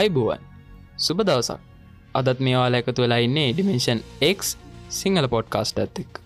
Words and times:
අයිබුවන්. 0.00 0.40
සුබ 0.96 1.18
දවසක්. 1.20 1.60
අදත් 2.18 2.38
මේවාල 2.40 2.74
එකතු 2.78 3.02
වෙලා 3.04 3.20
ඉන්නේ 3.24 3.48
ඩිමේෂන් 3.52 3.98
X 4.28 4.38
සිංහල 4.98 5.26
පොඩ්කාස්ට 5.34 5.80
ඇත්තෙක් 5.82 6.20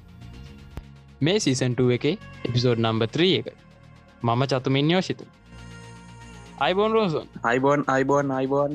මේ 1.21 1.39
සීසන්ටුව 1.45 1.91
එක 1.97 2.05
එපිසෝඩ් 2.47 2.79
නම්බ 2.85 3.03
3 3.09 3.31
එක. 3.41 3.49
මම 4.23 4.43
චතුමින් 4.53 4.93
යෝෂිතු. 4.95 5.25
අයිබෝන් 6.59 6.93
රෝසන්. 6.97 7.27
අයිබෝන් 7.43 7.81
අයිබෝන් 7.87 8.27
අයිබෝන්. 8.39 8.73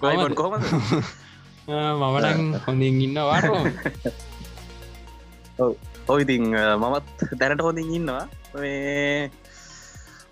කොහොමද? 0.00 0.34
කොම 0.40 0.52
මමටන් 2.00 2.40
හොඳින් 2.66 3.02
ඉන්න 3.06 3.18
වාටෝ 3.30 3.60
ඔය 6.08 6.20
ඉතින් 6.22 6.44
මමත් 6.76 7.06
දැනට 7.40 7.66
හොඳින් 7.66 7.92
ඉන්නවා. 7.98 8.24
මේ 8.54 9.30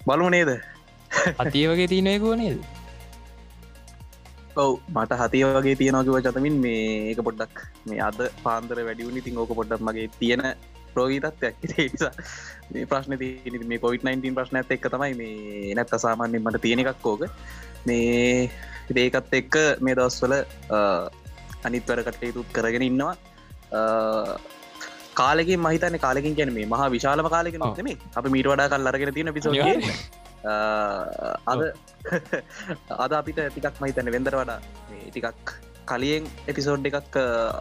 බලමු 0.07 0.31
නේද? 0.31 0.51
අතිය 1.43 1.67
වගේ 1.69 1.93
තියනයකුව 1.93 2.35
නේද 2.37 2.76
ඔව 4.57 4.71
මට 4.95 5.19
හතිය 5.23 5.45
වගේ 5.49 5.77
තියෙනකිව 5.81 6.17
චතමින් 6.27 6.57
මේ 6.65 6.87
ඒක 7.11 7.21
පොඩ්ඩක් 7.29 7.61
මේ 7.89 8.01
අද 8.09 8.21
පාන්දර 8.45 8.81
වැඩියුනි 8.89 9.25
තින් 9.27 9.43
ඕක 9.43 9.53
පොඩ්ඩක් 9.59 9.87
මගේ 9.89 10.09
තියෙන 10.21 10.43
ප්‍රෝගීතත්වයක් 10.95 11.57
නිසා 11.77 12.13
මේ 12.71 12.89
ප්‍රශ්න 12.93 13.19
තිය 13.23 13.63
මේ 13.73 13.83
කොවිට 13.85 14.07
19 14.07 14.37
ප්‍රශ්න 14.39 14.61
ඇත් 14.61 14.75
එක් 14.77 14.89
තමයි 14.95 15.13
මේ 15.21 15.77
නැත්ත 15.79 15.95
සාමාන්‍යෙන් 16.07 16.45
මට 16.45 16.63
තියෙන 16.67 16.85
එකක් 16.85 17.01
කෝක 17.03 17.29
මේ 17.87 18.51
ඒකත් 18.97 19.39
එක්ක 19.41 19.57
මේ 19.81 19.97
දවස්වල 20.01 20.35
අනිත්වර 21.65 22.03
කටයුතුත් 22.03 22.53
කරගෙන 22.53 22.87
ඉන්නවා. 22.91 23.15
කාලෙකින් 25.15 25.61
මහිතන 25.61 25.99
කාලකින් 25.99 26.37
ගැන 26.39 26.53
මේ 26.53 26.67
මහා 26.67 26.89
විශාලම 26.91 27.29
කාලෙක. 27.31 27.59
නොතම 27.59 27.91
අප 28.15 28.31
මීට 28.37 28.49
වඩා 28.53 28.69
කල් 28.69 28.93
අරගෙන 28.93 29.15
තියෙන 29.15 29.35
පිසෝ 29.35 29.53
අනිවාර්යෙන්. 29.53 30.01
අද 31.47 31.61
අද 33.05 33.13
අපිට 33.13 33.41
ටිකක් 33.47 33.81
මහිතන 33.81 34.11
වෙන්දර 34.11 34.35
වඩා 34.35 34.61
ටිකක් 35.09 35.55
කලියෙන් 35.87 36.25
එපිසෝඩ් 36.47 36.87
එකක් 36.87 37.17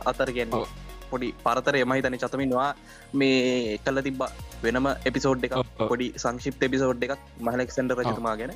අතර 0.05 0.29
ගැන්න 0.31 0.53
ඔව්. 0.53 0.65
පොඩි 1.09 1.29
පරතර 1.43 1.75
එමහිතන 1.77 2.17
චතමින්වා 2.17 2.71
මේ 3.13 3.77
කල්ල 3.77 4.01
තිබ්බ 4.01 4.21
වෙනම 4.63 4.87
එපිසෝඩ් 5.05 5.45
එක. 5.45 5.55
පොඩි 5.81 6.07
සංශිප් 6.15 6.57
එපිසෝඩ් 6.61 7.05
එකක් 7.05 7.21
මහලෙක්සන්ඩ 7.39 7.95
රජතුමා 7.99 8.35
ගැන. 8.35 8.53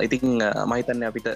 ඉතිං 0.00 0.38
මහිතන්න 0.66 1.08
අපිට 1.10 1.28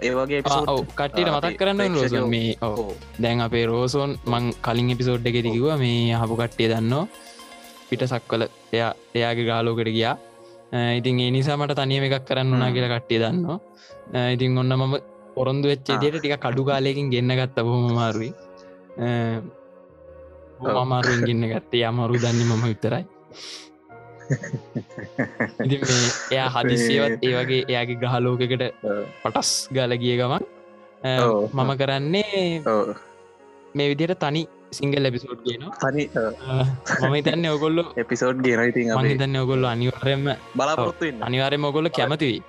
ඒවගේ 0.00 0.42
කට්ටිට 0.42 1.28
මතක් 1.28 1.56
කරන්න 1.56 1.94
රෝසන් 1.94 2.28
මේ 2.28 2.56
ඔව. 2.60 2.94
දැන් 3.18 3.40
අපේ 3.40 3.64
රෝසෝන් 3.66 4.18
මං 4.26 4.52
කලින් 4.60 4.90
එපිසෝඩ් 4.90 5.26
එක 5.26 5.38
තිකිව 5.40 5.68
මේ 5.76 6.14
හපු 6.14 6.34
කට්ටිය 6.36 6.68
දන්නවා 6.68 7.06
පිට 7.88 8.02
සක්වල 8.06 8.42
එයා 8.72 8.92
එයාගේ 9.14 9.46
ගාලෝකට 9.46 9.90
ගියා 9.90 10.16
ඉතින් 10.72 11.20
ඒ 11.20 11.30
නිසා 11.30 11.56
මට 11.56 11.74
තනියම 11.76 12.04
එකක් 12.08 12.26
කරන්න 12.26 12.52
වනා. 12.52 12.70
කියලා 12.74 12.92
කට්ටිය 12.94 13.18
දන්නවා 13.22 13.58
අ, 14.14 14.18
ඉතින් 14.34 14.58
ඔන්න 14.58 14.72
මම 14.72 14.94
පොරොන්දු 15.34 15.66
වෙච්චේ. 15.68 15.96
දියට 16.02 16.18
ටික 16.18 16.36
කඩු 16.40 16.62
කාලයකින් 16.64 17.10
ගෙන්න්න 17.10 17.34
ගත්ත 17.36 17.56
බොහොම 17.62 17.86
මාරුයි 17.92 18.30
ඔව්. 20.60 20.74
මමාරුවෙන් 20.76 21.22
ගන්න 21.26 21.44
ගත්තේ 21.52 21.84
අමරු 21.86 22.14
දන්න 22.16 22.42
මම 22.48 22.64
විතරයි 22.68 23.04
එයා 26.30 26.48
හදිසියවත් 26.54 27.22
ඒ 27.26 27.32
වගේ 27.36 27.62
එයාගේ 27.68 27.98
ග්‍රහලෝකකට 28.00 28.64
පටස් 29.22 29.50
ගල 29.72 29.92
ගිය 29.96 30.16
ගමන්. 30.20 30.44
මම 31.54 31.70
කරන්නේ 31.80 32.62
මේ 33.74 33.88
විදියට 33.90 34.18
තනි 34.18 34.42
සිංගල් 34.70 35.10
එපිසෝඩ් 35.10 35.44
තනි 35.80 36.04
මම 37.02 37.14
හිතන්න 37.14 37.46
ඔගොල්ලො 37.48 37.84
එපිසෝඩ් 37.96 38.42
ගෙන 38.46 38.64
මහිතන්න 39.00 39.36
ඔගොල්ල 39.36 39.64
අනිවරෙන්ම 39.66 40.26
බලාපොරොත්තුවෙන්න 40.54 41.28
අනිවාරය 41.28 41.58
මොගොල්ල 41.58 41.90
කැමතිවී 41.90 42.42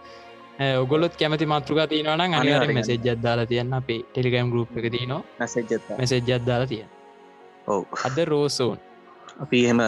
ඔගොලොත් 0.60 1.16
කැමති. 1.16 1.46
මාතෘකා 1.46 1.88
තියනවන 1.88 2.10
අනිවාර 2.12 2.40
අනිවාර්යෙන්. 2.40 2.76
මෙසෙජ් 2.76 3.10
අදාලා 3.10 3.46
තියන්න. 3.46 3.74
අපේ 3.74 4.00
ටෙලිගම් 4.04 4.52
ගරුප් 4.52 4.78
එක 4.78 4.92
තියනවා. 4.92 5.24
මැසෙජ්ජත 5.40 5.90
මෙසෙජ් 5.98 6.32
අදාලා 6.32 6.68
තිය 6.68 6.86
ඔව්. 7.68 7.84
අද 8.06 8.18
රෝසෝන් 8.26 8.78
අපි 9.40 9.66
එහෙම. 9.66 9.82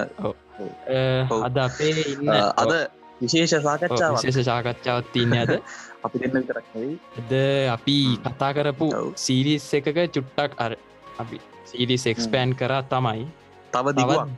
අද 1.42 1.58
අපේ 1.60 1.94
ඉන්න 2.08 2.30
අද 2.58 2.74
විශේෂ 3.22 3.56
සාකච්ඡාව 3.62 4.14
විශේෂ 4.18 4.46
සාකච්ඡාවත් 4.46 5.12
තියන්න 5.14 5.38
අද. 5.38 5.54
අපි 6.06 6.20
දෙන්න 6.20 6.34
නෙවෙයි. 6.42 7.00
අද 7.20 7.34
අපි 7.70 7.98
කතා 8.26 8.54
කරපු. 8.54 8.92
සීරිස් 9.18 9.74
එකක 9.74 10.06
චුට්ටක් 10.10 10.52
අර 10.60 10.72
අපි 11.18 11.53
සීරිස් 11.74 12.06
එක්ස්පෑන් 12.08 12.56
කරා 12.56 12.84
තමයි. 12.84 13.26
තව 13.74 13.86
දිගුවක්. 13.98 14.38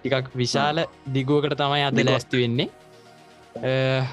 ටිකක් 0.00 0.26
විශාල 0.36 0.84
දිගුවකට 1.14 1.56
තමයි 1.56 1.82
අද. 1.82 1.98
ලැස්ති 2.04 2.36
වෙන්නේ. 2.42 2.68
අ, 3.56 4.04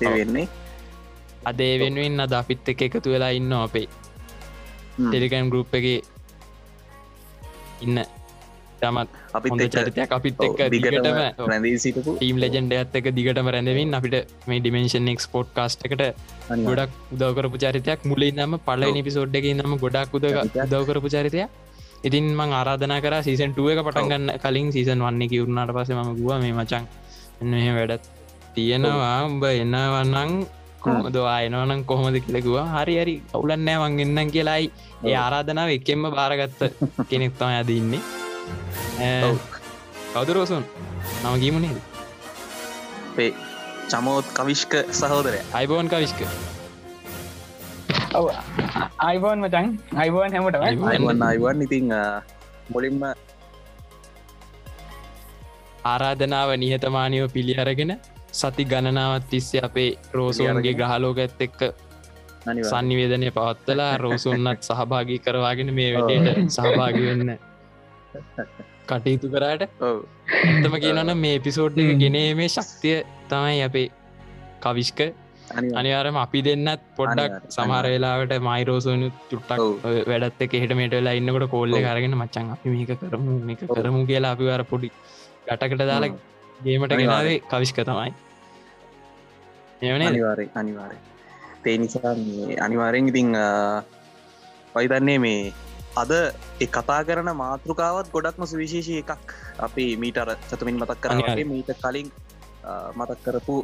වෙන්නේ. 0.00 0.48
අද 1.44 1.60
ඒ 1.60 1.78
වෙනුවෙන් 1.78 2.20
අද 2.20 2.32
අපිත් 2.32 2.68
එක 2.68 2.82
එකතු 2.82 3.10
වෙලා 3.10 3.30
ඉන්න 3.30 3.52
අපේ. 3.52 3.86
ටෙලිකම් 4.98 5.50
ගරුප් 5.50 5.74
එක 5.74 5.86
ඉන්න 7.80 7.98
තමත් 8.82 9.08
අපිත් 9.38 9.74
චරිතයක්. 9.74 10.12
අපිත් 10.18 10.44
එක්ක 10.46 10.60
දිගටම 10.74 11.18
රැඳී 11.50 11.74
සිටපු 11.84 12.16
ටීම් 12.18 12.38
ලෙජන්ඩ 12.44 12.76
ඇත් 12.78 12.96
එක 13.00 13.08
දිගටම 13.18 13.50
රැඳවින් 13.56 13.98
අපිට 13.98 14.16
මේ 14.48 14.60
ඩිමේශන් 14.62 15.12
එක්ස්පෝට් 15.14 15.50
කාස්ට 15.58 15.84
එකට. 15.88 16.06
ගොඩක් 16.68 16.92
උදවකරපු 17.16 17.62
චරිතයක්. 17.64 18.08
මුලින් 18.12 18.40
නම 18.46 18.56
පල 18.68 18.88
ඔව්. 18.88 18.94
නිපිසෝඩ් 18.98 19.36
එක 19.40 19.50
නම 19.58 19.76
ගොඩක් 19.84 20.16
උද. 20.18 20.26
උදවකරපු 20.66 21.10
චරිතය 21.16 21.44
ඉතින් 22.04 22.24
මං 22.38 22.50
ආරාධනා 22.52 23.02
කර 23.04 23.14
සීසන්ටුව 23.26 23.68
එක 23.72 23.80
පටන්ගන්න 23.86 24.34
කලින් 24.42 24.68
සීසන් 24.74 25.04
වන්නේ 25.06 25.30
කිවරුණට 25.32 25.74
පස 25.76 25.90
ම 25.96 26.10
ගුව 26.18 26.32
මේ 26.42 26.56
මචන් 26.58 26.84
එන්න 27.40 27.54
එහ 27.58 27.68
වැඩත් 27.76 28.10
තියෙනවා. 28.54 29.14
උඹ 29.28 29.44
එන්නවන්නං 29.44 30.32
කොහොමද? 30.82 31.16
ආයනවනම් 31.34 31.84
කොහොමද 31.90 32.18
කියලකුව 32.24 32.58
හරි 32.74 32.96
හරි. 33.02 33.14
අවුලන්නෑ 33.34 33.78
මං 33.82 34.02
එන්නම් 34.06 34.34
කියලායි 34.34 34.66
ඒ. 35.04 35.14
ආරාධනාව 35.24 35.70
එකෙන්ම 35.76 36.10
බාරගත්ත 36.18 36.60
කෙනෙක් 37.10 37.38
තම 37.38 37.54
ඇද 37.58 37.70
ඉන්නේ. 37.70 38.02
ඔව්. 38.02 38.21
කවදරෝසුන් 40.12 40.64
නම 41.22 41.34
ගීමනේද 41.38 41.78
අපේ 43.12 43.30
චමෝත් 43.88 44.26
කවිශ්ක 44.32 44.72
සහෝදරය. 44.90 45.40
අයිබෝන් 45.52 45.88
කවිශ්ක 45.88 46.20
ඔව. 48.14 48.26
අයිබෝන් 48.98 49.38
මචන් 49.44 49.66
අයිබෝන් 49.96 50.30
හැමටම. 50.32 50.62
අයිබෝන්. 50.62 51.22
අයිවන් 51.22 51.62
ඉතිං 51.62 51.92
මුලින්ම 52.68 53.04
ආරාධනාව 55.84 56.50
නිහතමානයෝ 56.56 57.28
පිළි 57.28 57.54
අරගෙන 57.58 57.92
සති 58.32 58.64
ගණනාවත් 58.64 59.24
තිස්සේ 59.30 59.62
අපේ 59.62 59.90
රෝසෝන්ගේ 60.12 60.74
ග්‍රහලෝක 60.74 61.18
ඇත් 61.18 61.40
එක්ක. 61.40 61.60
සංනිවේදනය 62.64 63.30
පවත්තලා 63.30 63.92
රෝසුන්නත් 63.98 64.60
සහභාගී 64.68 65.18
කරවාගෙන 65.18 65.74
මේ 65.74 65.90
වැඩට 65.96 66.50
සහභාගි 66.50 67.02
වෙන්න 67.08 67.30
කටයුතු 68.90 69.32
කරාට 69.34 69.62
ඔව් 69.88 69.98
ඇතම 70.42 70.76
කියනන 70.84 71.12
මේ 71.24 71.36
පිසෝඩ් 71.46 71.82
එක 71.84 71.92
ගෙනේ 72.04 72.30
මේ 72.40 72.48
ශක්තිය 72.48 72.96
තමයි 73.28 73.60
අපේ 73.68 73.86
අනිවාර්යෙන්. 75.52 75.78
අනිවාරම 75.80 76.18
අපි 76.24 76.40
දෙන්නත් 76.48 76.82
පොඩ්ඩක් 76.98 77.22
අනිවාර්යෙන්. 77.22 77.54
සමහර 77.56 77.86
වෙලාවට 77.86 78.34
මයිරෝසෝනු 78.48 79.08
චුට්ටක් 79.30 79.62
වැඩත් 80.10 80.44
එක 80.46 80.58
හෙට 80.64 80.74
මේට 80.80 80.98
වෙලා 80.98 81.16
ඉන්නකොට 81.20 81.48
කොල්ල. 81.54 81.78
කරගෙන 81.86 82.18
මචන් 82.20 82.52
අපි 82.56 82.76
මේක 82.76 82.92
කරමු 83.02 83.38
මේක 83.48 83.64
ඔව්. 83.64 83.74
කරමු 83.78 84.04
කියලා 84.10 84.34
අපි 84.36 84.50
වර 84.50 84.64
පොඩි 84.72 84.92
ගටකට 85.46 85.88
දාලා. 85.92 86.14
ගේමට 86.60 86.94
ගෙනාවේ 86.98 87.38
කවිශ්ක 87.50 87.78
තමයි 87.86 88.12
එවන 89.82 90.02
අනිවාරය 90.08 90.46
අනිවාරය 90.54 90.98
තේ 91.64 91.76
නිසා 91.82 92.12
මේ 92.18 92.58
අනිවාරයෙන් 92.66 93.08
ඉතිං 93.12 93.30
පයිතන්නේ 94.74 95.18
මේ 95.24 95.40
අද 95.94 96.12
කතා 96.66 97.00
කරන 97.04 97.30
මාතෘකාවත් 97.36 98.08
ගොඩක්ම 98.10 98.44
සුවිශේෂී 98.46 99.02
එකක්. 99.02 99.32
අපි 99.58 99.84
මීටර 99.96 100.28
චතමින් 100.42 100.78
මතක් 100.78 101.00
කරනගේ. 101.00 101.44
මීට 101.46 101.70
කලින් 101.78 102.08
මතක් 102.94 103.18
කරපු 103.24 103.56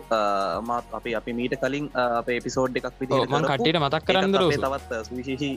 මාත් 0.62 0.84
අපි 0.92 1.14
අපි 1.14 1.32
මීට 1.32 1.54
කලින් 1.56 1.86
අපේ 1.94 2.36
එපිසෝඩ් 2.36 2.76
එකක් 2.76 3.00
විදි 3.00 3.20
මං 3.24 3.44
කට්ටියට 3.44 3.80
මතක් 3.80 4.02
කරන්න 4.04 4.32
තවත් 4.34 5.00
සුවිශේෂී 5.08 5.54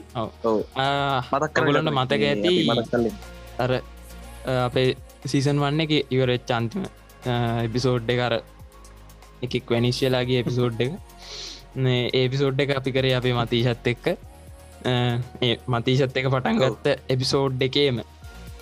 මතක් 1.32 1.56
මේ 1.66 1.82
මතක 1.92 2.22
ඇති 2.22 2.54
මතක් 2.68 2.90
කලින් 2.90 3.14
අර 3.58 3.72
අපේ 4.60 4.88
සීසන් 5.26 5.58
වන්න 5.58 5.84
එක 5.86 5.92
ඉවර 6.08 6.32
චන්තිම 6.42 6.86
එපිසෝඩ් 7.66 8.08
එකර 8.08 8.38
එකෙක් 9.42 9.70
වැනිශ්‍යලාගේ 9.70 10.42
එපිසෝඩ් 10.42 10.80
එක 10.80 10.92
ඒපිසෝඩ් 12.14 12.60
එක 12.60 12.76
අපි 12.78 12.90
කරේ 12.92 13.16
අපේ 13.18 13.34
මතීශත් 13.34 13.90
එක්ක 13.94 14.06
ඒ 14.84 15.56
මතීශත් 15.68 16.16
එක 16.16 16.28
පටන්ගත්ත 16.28 16.86
එපිසෝඩ් 17.08 17.62
එකේම 17.62 18.00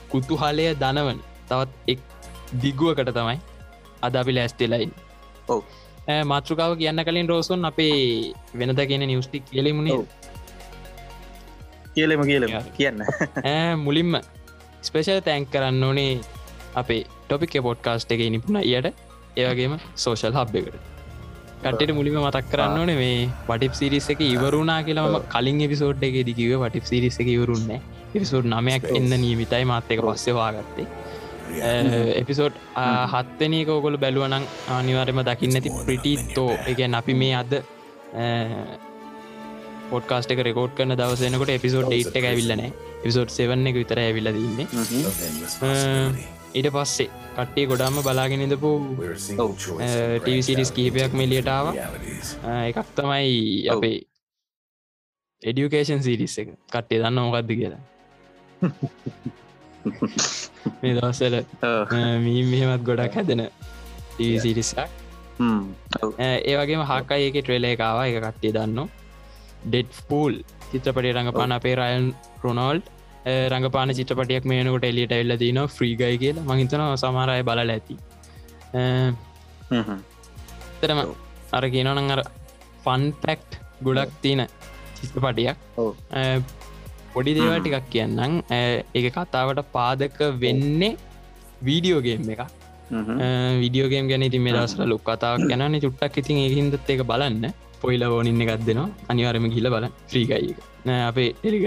කුතුහලය 0.08 0.66
දනවන 0.76 1.20
තවත් 1.48 1.70
එක් 1.88 2.00
දිගුවකට 2.56 3.12
තමයි 3.12 3.38
අද 4.02 4.14
අපි 4.14 4.34
ලැස්තිලයින් 4.34 4.92
ඔව්. 5.48 5.62
මාතෘකාව 6.24 6.76
කියන්න 6.76 7.04
කලින් 7.04 7.28
රෝසුන් 7.28 7.64
අපේ 7.64 8.32
වෙනද 8.54 8.80
කියන 8.86 9.06
නිවස්ටික් 9.06 9.44
කියලෙමුණේ. 9.46 10.06
කියලෙම 11.94 12.28
යා. 12.48 12.62
කියන්න. 12.72 13.04
මුලින්ම 13.84 14.20
ස්පේෂල් 14.82 15.20
තැන්ක් 15.20 15.50
කරන්න 15.50 15.84
ඕනේ 15.84 16.20
අපේ 16.74 17.04
ටොපික් 17.22 17.54
පොඩ්කාස්ට් 17.62 18.12
එක 18.12 18.20
නිපුණ 18.28 18.62
යට 18.62 18.94
ඒවගේම 19.36 19.78
සෝෂල් 19.96 20.34
හබ් 20.34 20.54
එකට 20.56 20.99
කටට 21.60 21.92
මුලිම 21.92 22.16
මතක් 22.18 22.46
කරන්න 22.50 22.78
ඕන 22.80 22.92
මේ 22.94 23.16
පටිප් 23.46 23.74
සිරිස් 23.74 24.06
එක 24.12 24.20
ඉවරුණා 24.26 24.80
කියලාම 24.82 25.16
කලින් 25.28 25.58
එපිසෝඩ් 25.60 26.04
එක 26.08 26.16
දිකිව 26.28 26.52
පටිප් 26.58 26.86
සිරිස් 26.86 27.18
එක 27.22 27.28
ඉවරුන්න 27.28 27.72
එපිසෝඩ් 27.74 28.48
නමයක් 28.50 28.86
එන්න 28.92 29.10
නීමිතයි 29.16 29.64
මාත් 29.66 29.92
එක 29.94 30.00
පස්සවාගත්තේ 30.02 30.86
එපිසෝඩ් 32.16 32.56
හත්තනක 33.12 33.68
ඔකොල 33.70 33.98
බැලුවනං 33.98 34.46
අනිවාරම 34.70 35.22
දකින්න 35.22 35.60
ඇති 35.60 35.76
ප්‍රිටිත්තෝ 35.80 36.50
එකන් 36.66 36.94
අපි 36.94 37.14
මේ 37.14 37.34
අද 37.34 37.52
පොඩ්කාස්ට 39.90 40.32
එක 40.32 40.44
රෙකෝඩ් 40.46 40.76
කරන 40.76 40.96
දවසනකට 40.96 41.56
එපිසෝඩ් 41.58 41.92
ේට් 41.92 42.16
එක 42.16 42.26
ඇවිල්ලන 42.26 42.66
පිසෝඩ් 43.02 43.30
සෙවන්න 43.30 43.70
එක 43.70 43.80
විතර 43.82 44.00
ඇවිල්ල 44.00 44.32
ඊට 46.50 46.72
පස්සේ 46.72 47.10
කට්ටේ 47.34 47.66
ගොඩාම 47.66 48.02
බලාගෙනදපු 48.02 48.96
ටසිරිස් 50.20 50.72
කීපයක් 50.72 51.12
මෙලියටාව 51.14 51.74
එකක් 51.74 52.86
තමයි 52.96 53.68
අපේ 53.70 54.06
එඩියුකේෂන් 55.42 56.02
සිරිස් 56.02 56.38
එක. 56.38 56.48
කට්ටේ 56.66 57.00
දන්න 57.00 57.18
මොකක්ද 57.18 57.52
කියලා. 57.52 57.80
මේ 60.82 60.94
දවසල 60.96 61.34
මී 62.20 62.44
මෙහෙමත් 62.44 62.84
ගොඩක් 62.84 63.14
හැදෙන 63.14 63.50
සිරිස්සක් 64.38 64.78
ඒ 66.20 66.56
වගේම 66.56 66.82
හාකයි 66.84 67.28
එක 67.28 67.36
ට්‍රේල 67.40 67.64
එකවා 67.66 68.06
එක 68.06 68.20
කට්ටේ 68.20 68.52
දන්න. 68.56 68.88
ඩෙඩ් 69.64 69.90
පූල් 70.08 70.34
චිත්‍රපටි 70.70 71.12
රඟපාන 71.14 71.52
අපේ 71.52 71.76
රයන් 71.76 72.14
රොනෝල්ඩ් 72.42 72.84
රඟපාන 73.26 73.92
චිත්‍රපටියක් 73.98 74.44
මේනකොට 74.50 74.84
එලියට 74.90 75.12
එල්ල 75.12 75.32
තින 75.42 75.58
ෆ්‍රීගයි 75.76 76.16
කියලා. 76.22 76.46
මහිතන 76.50 76.82
සමාරය 77.02 77.42
බලල 77.48 77.72
ඇති. 77.76 77.96
තරම 80.80 81.00
අර 81.58 81.64
කියනනං 81.74 82.14
අර 82.16 82.22
ෆන් 82.84 83.04
පැක්ට් 83.24 83.60
ගොඩක් 83.86 84.16
තියන 84.22 84.42
චිත්‍රපටියක්. 84.98 85.56
පොඩි 87.14 87.36
දේවල් 87.36 87.60
ටිකක් 87.60 87.86
කියන්නම්. 87.94 88.40
ඒ 88.96 89.10
කතාවට 89.16 89.60
පාදක 89.76 90.18
වෙන්නේ 90.44 90.96
වීඩියෝගේම් 91.68 92.30
එක 92.34 92.42
විඩියෝගේම් 93.62 94.08
ගැන 94.10 94.24
ති 94.34 94.38
මේ 94.44 94.54
දසල 94.56 94.82
ලොක් 94.92 95.02
කතාවක් 95.08 95.44
ගැන 95.50 95.80
චුට්ටක් 95.84 96.20
ඉතින් 96.22 96.38
ඒහින්දත් 96.44 96.90
එක 96.94 97.02
බලන්න. 97.12 97.44
පොයිල 97.82 98.02
ඕනින්න 98.06 98.42
එකක් 98.44 98.66
දෙනවා. 98.68 98.88
අනිවාරම 99.10 99.46
ගිල 99.54 99.66
බල 99.74 99.86
්‍රීගයි 100.12 100.54
අපේ 101.10 101.30
එරිග 101.48 101.66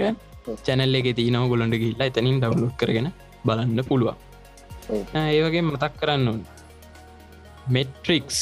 චැනල්ල 0.66 0.98
එක 1.00 1.08
තිනව 1.20 1.44
ගොලොන්ට 1.52 1.76
ගිල්ලා 1.82 2.08
එතනින් 2.10 2.40
ඩවලොක් 2.42 2.74
කරගෙන 2.80 3.08
බලන්න 3.46 3.80
පුළුවන්. 3.90 4.16
ඒවගේ 5.20 5.62
මතක් 5.68 5.92
කරන්න 6.00 6.28
ඕන්න 6.30 6.42
මෙට්‍රික්ස් 7.76 8.40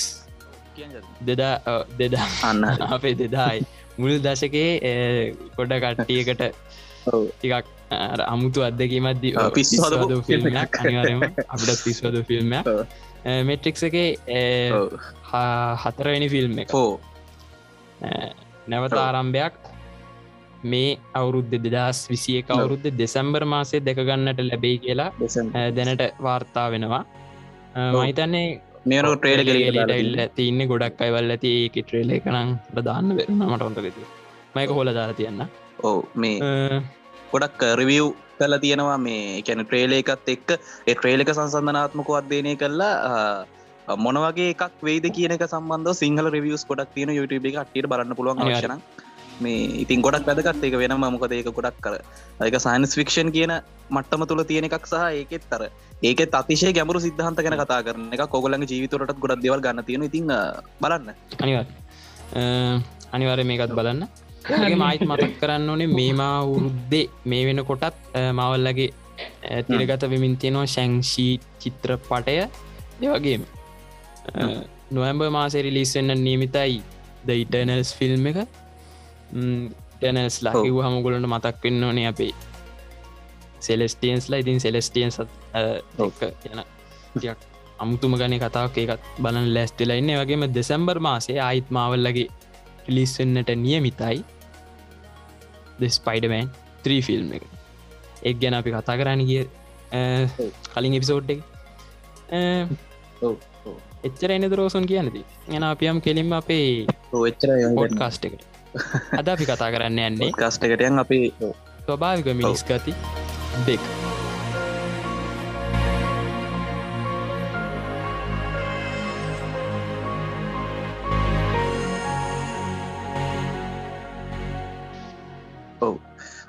දෙදා 1.29 1.77
දෙදා 2.01 2.29
අන්න. 2.49 2.65
අපේ 2.95 3.15
දෙදායි. 3.23 3.61
මුල් 4.01 4.15
දශකේ 4.25 4.71
කොඩ 5.57 5.73
කට්ටියකට 5.85 6.43
ටිකක් 7.05 7.71
අමුතු 8.33 8.61
අදකීමත් 8.69 9.25
පිස්වද 9.57 10.13
ෆිල්ම්යක් 10.29 10.79
අනිවාරම 10.81 11.23
අපට 11.55 11.81
පිස්වද 11.85 12.17
ෆිල්ම්යක් 12.29 12.71
මෙට්‍රික්ස 13.49 13.83
එක 13.89 13.97
හතරවෙනි 15.83 16.29
ෆිල්ම් 16.35 16.55
එක. 16.63 16.71
හෝ 16.77 16.93
නැවත 18.73 18.97
ආරම්භයක් 19.05 19.55
මේ 20.65 20.91
අවුරුද්ධ 21.15 21.57
දෙදස් 21.67 22.01
විසිය 22.09 22.43
අවුරුද්ධ 22.51 22.89
දෙසැම්බර් 22.97 23.45
මාසය 23.45 23.81
දෙකගන්නට 23.81 24.43
ලැබෙයි 24.43 24.79
කියලා 24.79 25.11
දැනට 25.77 26.05
වාර්තා 26.21 26.67
වෙනවා. 26.71 27.05
මහිතන්නේ 27.95 28.61
මේන 28.85 29.07
ට්‍රේල 29.07 29.41
ල්ල 30.01 30.19
තින්න 30.35 30.61
ගොඩක් 30.69 31.03
අයිවල් 31.05 31.35
ඇති 31.35 31.51
ඒක 31.59 31.77
ට්‍රේල 31.79 32.11
එකනම් 32.11 32.51
වෙරුණ 33.19 33.45
මට 33.47 33.63
ඔොන්ටකති 33.63 34.05
මයක 34.57 34.71
හොල 34.71 34.91
දාලා 34.91 35.19
තියන්න 35.21 35.43
ඕ 35.83 35.97
මේ 36.15 36.37
ගොඩක් 37.33 37.63
රිවියව් 37.81 38.07
කල 38.39 38.57
තියෙනවා 38.59 38.99
මේ 38.99 39.43
කැන 39.43 39.65
ට්‍රේල 39.65 39.95
එකත් 39.99 40.29
එක්ක 40.35 40.51
ඒ 40.87 40.95
ට්‍රේලක 40.95 41.33
සංසන්ධනාත්මක 41.33 42.11
අධ්‍යනය 42.21 42.55
කල්ලා 42.57 43.47
මොනවගේ 44.07 44.51
එකක් 44.55 44.83
වේද 44.83 45.07
කියනක 45.19 45.47
සම්බන්ධ 45.49 45.95
සිංහල 45.95 46.29
රිවියස් 46.37 46.67
ගොඩක් 46.67 46.93
තියෙන 46.97 47.17
YouTube 47.19 47.49
එක 47.51 47.63
අටට 47.63 47.89
බලන්න 47.93 48.19
පුළුවන් 48.19 48.43
අවශන 48.47 48.77
මේ 49.45 49.61
ඉතින් 49.85 50.05
ගොඩක් 50.07 50.27
වැදගත් 50.31 50.65
ඒක 50.69 50.77
වෙනම 50.83 51.05
මොකද 51.15 51.33
ඒක 51.39 51.49
ගොඩක් 51.59 51.79
කර. 51.85 51.95
ඒක 52.49 52.57
සයින්ස් 52.67 52.97
ෆික්ෂන් 53.01 53.31
කියන 53.37 53.53
මට්ටම 53.97 54.25
තුළ 54.31 54.45
තියෙන 54.51 54.69
එකක් 54.69 54.87
සහ 54.91 55.05
ඒකෙත් 55.21 55.45
තර 55.53 55.63
ඒකෙත් 56.11 56.35
අතිශය 56.41 56.73
ගැඹුරු 56.79 57.05
සිද්ධහන්ත 57.07 57.45
ගැන 57.47 57.59
කතා 57.63 57.81
කරන 57.87 58.09
එක 58.17 58.25
කොගලඟ 58.35 58.67
ජීවිතවලටත් 58.73 59.23
ගොඩක් 59.25 59.45
දෙවල් 59.47 59.63
ගන්න 59.67 59.87
තියෙන 59.89 60.09
ඉතින් 60.11 60.35
බලන්න. 60.83 61.15
අනිවත් 61.45 61.69
අනිවාරය 63.17 63.45
මේකත් 63.51 63.75
බලන්න. 63.79 64.03
ඒගේ 64.51 64.79
මයිත් 64.83 65.03
මතක් 65.11 65.33
කරන්න 65.41 65.71
ඕනේ 65.73 65.91
මේමා 65.99 66.37
වුරුද්දේ 66.51 67.07
මේ 67.31 67.43
වෙන 67.49 67.61
කොටත් 67.71 67.99
මවල්ලගේ 68.39 68.91
තිරගත 69.69 70.05
විමින් 70.13 70.35
තියෙනවා 70.43 70.71
ශැංෂී 70.75 71.35
චිත්‍රපටය 71.63 72.35
දෙවගේ 73.01 73.37
නොවම්බ 74.97 75.23
මාසේ 75.37 75.63
රිලිස්සෙන්න්න 75.67 76.25
නියමිතයි 76.27 76.75
ද 77.27 77.37
ඉටනල්ස් 77.43 77.93
ෆිල්ම් 77.99 78.27
එක 78.31 78.39
ටැනස්ලා 79.33 80.55
කිව 80.59 80.77
හමගොලට 80.87 81.29
මතක් 81.29 81.65
වෙන්න 81.65 81.85
ඕනේ 81.85 82.07
අපේ 82.09 82.33
සෙලස්ටියන්ස්ලා 83.61 84.43
ඉතින් 84.43 84.61
සෙලස්ටියන්ස් 84.61 85.19
යන 85.21 86.61
ටියක් 87.15 87.41
අමුතුම 87.79 88.15
ගන 88.19 88.35
කතාවක් 88.43 88.77
එකත් 88.79 89.09
බලන් 89.19 89.49
ලැස්තිලා 89.55 89.97
ඉන්න. 90.01 90.13
වගේම 90.21 90.45
දෙසැම්බර් 90.55 90.99
මාසේ 91.01 91.39
අයිත් 91.41 91.71
මාවල්ලගේ 91.71 92.29
පිලිස්සෙන්න්නට 92.85 93.51
නියමිතයි 93.57 94.19
ස්පයිඩමෑන් 95.91 96.49
ත්‍රී 96.85 97.03
ෆිල්ම් 97.03 97.33
එක. 97.33 97.45
එක් 98.23 98.37
ගැන 98.41 98.55
අපි 98.55 98.71
කතා 98.73 98.97
කරන්න 99.01 99.27
කිය 99.27 99.45
කලින් 100.73 100.95
එපිසෝඩ් 100.99 101.35
එක. 101.35 101.41
එච්චර 104.03 104.31
එන 104.37 104.49
දරෝසන් 104.53 104.87
කියනති 104.87 105.25
එන 105.49 105.63
අපියම් 105.65 106.01
කෙලින්ම 106.01 106.33
අපේ 106.39 106.67
එච්චර 107.31 107.51
පොඩ් 107.77 107.99
කාස්ට 107.99 108.27
එකට 108.29 108.52
අද 109.13 109.27
අපි 109.29 109.45
කතා 109.45 109.69
කරන්න 109.69 109.99
යන්නේ 110.01 110.33
කාස්ටකටයන් 110.35 110.99
අපේ 110.99 111.29
ස්වභාවික 111.85 112.33
මිනිස් 112.33 112.65
ගති 112.65 112.93
දෙක්. 113.67 113.83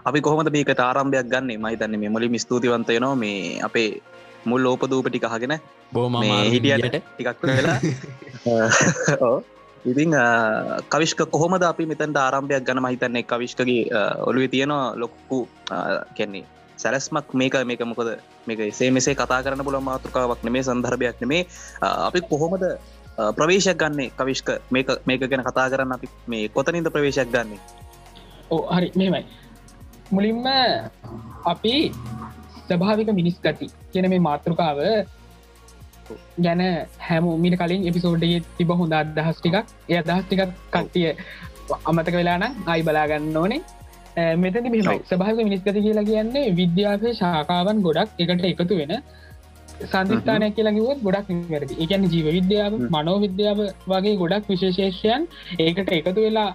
අපි 0.03 0.19
කොහොමද 0.19 0.51
මේක 0.51 0.71
තාරම්භයක් 0.73 1.27
ගන්නේ? 1.27 1.57
මහිතන්න 1.57 1.99
මේ 1.99 2.09
මුලින් 2.09 2.39
ස්තුතිවන්තයනවා 2.39 3.15
මේ 3.15 3.59
අපේ 3.61 3.89
මුල් 4.45 4.65
ඕපදූප 4.65 5.07
ටික 5.07 5.27
හගෙන 5.27 5.55
බෝම 5.93 6.15
හිටියට 6.23 6.95
ටිකක් 7.09 7.43
වෙලා. 7.43 7.79
ඉතිං 9.91 10.15
කවිශ්ක 10.93 11.21
කොහොමද 11.35 11.63
අපි 11.63 11.83
මෙතැන්ට 11.91 12.17
ආරම්භයක් 12.17 12.63
ගන 12.67 12.79
මහිතන්නේ? 12.85 13.23
කවිශ්කගේ 13.31 13.91
ඔළුවේ 14.29 14.51
තියෙනවා 14.53 14.95
ලොක්කු 14.95 15.39
කෙන්නේ 16.17 16.45
සැලස්මක් 16.77 17.33
මේක 17.39 17.53
මේක 17.69 17.81
මොකද? 17.91 18.09
මේක 18.47 18.59
එසේ 18.71 18.91
මෙසේ 18.91 19.15
කතා 19.15 19.43
කරන්න 19.43 19.65
පුළ 19.67 19.79
මාතෘකාවක් 19.89 20.41
නෙමේ 20.47 20.63
සන්දර්භයක් 20.63 21.19
නෙමේ. 21.23 21.43
අපි 22.07 22.19
කොහොමද 22.31 22.63
ප්‍රවේශයක් 23.37 23.77
ගන්නේ 23.81 24.11
කවිශ්ක 24.19 24.49
මේක 24.71 24.87
මේක 25.07 25.21
ගැන 25.31 25.43
කතා 25.49 25.67
කරන්න 25.71 25.95
අපි 25.97 26.07
මේ 26.31 26.47
කොතනින්ද 26.55 26.87
ප්‍රවේශයක් 26.95 27.29
ගන්නේ? 27.35 27.59
ඕ 28.53 28.63
හරි. 28.75 28.89
මෙමයි 28.95 29.23
මුලින්ම 30.15 30.47
අපි 31.51 31.75
ස්භාවික 32.69 33.11
මිනිස් 33.19 33.35
ගති 33.45 33.67
කියන 33.91 34.07
මේ 34.13 34.23
මාතෘකාව 34.29 34.79
ගැන 36.39 36.61
හැම 36.99 37.29
මිට 37.37 37.57
කලින් 37.57 37.87
එපිසෝඩ්ගේ 37.89 38.43
තිබ 38.57 38.73
හොඳ 38.73 38.93
අදහස් 38.93 39.37
ටිකක්. 39.37 39.57
එය 39.89 39.97
අදහස් 39.97 40.25
ටිකක් 40.25 40.51
කට්ටිය 40.71 41.09
අමතක 41.85 42.13
වෙලාන 42.13 42.45
අයි 42.67 42.83
බලාගන්න 42.83 43.37
ඕනේ. 43.37 43.61
මෙතති 44.35 44.63
මෙමයි 44.65 44.99
සභාක 45.05 45.37
මිනිස්ගති 45.39 45.79
කියලා 45.79 46.05
කියන්නේ 46.05 46.53
විද්‍යාපය 46.53 47.13
ශාකාවන් 47.15 47.77
ගොඩක් 47.81 48.09
එකට 48.19 48.45
එකතු 48.45 48.75
වෙන 48.79 48.93
සන්ධස්ථානයක් 49.83 50.53
කියලාකිවත් 50.55 50.99
ගොඩක් 51.01 51.29
වැරදි 51.49 51.79
එකන 51.83 52.05
ජීව 52.05 52.27
විද්‍යාව 52.29 52.73
මනෝ 52.89 53.17
විද්‍යාව 53.19 53.59
වගේ 53.87 54.15
ගොඩක් 54.15 54.45
විශේෂේෂයන් 54.47 55.27
ඒකට 55.59 55.89
එකතු 55.91 56.19
වෙලා 56.19 56.49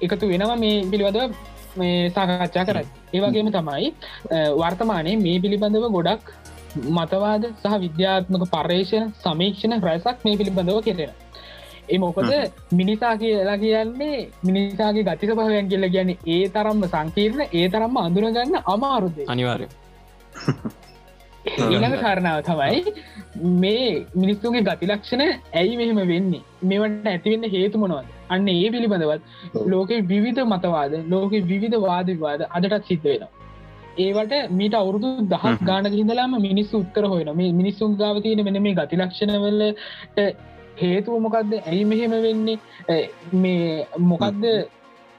එකතු 0.00 0.30
වෙනවා 0.32 0.56
මේ 0.56 0.76
පිළිබඳව 0.90 1.32
මේ 1.76 2.10
සාකච්ඡා 2.10 2.64
කරත් 2.64 2.88
ඒවගේම 3.14 3.50
තමයි 3.50 3.90
වර්තමානය 4.56 5.12
මේ 5.18 5.38
පිළිබඳව 5.38 5.86
ගොඩක් 5.90 6.34
මතවාද 6.90 7.44
සහ 7.52 7.76
විද්‍යාත්මක 7.78 8.44
පර්යේෂණ 8.48 9.06
සමීක්ෂණ 9.18 9.82
රැසක් 9.82 10.24
මේ 10.24 10.36
පිළිබඳව 10.36 10.80
කෙරෙන 10.82 11.14
ඒ 11.88 11.98
මොකද 11.98 12.30
මිනිසා 12.72 13.14
කියලා 13.16 13.56
කියන්නේ 13.56 14.18
මිනිසාගේ 14.44 15.04
ගතික 15.04 15.32
පහයන් 15.38 15.70
කියල 15.70 15.88
ගැන 15.88 16.12
ඒ 16.28 16.42
තරම්ම 16.48 16.84
සංකීර්ණ 16.88 17.42
ඒ 17.52 17.66
තරම්ම 17.68 17.96
අඳුරගන්න 17.98 18.60
අමාරුද 18.66 19.18
අනිවාරය 19.26 19.68
ඊළඟ 21.64 21.98
කාරණාව 21.98 22.40
තමයි 22.44 22.80
මේ 23.58 23.90
මිනිස්සුගේ 24.14 24.62
ගතිලක්ෂණ 24.62 25.22
ඇයි 25.54 25.76
මෙහෙම 25.76 26.00
වෙන්නේ? 26.08 26.42
මේවට 26.62 27.06
ඇතිවෙන්න 27.08 27.50
හේතු 27.50 27.78
මොනවද? 27.78 28.08
අන්න 28.28 28.48
ඒ 28.48 28.70
පිළිබඳවත් 28.70 29.22
ලෝක 29.66 29.90
විවිධ 30.06 30.42
මතවාද 30.46 30.92
ලෝක 31.08 31.32
විවිධ 31.44 31.78
වාද 31.80 32.08
විවාද 32.08 32.42
අදටත් 32.50 32.84
සිද්ධ 32.86 33.06
වෙනවා 33.06 33.39
ඒවට 34.00 34.34
මීට 34.52 34.74
අවුරුදු 34.74 35.10
දහස් 35.26 35.60
ගාන 35.62 35.90
හිදලාම 35.92 36.36
මිනිස්සු 36.42 36.74
උත්තර 36.78 37.04
හොයන 37.06 37.30
මේ 37.34 37.52
මිනිස්සුන් 37.52 37.96
ගාව 37.96 38.22
තියෙන 38.22 38.44
මෙන 38.44 38.60
මේ 38.60 38.74
ගතිලක්ෂණවලට 38.74 40.20
හේතුව 40.78 41.16
මොකක්ද 41.20 41.56
ඇයි 41.60 41.84
මෙහෙම 41.84 42.12
වෙන්නේ? 42.18 42.58
මේ 43.34 43.86
මොකක්ද 44.04 44.44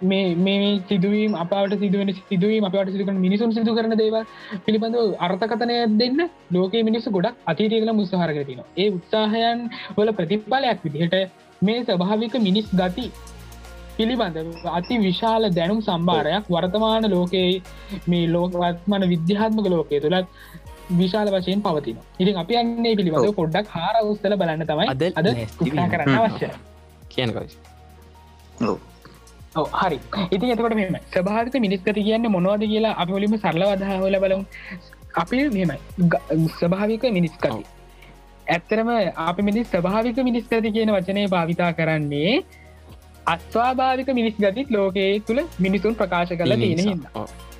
මේ 0.01 0.35
මේ 0.38 0.69
සිදුවීම් 0.83 1.33
අපට 1.35 1.75
සිදුවෙන 1.77 2.13
සිදුවීම 2.21 2.63
අපට 2.63 2.91
සිදුකන 2.91 3.19
මිනිසුන් 3.19 3.53
සිදු 3.53 3.75
කරන 3.75 3.95
දේව 3.95 4.17
පිළිබඳව 4.65 5.13
අර්ථකතනය 5.19 5.77
දෙන්න 5.95 6.21
ලෝක 6.51 6.73
මිනිස්සු 6.83 7.11
ගොඩක් 7.11 7.35
අතීතයකල 7.45 7.93
මුස්සහරගතින 7.93 8.63
ඒ 8.77 8.89
උත්සාහයන් 8.89 9.67
වල 9.97 10.13
ප්‍රතිඵලයක් 10.13 10.81
විදිහට 10.85 11.17
මේ 11.61 11.83
ස්වභාවික 11.83 12.35
මිනිස් 12.39 12.67
ගති 12.73 13.05
පිළිබඳ 14.01 14.38
අති 14.72 14.98
විශාල 15.00 15.50
දැනුම් 15.51 15.79
සම්භාරයක් 15.81 16.50
වර්තමාන 16.50 17.08
ලෝකයේ 17.10 17.53
මේ 18.08 18.25
ලෝකවත්මන 18.27 19.08
විද්‍යාත්මක 19.13 19.67
ලෝකය 19.75 20.01
තුළත් 20.05 20.27
විශාල 20.93 21.27
වශයෙන් 21.36 21.62
පවතින 21.62 21.98
ඉතින් 22.20 22.41
අපි 22.43 22.62
අන්නේ 22.62 22.93
පිළිබඳ 22.96 23.34
පොඩ්ඩක් 23.34 23.75
හාර 23.75 23.96
උස්තල 24.03 24.36
බලන්න 24.36 24.65
තමයි 24.67 24.88
අද 24.93 25.03
අද 25.15 25.27
කරන්න 25.91 26.15
අවශ්‍ය 26.20 26.50
කියන 27.10 27.36
හරි. 29.75 30.00
ඉතින් 30.31 30.48
එතකොට 30.50 30.75
මෙම 30.75 30.96
ස්භාවික 31.10 31.55
මිනිස්කති 31.58 31.91
කියන්න 32.00 32.27
මොනවද 32.29 32.63
කියලා 32.65 32.96
අපි 32.96 33.12
වලිම 33.12 33.34
සරල 33.38 33.63
අදහවල 33.65 34.17
බලමු. 34.24 34.46
අපි 35.15 35.38
මෙමයි 35.50 35.77
ස්වභාවික 36.51 37.03
මිනිස්කති 37.10 37.50
ඇත්තරම 38.48 38.89
අපි 39.24 39.41
මිනිස් 39.41 39.67
ස්වභාවික 39.67 40.17
මිනිස්කති 40.20 40.72
කියන 40.72 40.91
වචනය 40.96 41.27
භාවිතා 41.27 41.72
කරන්නේ 41.74 42.34
අස්වාභාවික 43.25 44.10
මිනිස් 44.10 44.36
ගතිත් 44.38 44.70
ලෝකයේ 44.70 45.20
තුළ 45.22 45.42
මිනිසුන් 45.60 45.96
ප්‍රකාශ 45.96 46.34
කරලා 46.34 46.58
තියෙන 46.58 46.82
හිද 46.82 47.06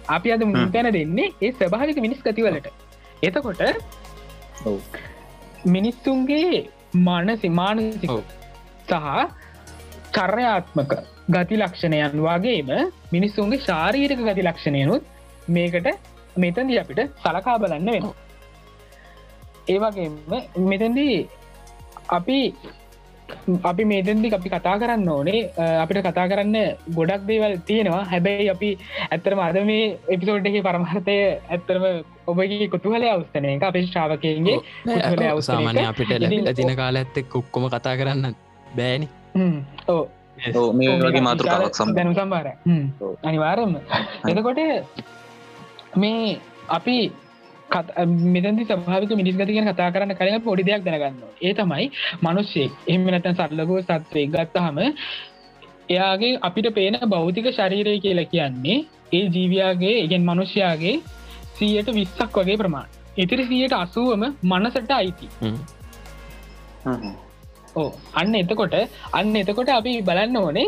අපි 0.10 0.32
අද 0.32 0.44
මුතැන 0.48 0.90
දෙන්නේ 0.92 1.30
ඒ 1.40 1.52
ස්වභාවික 1.54 1.98
මිනිස් 2.00 2.22
ගතිවලට 2.22 2.68
එතකොට 3.24 3.62
මිනිස්සුන්ගේ 5.68 6.70
මානසි 7.02 7.50
මානසික 7.52 8.12
සහ 8.88 8.96
චර්යාත්මක 10.12 10.94
ගති 11.30 11.56
ලක්ෂණයන් 11.58 12.18
වගේම 12.20 12.72
මිනිස්සුන්ගේ 13.12 13.62
ශාරීරික 13.62 14.22
ගති 14.22 14.44
ලක්ෂණයනුත් 14.44 15.04
මේකට 15.50 15.88
මෙතන්දී 16.36 16.80
අපිට 16.80 17.02
සලකා 17.20 17.58
බලන්න 17.60 17.90
වෙන 17.90 18.12
ඒවගේම 19.68 20.14
මෙතැන්දී 20.66 21.16
අපි 22.10 22.40
අපි 23.72 23.84
මේතන්දි 23.92 24.30
අපි 24.38 24.50
කතා 24.54 24.76
කරන්න 24.82 25.10
ඕනේ. 25.16 25.42
අපිට 25.84 26.02
කතා 26.08 26.28
කරන්න 26.32 26.58
ගොඩක් 26.98 27.26
දේවල් 27.30 27.54
තියෙනවා. 27.68 28.04
හැබැයි 28.12 28.50
අපි 28.56 28.70
ඇත්තරම 29.10 29.40
අද 29.48 29.58
මේ 29.72 29.84
එපිසෝඩ් 30.14 30.48
එක 30.50 30.58
පරමහතය 30.68 31.18
ඇත්තරම 31.56 31.86
ඔබගේ 32.32 32.68
කොතුහල 32.74 33.04
අවස්තනය 33.16 33.50
එක 33.58 33.68
අපේ 33.70 33.86
ශ්‍රාවකයන්ගේ 33.90 34.58
සාමාන්‍ය 35.50 35.86
අපිට 35.92 36.12
ලැබිල 36.24 36.50
තින 36.60 36.74
කාල 36.82 36.96
ඇත්තෙක් 37.02 37.30
කොක්කොම 37.36 37.70
කතා 37.76 37.96
කරන්න 38.00 38.36
බෑනි. 38.78 39.08
ඕ 39.88 40.04
මේ 40.74 40.94
වගේ 41.02 41.24
මාතෘකාවක් 41.28 41.76
සම් 41.78 41.90
දැනු 41.98 42.14
සම්බාර 42.18 42.48
අනිවාරම 43.30 43.74
එතකොට 44.30 44.62
මේ 46.02 46.38
අපි 46.78 46.98
මෙතැදි 47.72 48.64
සභාවික 48.66 49.12
මිනිස් 49.14 49.36
ගති 49.36 49.46
කියෙන 49.50 49.68
කතා 49.68 49.90
කරන්න 49.90 50.14
කලින් 50.14 50.42
පොඩි 50.42 50.64
දෙයක් 50.64 50.84
දැනගන්න 50.84 51.20
ඒ 51.42 51.54
තමයි 51.54 51.86
මනුස්සේ. 52.22 52.70
එහම 52.88 53.04
නැතැන් 53.06 53.36
සරලගෝ 53.36 53.82
සත්වය 53.82 54.24
ගත්තහම 54.28 54.80
එයාගේ 55.90 56.40
අපිට 56.42 56.68
පේන 56.72 56.98
බෞතික 57.08 57.48
ශරීරය 57.52 58.00
කියලා 58.00 58.28
කියන්නේ 58.28 58.80
ඒ 59.14 59.26
ජීවයාගේ 59.30 59.96
ඉගෙන් 60.00 60.24
මනුෂ්‍යයාගේ 60.24 60.96
සීයට 61.56 61.92
විස්සක් 61.94 62.38
වගේ 62.38 62.58
ප්‍රමාණ 62.58 62.90
ඉතිරි 63.18 63.46
සියට 63.46 63.76
අසුවම 63.76 64.24
මනසට 64.44 64.92
අයිති. 64.92 65.28
ඕ 67.76 67.90
අන්න 68.14 68.36
එතකොට 68.36 68.76
අන්න 69.14 69.36
එතකොට 69.38 69.72
අපි 69.72 69.94
බලන්න 70.02 70.38
ඕනේ. 70.38 70.68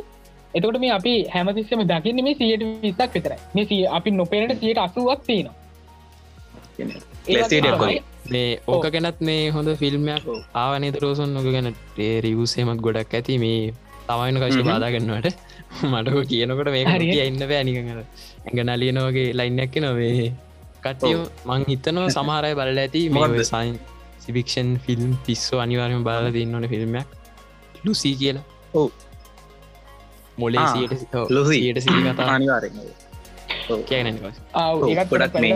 එතකොට 0.53 0.79
මේ 0.79 0.91
අපි 0.91 1.13
හැමතිස්සම 1.27 1.83
දකින්න 1.86 2.24
මේ 2.24 2.36
සියට 2.36 2.63
විස්සක් 2.81 3.12
විතර 3.13 3.36
මේ 3.53 3.83
අපි 3.89 4.10
නොපේනට 4.13 4.55
සියට 4.60 4.79
අසුවක් 4.79 5.22
තියෙනවා 5.24 5.62
මේ 8.34 8.50
ඕක 8.68 8.86
ගැනත් 8.94 9.20
මේ 9.30 9.50
හොඳ 9.56 9.70
ෆිල්ම්යක් 9.82 10.24
ආවනේ 10.56 10.92
දරෝසන් 10.96 11.34
නොක 11.38 11.48
ගැන 11.56 11.70
රිවසේමත් 12.25 12.82
ගොඩක් 12.86 13.13
ඇති. 13.13 13.38
මේ 13.38 13.74
තමයින 14.08 14.39
කශ 14.42 14.65
බාදාගන්නවට 14.70 15.27
මටක 15.92 16.25
කියනකොට 16.32 16.72
මේ 16.75 16.86
හරි. 16.88 17.08
ඉන්න 17.27 17.42
පෑනිකඟ 17.51 17.92
ඇඟ 17.94 18.62
නලියනවගේ 18.70 19.27
ලයින්නැක්ක 19.39 19.75
නොවේ 19.86 20.27
කට්ටිය 20.84 21.15
මං 21.48 21.65
හිතනවා 21.72 22.10
සමහරය 22.18 22.53
බලල 22.60 22.84
ඇති. 22.86 23.03
මේ 23.12 23.48
සයින් 23.51 23.75
සිබික්ෂන් 24.25 24.70
ෆිල්ම් 24.86 25.15
පිස්සෝ 25.25 25.60
අනිවාරම 25.60 26.03
බාල 26.03 26.30
දන්නවන 26.32 26.70
ෆිල්ම්යක් 26.74 27.08
ලුසී 27.86 28.15
කියලා. 28.15 28.46
ඔව. 28.74 28.89
මොලේ 30.38 30.68
ලොසියට 31.30 31.84
සිරි 31.86 32.01
කතා. 32.08 32.30
අනිවාරෙන් 32.36 32.75
කියන 33.86 34.18
ගොඩක් 35.12 35.39
මේ 35.39 35.53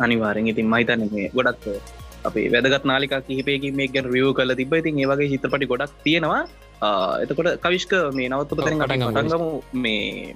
අනිවාරෙන් 0.00 0.52
ඉතින් 0.52 0.68
මහිතන 0.68 1.04
මේ 1.12 1.26
ගොඩක් 1.34 1.66
අපේ 2.24 2.46
වැදගත් 2.54 2.84
නාලිකා 2.84 3.20
කිහිපයකින් 3.22 3.76
මේ 3.76 3.88
ගැන 3.88 4.08
රියව් 4.14 4.30
කල 4.34 4.54
තිබ 4.54 4.74
ඉතින් 4.74 5.02
ඒවගේ 5.02 5.30
හිතපටි 5.32 5.70
ගොඩක් 5.72 5.94
තියෙනවා. 6.04 6.42
එතකොට 7.22 7.50
කවිශ්ක 7.58 7.92
මේ 8.14 8.30
නවත්ත 8.30 8.58
පතරින් 8.58 8.82
අටගම 8.84 9.44
මේ 9.76 10.34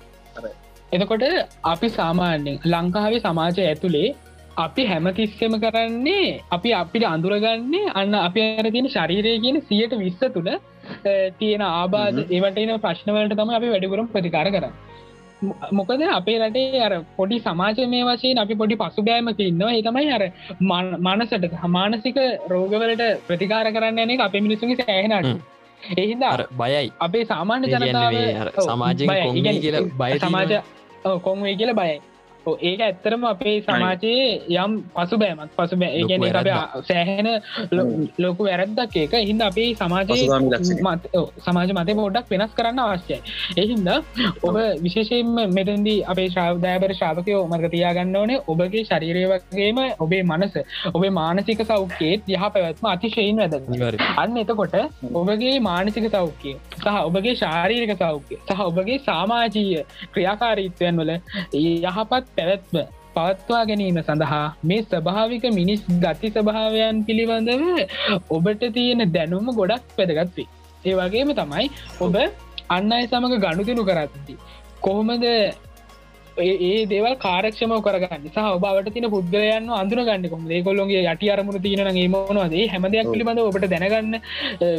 එතකොට 0.93 1.25
අපි 1.65 1.89
සාමාන්‍යෙන් 1.91 2.63
ලංකාවේ 2.67 3.21
සමාජය 3.21 3.63
ඇතුළේ 3.65 4.09
අපි 4.57 4.83
හැමතිස්සෙම 4.85 5.55
කරන්නේ 5.61 6.41
අපි 6.51 6.71
අපිට 6.73 7.05
අඳුරගන්නේ 7.05 7.93
අන්න 7.95 8.15
අපි 8.19 8.41
අර 8.43 8.67
තියෙන 8.69 8.89
ශරීරය 8.89 9.35
කියන 9.41 9.61
සියට 9.69 9.95
විස්ස 9.99 10.25
තුළ 10.35 10.51
තියෙන 11.41 11.65
ආබාධ 11.69 12.21
ඒවටන 12.29 12.75
ප්‍රශ්නවලට 12.81 13.35
තම 13.35 13.55
අපි 13.59 13.73
වැඩිපුරම් 13.75 14.09
ප්‍රතිකාර 14.09 14.47
කරන්න 14.49 14.75
මොකද 15.73 16.05
අපේ 16.11 16.37
රටේ 16.41 16.81
අර 16.81 16.93
පොඩි 17.17 17.39
සමාජ 17.39 17.81
මේ 17.87 18.05
වශයෙන් 18.05 18.39
අපි 18.39 18.55
පොඩි 18.55 18.77
පසු 18.77 19.03
බෑමක 19.03 19.43
ඉන්නවා 19.43 19.73
ඒතමයි 19.73 20.13
අර 20.13 20.25
මානසට 21.03 21.51
හමානසික 21.63 22.21
රෝගවලට 22.49 23.05
ප්‍රතිකාර 23.27 23.67
කරන්න 23.73 24.05
යනෙ 24.05 24.23
අපේ 24.23 24.41
මිනිසුගේ 24.41 24.77
සෑහෙනට 24.77 25.53
එහින්ද 25.95 26.25
බයයි. 26.53 26.93
අපේ 27.01 27.25
සාමාන්‍ය 27.25 27.67
ජනතාව 27.67 28.15
කියල 29.61 29.79
බය 29.95 30.19
සමාජ 30.19 30.53
කොන්වේ 31.21 31.57
කියල 31.57 31.73
බයයි 31.75 32.01
ඒක 32.47 32.81
ඇත්තරම 32.81 33.25
අපේ 33.25 33.57
සමාජයේ 33.61 34.27
යම් 34.57 34.73
පසු 34.95 35.19
බෑමත් 35.19 35.55
පසු 35.57 35.79
ඒගැන 35.81 36.23
සෑහෙන 36.85 37.29
ලොකු 38.19 38.49
වැරද්දක් 38.49 38.97
ඒක. 38.97 39.17
හින්ද 39.23 39.43
අපේ 39.43 39.69
සමාජය 39.75 40.29
සමාජ 41.41 41.75
මතය 41.75 41.95
පොඩ්ඩක් 41.95 42.31
වෙනස් 42.31 42.55
කරන්න 42.55 42.83
අවශ්‍යයි. 42.87 43.21
එහින්ද 43.59 43.91
ඔබ 44.43 44.57
විශේෂයෙන්ම 44.85 45.35
මෙතැන්දී 45.55 45.99
අපේ 46.07 46.29
ශ්‍රාවදායබර 46.29 46.95
ශාපකයෝ 46.95 47.43
මර්ගතියාගන්න 47.49 48.17
ඕනේ 48.17 48.41
ඔබගේ 48.49 48.85
ශරීරය 48.85 49.25
වගේම 49.33 49.83
ඔබේ 49.99 50.23
මනස. 50.25 50.57
ඔබේ 50.95 51.13
මානසික 51.13 51.61
සෞඛ්‍යයත් 51.65 52.29
යහ 52.29 52.45
පැවැත්ම 52.47 52.87
අතිශයෙන් 52.87 53.41
වැද 53.43 53.55
අන්න 54.17 54.37
එතකොට 54.37 54.77
ඔබගේ 55.15 55.55
මානසික 55.61 56.07
සෞඛ්‍යය 56.11 56.55
සහ 56.77 56.99
ඔබගේ 57.01 57.35
ශාරීරික 57.35 57.93
සෞඛ්‍ය 57.99 58.39
සහ 58.39 58.63
ඔබගේ 58.63 58.99
සාමාජීය 59.01 59.83
ක්‍රියාකාරීත්වයන් 60.15 61.01
වල 61.01 61.13
යහපත් 61.55 62.34
පැවැත්ම 62.37 62.79
පවත්වා 63.15 63.63
ගැනීම 63.65 63.99
සඳහා 64.01 64.47
මේ 64.63 64.81
ස්වභාවික 64.85 65.45
මිනිස් 65.53 65.83
ගති 65.99 66.31
ස්වභාවයන් 66.31 67.05
පිළිබඳව 67.05 67.63
ඔබට 68.31 68.65
තියෙන 68.73 69.05
දැනුම 69.13 69.51
ගොඩක් 69.53 69.85
පැදගත්වේ 69.97 70.49
ඒ 70.85 70.95
වගේම 70.95 71.31
තමයි 71.35 71.67
ඔබ 72.01 72.17
අන්න 72.69 72.93
අය 72.93 73.05
සමඟ 73.05 73.37
ගණුතිනු 73.39 73.85
කරත්ති 73.85 74.35
කොහොමද 74.81 75.25
ඒ 76.39 76.87
දේවල් 76.87 77.15
කාරක්ෂම 77.17 77.75
කරගන්න 77.81 78.27
සහ 78.27 78.39
ඔබට 78.51 78.93
තින 78.95 79.09
පුද්ගලයන්න 79.11 79.71
අඳුර 79.73 80.01
ගන්න 80.01 80.29
කොම 80.31 80.45
ඒකොල්ලොගේ 80.51 81.05
යටි 81.05 81.31
අරමුණ 81.31 81.63
තියන 81.63 81.85
ඒමනවාදේ 81.87 82.67
හැමදයක් 82.69 83.11
පිළිබඳ 83.13 83.43
ඔබට 83.43 83.67
දැනගන්න 83.67 84.21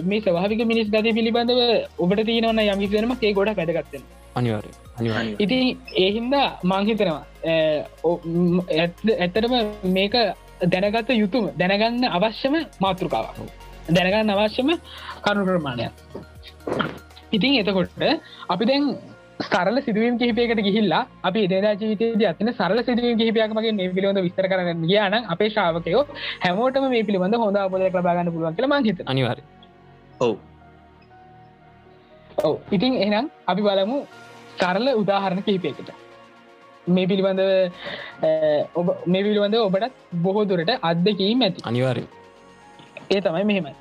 මේ 0.06 0.22
ස්වාවික 0.22 0.64
මිනිස් 0.66 0.90
ගති 0.90 1.18
පිළිබඳව 1.20 1.62
ඔබට 2.00 2.26
තියනවන්න 2.30 2.64
යමිසනම 2.68 3.18
ඒ 3.20 3.34
ගොඩ 3.34 3.54
පැදගත්තෙන 3.56 4.08
අනිවාර 4.36 4.66
ඉති 5.40 5.60
ඒහින්ද 5.98 6.36
මංහිතනවා 6.66 7.22
ඇත්තටම 9.20 9.56
මේක 9.92 10.16
දැනගත්ත 10.64 11.10
යුතුම 11.12 11.50
දැනගන්න 11.54 12.06
අවශ්‍යම 12.10 12.56
මාතෘකාවක්. 12.80 13.38
දැනගන්න 13.90 14.30
අවශ්‍යම 14.32 14.70
කරු 15.22 15.46
ප්‍රමාණයක්. 15.46 15.92
ඉතින් 17.32 17.60
එතකොට 17.62 17.90
අපි 18.50 18.66
දැන් 18.66 18.98
සරල 19.40 19.78
සිදුවීම් 19.82 20.18
කිහිපයකට 20.18 20.62
ගිහිල්ලා 20.68 21.02
අපි 21.24 21.40
එදා 21.48 21.74
ජීවිතයේද 21.74 22.22
අතින 22.30 22.52
සරල 22.54 22.80
සිදුවීම් 22.84 23.18
කිහිපයක්මගේ 23.18 23.74
මේ 23.80 23.90
පිළිබඳ 23.90 24.22
විස්තර 24.24 24.48
කරන්න 24.48 24.86
ගියාන 24.88 25.16
අපේ 25.34 25.50
ශාවකයෝ 25.50 26.04
හැමෝටම 26.46 26.88
මේ 26.90 27.04
පිළිබඳ 27.04 27.36
හොඳ 27.36 27.58
අපොලයක් 27.58 27.96
ලබාගන්න 28.00 28.32
පුළුවන් 28.32 28.56
කියලා 28.56 28.72
මං 28.74 28.86
හිතනවා. 28.86 29.12
අනිවාර 29.12 29.38
ඔව්. 30.20 30.36
ඔව්. 32.44 32.56
ඉතින් 32.72 32.94
එහෙනම් 33.04 33.26
අපි 33.48 33.62
බලමු 33.62 33.98
සරල 34.60 34.88
උදාහරණ 34.96 35.44
කිහිපයකට. 35.44 35.90
මේ 36.88 37.08
පිළිබඳව 37.08 37.52
අ, 38.24 38.30
ඔබ 38.76 38.88
මේ 39.08 39.24
පිළිබඳව 39.24 39.62
ඔබටත් 39.68 39.94
බොහෝ 40.24 40.46
දුරට 40.46 40.72
අත්දකීම් 40.82 41.42
ඇති. 41.42 41.62
අනිවාරය 41.64 42.04
ඒ 43.12 43.22
තමයි 43.22 43.44
මෙහෙමයි. 43.44 43.74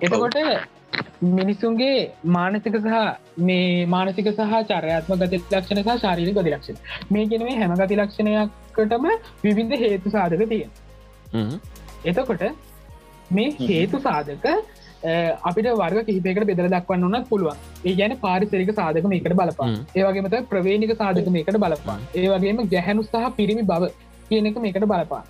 එතකොට 0.00 0.36
මිනිසුන්ගේ 1.30 2.10
මානසික 2.28 2.76
සහ 2.78 2.96
මේ 3.40 3.86
මානසික 3.86 4.28
සහ 4.28 4.58
චරයාත්ම 4.70 5.14
ගති 5.16 5.38
ලක්ෂණ 5.38 5.82
සහ 5.82 6.02
ශාරීරික 6.02 6.36
ගති 6.38 6.54
ලක්ෂණ. 6.54 6.78
මේ 7.10 7.26
ගෙන 7.30 7.46
මේ 7.48 7.56
හැම 7.60 7.74
ගති 7.80 8.00
ලක්ෂණයකටම 8.00 9.08
විවිධ 9.44 9.74
හේතු 9.84 10.14
සාධක 10.16 10.44
තියෙන 10.48 10.70
එතකොට 12.04 12.46
මේ 13.30 13.50
හේතු 13.62 14.00
සාධක 14.06 14.46
අපිට 15.42 15.68
වර්ග 15.74 16.04
කිහිපයකට 16.08 16.46
බෙදර 16.50 16.68
දක්වන්න 16.68 17.04
ඕනත් 17.08 17.28
පුළුවන්. 17.28 17.56
ඒ 17.84 17.94
ගැන 18.00 18.16
පාරිසරික 18.18 18.72
සාධක 18.74 19.06
මේකට 19.12 19.34
බලපාන. 19.34 19.78
ඒවගේමත 19.96 20.36
ප්‍රවේණික 20.50 20.94
සාධක 20.96 21.30
මේකට 21.36 21.58
බලපාන. 21.58 22.00
ඒවගේම 22.16 22.64
ගැහැනු 22.74 23.02
සහ 23.04 23.30
පිරිමි 23.38 23.64
බව 23.70 23.92
කියන 24.28 24.46
එක 24.46 24.58
මේකට 24.58 24.86
බලපාන. 24.92 25.24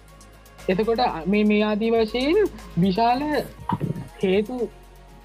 එතකොට 0.69 1.03
මේ 1.27 1.45
මේ 1.45 1.65
ආදී 1.65 1.91
වශයෙන් 1.95 2.39
විශාල 2.79 3.21
හේතු 4.23 4.57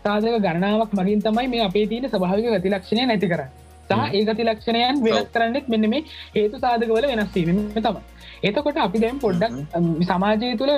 සාධක 0.07 0.41
ගණනාවක් 0.41 0.91
මගින් 0.93 1.23
තමයි 1.23 1.47
මේ 1.49 1.63
අපේ 1.63 1.87
තියෙන 1.87 2.11
ස්භාවික 2.11 2.51
ගති 2.55 2.69
ලක්ෂණය 2.71 3.05
නැති 3.05 3.29
කර 3.29 3.41
සහ 3.89 4.03
ඒ 4.11 4.23
ගති 4.27 4.43
ලක්ෂණයන් 4.43 5.01
වෙනස් 5.05 5.27
කරන්නෙත් 5.33 5.67
මෙන්න 5.67 5.89
මේ 5.89 6.03
හේතු 6.35 6.59
සාධකවල 6.59 7.07
වෙනස්වීම 7.11 7.59
තම 7.77 7.97
එතකොට 8.41 8.77
අපි 8.77 8.99
දැම් 8.99 9.19
පොඩ්ඩක් 9.19 9.53
සමාජය 10.03 10.51
තුළ 10.57 10.73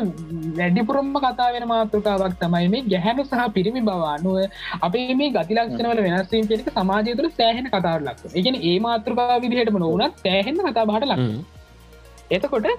වැඩිපුරම්ම 0.60 1.12
කතා 1.18 1.50
වෙන 1.50 1.66
මාතෘකාවක් 1.68 2.38
තමයි 2.40 2.70
මේ 2.70 2.86
ගැහැනු 2.86 3.26
සහ 3.26 3.46
පිරිමි 3.56 3.82
බවානුව 3.82 4.38
අපේ 4.82 5.08
මේ 5.16 5.32
ගතිලක්ෂණවල 5.32 6.02
වෙනස්වීම 6.08 6.48
කෙනෙක 6.48 6.72
සමාජය 6.72 7.16
තුළ 7.16 7.30
සෑහෙන 7.34 7.68
කතාවට 7.68 8.08
ලක්ස 8.08 8.38
එකන 8.40 8.60
ඒ 8.64 8.78
මාතෘකා 8.80 9.40
විදිහටම 9.40 9.80
නොවනත් 9.80 10.24
සෑහෙන 10.24 10.62
කතා 10.62 10.86
බහට 10.86 11.10
ලක් 11.10 11.28
එතකොට 12.32 12.70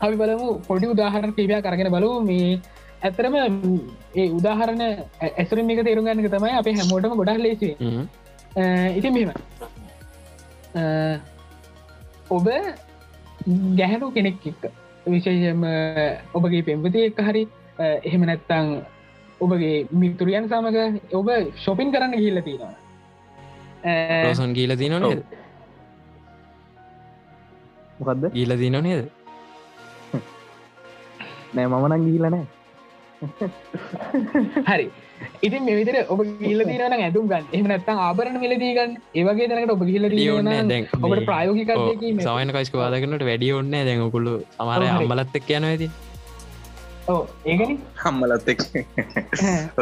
අපි 0.00 0.14
බලමු 0.16 0.50
පොඩි 0.68 0.86
උදාහරණ 0.88 1.32
පිබයා 1.32 1.62
කරගෙන 1.62 1.90
බලු 1.90 2.12
මේ 2.24 2.50
ඇතරම 3.00 3.34
ඒ 3.36 4.26
උදාහරණ 4.30 4.82
ඇසුරින් 5.32 5.72
එක 5.72 5.82
තේරුම් 5.86 6.06
ගන්නක 6.06 6.28
තමයි 6.28 6.56
අපේ 6.56 6.76
හැමෝටම 6.78 7.16
ගොඩක් 7.16 7.40
ලේසිේ 7.40 7.74
ඉතින් 8.92 9.12
මෙම 9.14 9.30
ඔබ 12.30 12.46
ගැහැනු 13.78 14.12
කෙනෙක් 14.12 14.46
එක්ක 14.46 14.68
විශේෂම 15.06 15.64
ඔබගේ 16.34 16.62
පෙම්පති 16.62 17.06
එක් 17.06 17.22
හරි 17.22 17.46
එහෙම 17.80 18.22
නැත්තං 18.24 18.70
ඔබගේ 19.40 19.74
මිතුරියන් 19.94 20.48
සමඟ 20.48 21.00
ඔබ 21.14 21.34
ශොපින් 21.64 21.92
කරන්න 21.92 22.16
ගිල්ල 22.18 22.42
තියෙනවා 22.42 22.76
රෝසන් 24.22 24.52
ගීල 24.52 24.76
තින 24.76 24.92
නේද? 24.98 25.24
මොකක්ද 27.98 28.30
ගීල 28.32 28.56
තින 28.58 28.80
නේද? 28.82 29.10
නෑ 31.54 31.66
මමනං 31.66 32.04
ගීලනෑ 32.06 32.59
හරි. 34.68 34.86
ඉතින් 35.46 35.62
මෙවිතර 35.68 35.96
ඔබ 36.12 36.20
ගිල්ල 36.42 36.62
තිරන 36.68 36.94
ඇතුම් 36.96 37.26
ගන්න. 37.30 37.44
එම 37.56 37.66
නැත්තන් 37.70 37.98
ආබරණ 38.04 38.38
මිලදීගන්න 38.44 38.92
ඒවගේ 39.20 39.48
තැනකට 39.50 39.72
ඔබ 39.76 39.82
ගිල්ල 39.90 40.06
දැන් 40.70 40.86
ඔබට 41.06 41.24
ප්‍රායෝගිකත්යකීම 41.30 42.22
සමයන 42.26 42.52
කයිස්ක 42.56 42.78
වාදකනට 42.82 43.24
වැඩිය 43.30 43.52
ඔන්න 43.58 43.74
දැන්කුළු 43.88 44.34
සමාරය 44.56 44.86
ඔව් 44.86 44.94
හරි. 44.94 45.04
අම්බලත් 45.04 45.36
එක් 45.40 45.50
යන 45.58 45.66
ඇති 45.70 45.88
ඕ 47.14 47.22
ඒගනි 47.52 47.76
හම්මලත් 48.04 48.48
එක් 48.54 48.60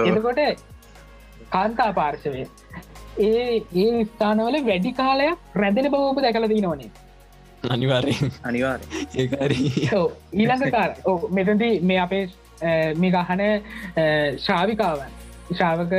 එතකොට 0.06 0.40
කාන්තා 1.54 1.90
පාර්ශවය. 1.98 2.42
ඒ 3.26 3.44
ඒ 3.82 3.92
ස්ථානවල 4.08 4.56
වැඩි 4.70 4.90
කාලයක් 5.02 5.38
රැඳෙන 5.62 5.88
බවෝප 5.94 6.18
දැකල 6.26 6.48
දීනවනේ 6.54 6.90
අනිවාරයෙන්. 7.74 8.28
අනිවාර 8.48 8.80
ඒකාරී 9.20 9.88
ඔව්, 10.00 10.10
ඊළඟ 10.32 10.70
කාර 10.76 10.90
ඕ 11.10 11.16
මෙතදී 11.38 11.72
මේ 11.90 12.00
අපේ 12.04 12.24
මේ 13.00 13.10
ගහන 13.10 13.42
ශ්‍රාවිකාවන් 14.44 15.12
ශ්‍රාවක 15.50 15.92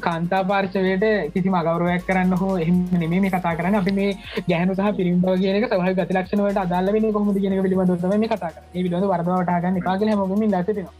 කාන්තා 0.00 0.42
පාර්ශවයට 0.50 1.06
කිසි 1.34 1.48
මගවරුවක් 1.54 2.04
කරන්න 2.08 2.34
හෝ 2.42 2.52
එහම 2.58 2.76
නෙමේ 3.02 3.20
මේ 3.20 3.30
කතා 3.30 3.54
කරන්න. 3.58 3.78
අපි 3.80 3.92
මේ 3.92 4.10
ගැහනු 4.50 4.74
සහ 4.74 4.92
පිරිම්බ 4.98 5.24
කියනක 5.40 5.66
සහ 5.70 5.94
ගතිලක්ෂණවට 5.98 6.62
අදාල 6.64 6.92
වෙන 6.94 7.08
කොහොමද 7.12 7.40
කියන 7.40 7.56
පිළිබඳව 7.62 8.14
මේ 8.22 8.28
කතා 8.28 8.52
විදිහට 8.74 9.08
වරදවටාගන්න 9.12 10.12
හැමෝගෙම 10.12 10.46
ඉල්ලා 10.48 10.62
සිටිනවා. 10.62 10.94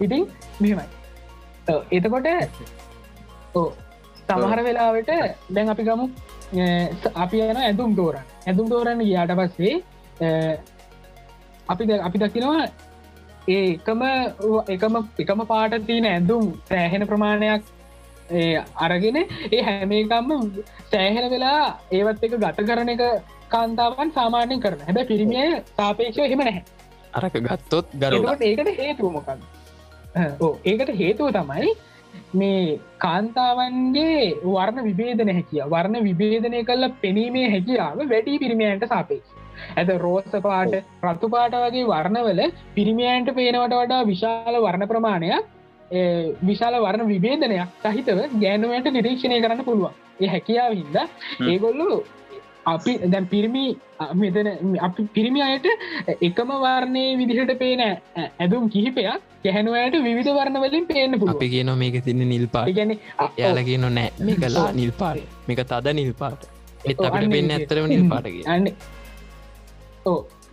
ඉතින් 0.00 0.22
මෙහෙමයි. 0.60 0.86
ඔව්, 1.68 1.80
එතකොට 1.90 2.26
සමහර 4.28 4.60
වෙලාවට 4.68 5.10
දැන් 5.54 5.74
අපි 5.74 5.88
ගමු. 5.88 6.06
අපි 7.16 7.42
යන 7.42 7.58
ඇඳුම් 7.58 7.92
තෝරන්න 7.96 8.24
ඇඳුම් 8.46 8.66
තෝරන්න 8.68 8.98
ගියාට 9.00 9.32
පස්සේ 9.38 9.74
අපි 11.66 11.84
අපි 12.08 12.18
දකිනවා 12.18 12.64
ඒ 13.48 13.62
එකම 13.68 14.02
එකම 15.20 15.40
පාට 15.46 15.78
තියෙන 15.86 16.06
ඇඳුම් 16.06 16.50
සෑහෙන 16.68 17.06
ප්‍රමාණයක් 17.06 17.62
අරගෙන 18.78 19.16
ඒ 19.18 19.62
හැමේකම්ම 19.62 20.30
සෑහෙන 20.90 21.30
වෙලා 21.30 21.62
ඒවත් 21.92 22.24
එක 22.24 22.36
ගත 22.38 22.66
කරන 22.68 22.92
එක 22.94 23.02
කාන්තාවන් 23.48 24.12
සාමාන්‍යෙන් 24.12 24.60
කරන 24.60 24.86
හැබැ 24.86 25.04
පිරිමිය 25.04 25.48
සාපේක්ෂව 25.76 26.28
හෙම 26.28 26.38
නැහැ. 26.40 26.62
අරක 27.14 27.34
ගත්තොත් 27.40 27.86
ගරු 27.94 28.36
ඒකට 28.42 28.70
හේතුවමකන් 28.78 29.40
ඕ 30.40 30.52
ඒකට 30.64 30.94
හේතුව 30.94 31.32
තමයි 31.32 31.74
මේ 32.34 32.78
කාන්තාවන්ගේ 32.98 34.24
වර්ණ 34.46 34.84
විබේදන 34.88 35.32
හැකිය 35.32 35.62
වර්ණ 35.66 36.04
විබේදනය 36.04 36.64
කල්ල 36.64 36.88
පෙනීමේ 37.02 37.46
හැකියාව 37.50 38.02
වැඩි 38.06 38.38
පිරිමියන්ට 38.38 38.86
සාපේක්ෂ 38.88 39.41
ඇත 39.76 39.90
රෝස 39.98 40.30
පාට 40.42 40.74
රතු 41.06 41.28
පාට 41.28 41.54
වගේ 41.64 41.84
වර්ණවල 41.86 42.40
පිරිමියන්ට 42.74 43.30
පේනවට 43.34 43.74
වඩා 43.74 44.00
විශාල 44.04 44.56
වර්ණ 44.62 44.88
ප්‍රමාණයක් 44.88 45.44
විශාල 46.42 46.74
වර්ණ 46.80 47.08
විබේදනයක් 47.08 47.68
සහිතව 47.86 48.20
ගෑනුවන්ට 48.42 48.88
නිරීක්ෂණය 48.92 49.38
කරන්න 49.40 49.64
පුළුවන්. 49.64 49.94
ඒ 50.20 50.28
හැකියාව 50.28 50.72
හින්ද 50.72 50.96
ඒගොල්ලු 51.48 51.88
අපි 52.66 52.92
දැන් 53.12 53.26
පිරිමි 53.26 53.64
මෙතන 54.14 54.48
අපි 54.80 55.02
පිරිමි 55.14 55.40
අයට 55.42 55.66
එකම 56.20 56.50
වර්ණය 56.64 57.04
විදිහට 57.20 57.52
පේන 57.58 57.80
ඇ- 57.80 58.30
ඇඳුම් 58.38 58.68
කිහිපයක් 58.70 59.08
ගැහැනුවයට 59.44 59.96
විධ 60.06 60.30
වර්ණවලින් 60.38 60.86
පේන්න 60.86 61.10
අපි 61.12 61.20
පුළුව 61.22 61.42
කියන 61.50 61.70
මේක 61.78 61.96
තින්න 62.04 62.22
නිල් 62.28 62.46
පාට. 62.46 62.70
ගැන 62.74 62.92
යාලගෙන 63.38 63.86
නෑ. 63.90 64.10
මේ 64.20 64.36
කලා 64.36 64.64
ඔව්. 64.64 64.74
නිල් 64.74 64.92
පාට. 65.00 65.20
මේක 65.48 65.60
තද 65.66 65.94
නිල් 65.94 66.12
පාට. 66.14 66.40
එත් 66.84 66.98
අපිට 67.00 67.30
පෙන්න්න 67.30 67.50
ඒ 67.50 67.58
ඇත්තරම 67.58 67.86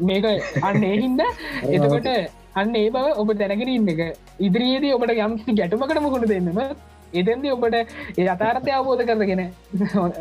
මේක 0.02 0.26
අන්න 0.64 0.84
එහින්ද 0.84 1.22
එතකොට 1.68 2.08
අන්න 2.56 2.76
ඒ 2.76 2.90
බව 2.90 3.06
ඔබ 3.18 3.30
දැනගෙන 3.36 3.70
ඉන්න 3.70 3.90
එක. 3.90 4.02
ඉදිරියේදී 4.40 4.94
ඔබට 4.94 5.12
යම්සි 5.18 5.56
ගැටුමකට 5.60 6.02
මුහුණ 6.02 6.28
දෙන්නම 6.28 6.60
එතන්ද 7.14 7.46
ඔබට 7.52 7.76
ඒ 8.18 8.28
අතාරතය 8.28 8.72
අවබෝධ 8.72 9.04
කරගෙන 9.06 9.42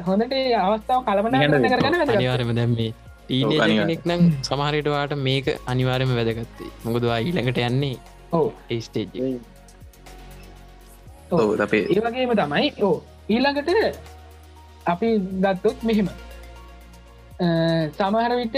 හොඳට 0.07 0.35
අවස්ථාව 0.61 1.01
කළමනා 1.05 1.41
වැදගත්. 1.45 2.15
අනිවාරම 2.15 2.55
දැම් 2.55 2.73
මේ 2.75 2.91
ඔව්, 2.91 3.35
අනිවාර්යයෙන්. 3.35 3.85
ටීනෙක් 3.85 4.03
නම් 4.07 4.23
සමහරිටවාට 4.43 5.15
මේක 5.21 5.47
අනිවාරම 5.67 6.11
වැදගත්තේ 6.19 6.71
මොකදවා 6.85 7.19
ඊළඟට 7.21 7.61
යන්නේ 7.61 7.97
ඔව්. 8.33 8.47
ඒ 8.71 8.81
ස්ටේජ් 8.81 9.09
ඔව්. 11.31 11.43
ඔව 11.43 11.61
අපේ 11.61 11.85
ඒ 11.89 12.01
වගේම 12.03 12.33
තමයි 12.37 12.69
ඕ 12.83 12.95
ඊළඟට 13.29 13.71
අපි 14.87 15.09
ගත්තොත් 15.43 15.83
මෙහෙම. 15.83 16.09
අ, 17.39 17.47
සමහර 17.99 18.33
විට 18.37 18.57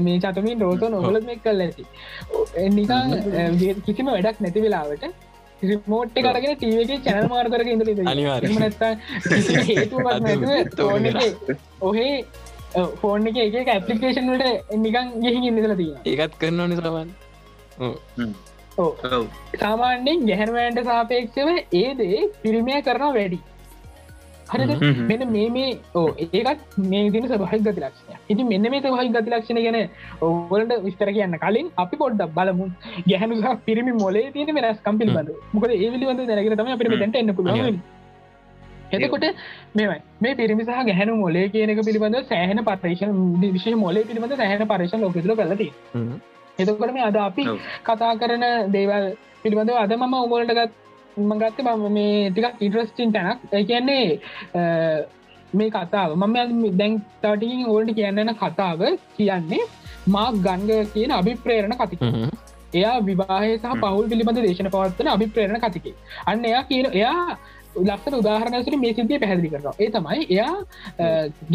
මේ 0.00 0.18
චතමින් 0.20 0.60
රෝතෝ 0.60 0.88
නොහොලත් 0.88 1.24
මෙක් 1.24 1.40
කල් 1.42 1.60
ඇති. 1.60 1.84
ඔ, 2.32 2.44
නිකං 2.70 2.92
අ, 2.92 3.48
ජී- 3.54 3.78
කිසිම 3.86 4.06
වැඩක් 4.08 4.40
නැති 4.40 4.60
වෙලාවට 4.60 5.04
රිමෝට් 5.62 6.16
කරගෙන 6.16 6.56
ටීවගේ 6.56 6.98
චැනල් 7.04 7.28
මාර් 7.28 7.46
කරක 7.48 7.68
ඉඳ 7.68 7.82
ඔහේ 11.80 12.24
ෆෝන් 13.00 13.26
එක 13.28 13.36
එක 13.54 13.68
ඇපලිකේෂන් 13.68 14.30
වලට 14.30 14.76
නිකන් 14.78 15.06
ගිහි 15.22 15.40
ඉන්නදල 15.48 15.74
තියෙන 15.76 16.00
ඒකත් 16.06 16.34
කරන්න 16.38 16.74
ඕ 18.78 18.90
ඔව්. 19.10 19.24
සාමාන්‍යෙන් 19.60 20.26
ගැහැනවන්ට 20.26 20.84
සාපේක්ෂව 20.84 21.48
ඒදේ 21.74 22.20
පිරිමිය 22.42 22.82
කරනවා 22.82 23.12
වැඩි 23.14 23.38
හරිද. 24.50 24.72
මෙන 25.10 25.22
මේ 25.30 25.48
මේ 25.50 25.70
ඕ 25.94 26.06
ඒකත් 26.18 26.78
මේ 26.90 27.02
දින 27.14 27.26
සභහි 27.30 27.58
ගති 27.64 27.80
ලක්ෂණය 27.80 28.16
ඉති 28.28 28.46
මෙන්න 28.52 28.70
මේ 28.74 28.82
සහහි 28.84 29.08
ගති 29.08 29.32
ලක්ෂණ 29.32 29.60
ගැන 29.66 29.78
ඔවලට 30.22 30.72
විස්තර 30.86 31.10
කියන්න 31.16 31.36
කලින් 31.44 31.68
අපි 31.84 32.00
පොඩ්ඩක් 32.02 32.32
බලමු 32.38 32.70
ගැහනු 33.10 33.42
සහ 33.42 33.58
පිරිමි 33.66 33.94
මොලේ 34.02 34.24
තියෙන 34.32 34.54
වෙනස් 34.58 34.80
කම්පිල් 34.86 35.12
බඳ 35.16 35.36
මොකද 35.52 35.76
ඒ 35.76 35.90
විලිබඳ 35.92 36.24
දැනගෙන 36.30 36.56
තම 36.56 36.72
අපිට. 36.76 36.94
දැට 36.94 37.20
එන්න 37.22 37.34
පුළුවන්. 37.34 37.82
එතකොට 38.92 39.26
මෙමයි 39.74 39.98
මේ 40.22 40.34
පිරිමිසහ 40.34 40.72
ගැහැනු 40.88 41.18
මොලේ 41.24 41.44
කියනක 41.48 41.82
පිළිබඳ 41.88 42.18
සෑහන 42.32 42.64
පර්ේෂන් 42.70 43.12
විශෂ 43.42 43.78
මොලේ 43.84 44.06
පිළිබඳ 44.10 44.34
සෑහන 44.40 44.66
පර්ේෂන් 44.72 45.06
ලොකතුල 45.06 45.36
කලති 45.42 45.68
එතකොට 46.58 46.92
මේ 46.96 47.06
අද 47.10 47.16
අපි. 47.28 47.44
කතා 47.84 48.12
කරන 48.20 48.44
දේවල් 48.74 49.06
පිළිබඳව 49.42 49.78
අද 49.84 49.92
මම 49.96 50.14
ඔගොලටගත් 50.24 50.82
මගත්ත 51.16 51.60
මම 51.64 51.84
මේ 51.92 52.30
ටිකක් 52.30 52.60
ඉන්ට්‍රස්ටින් 52.60 53.12
තැනක්. 53.12 53.40
කියන්නේ 53.68 54.06
මේ 55.52 55.70
කතාව. 55.70 56.10
මම 56.16 56.36
දැන් 56.78 57.02
තටිකින් 57.22 57.66
ඕල්ට 57.66 57.94
කියන්නන 57.98 58.34
කතාව 58.42 58.80
කියන්නේ 59.16 59.64
මා 60.14 60.28
ගංග 60.46 60.70
කියන 60.94 61.10
අභිප්‍රේරණ 61.10 61.76
කතික 61.80 62.00
එයා 62.74 62.96
විවාහය 63.08 63.52
සහ. 63.58 63.74
පවුල් 63.82 64.08
පිළිබඳ 64.10 64.40
දේශන 64.46 64.70
පවත්වන 64.74 65.12
අභිප්‍රේරණ 65.16 65.60
කතිකේ 65.60 65.94
අන්න 66.26 66.44
එයා 66.44 66.62
කියන 66.70 66.86
එයා 66.92 67.38
ලක්සට 67.86 68.14
උදාහරණසට 68.20 68.76
මේ 68.82 68.92
සිද්ධිය 68.98 69.20
පැහැදිලි 69.22 69.52
කරනවා. 69.52 69.74
ඒ 69.82 69.90
තමයි 69.96 70.22
එයා 70.34 70.54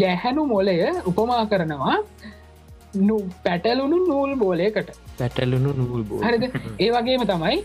ගැහැනු 0.00 0.46
මොලය 0.54 0.76
උපමා 1.10 1.44
කරනවා 1.52 1.96
පැටලුණු 3.44 3.98
නූල් 4.08 4.34
බෝලයකට. 4.42 4.90
පැටලුණු 5.20 5.70
නූල් 5.78 6.02
හරිද? 6.26 6.44
ඒ 6.80 6.90
වගේම 6.96 7.24
තමයි 7.32 7.56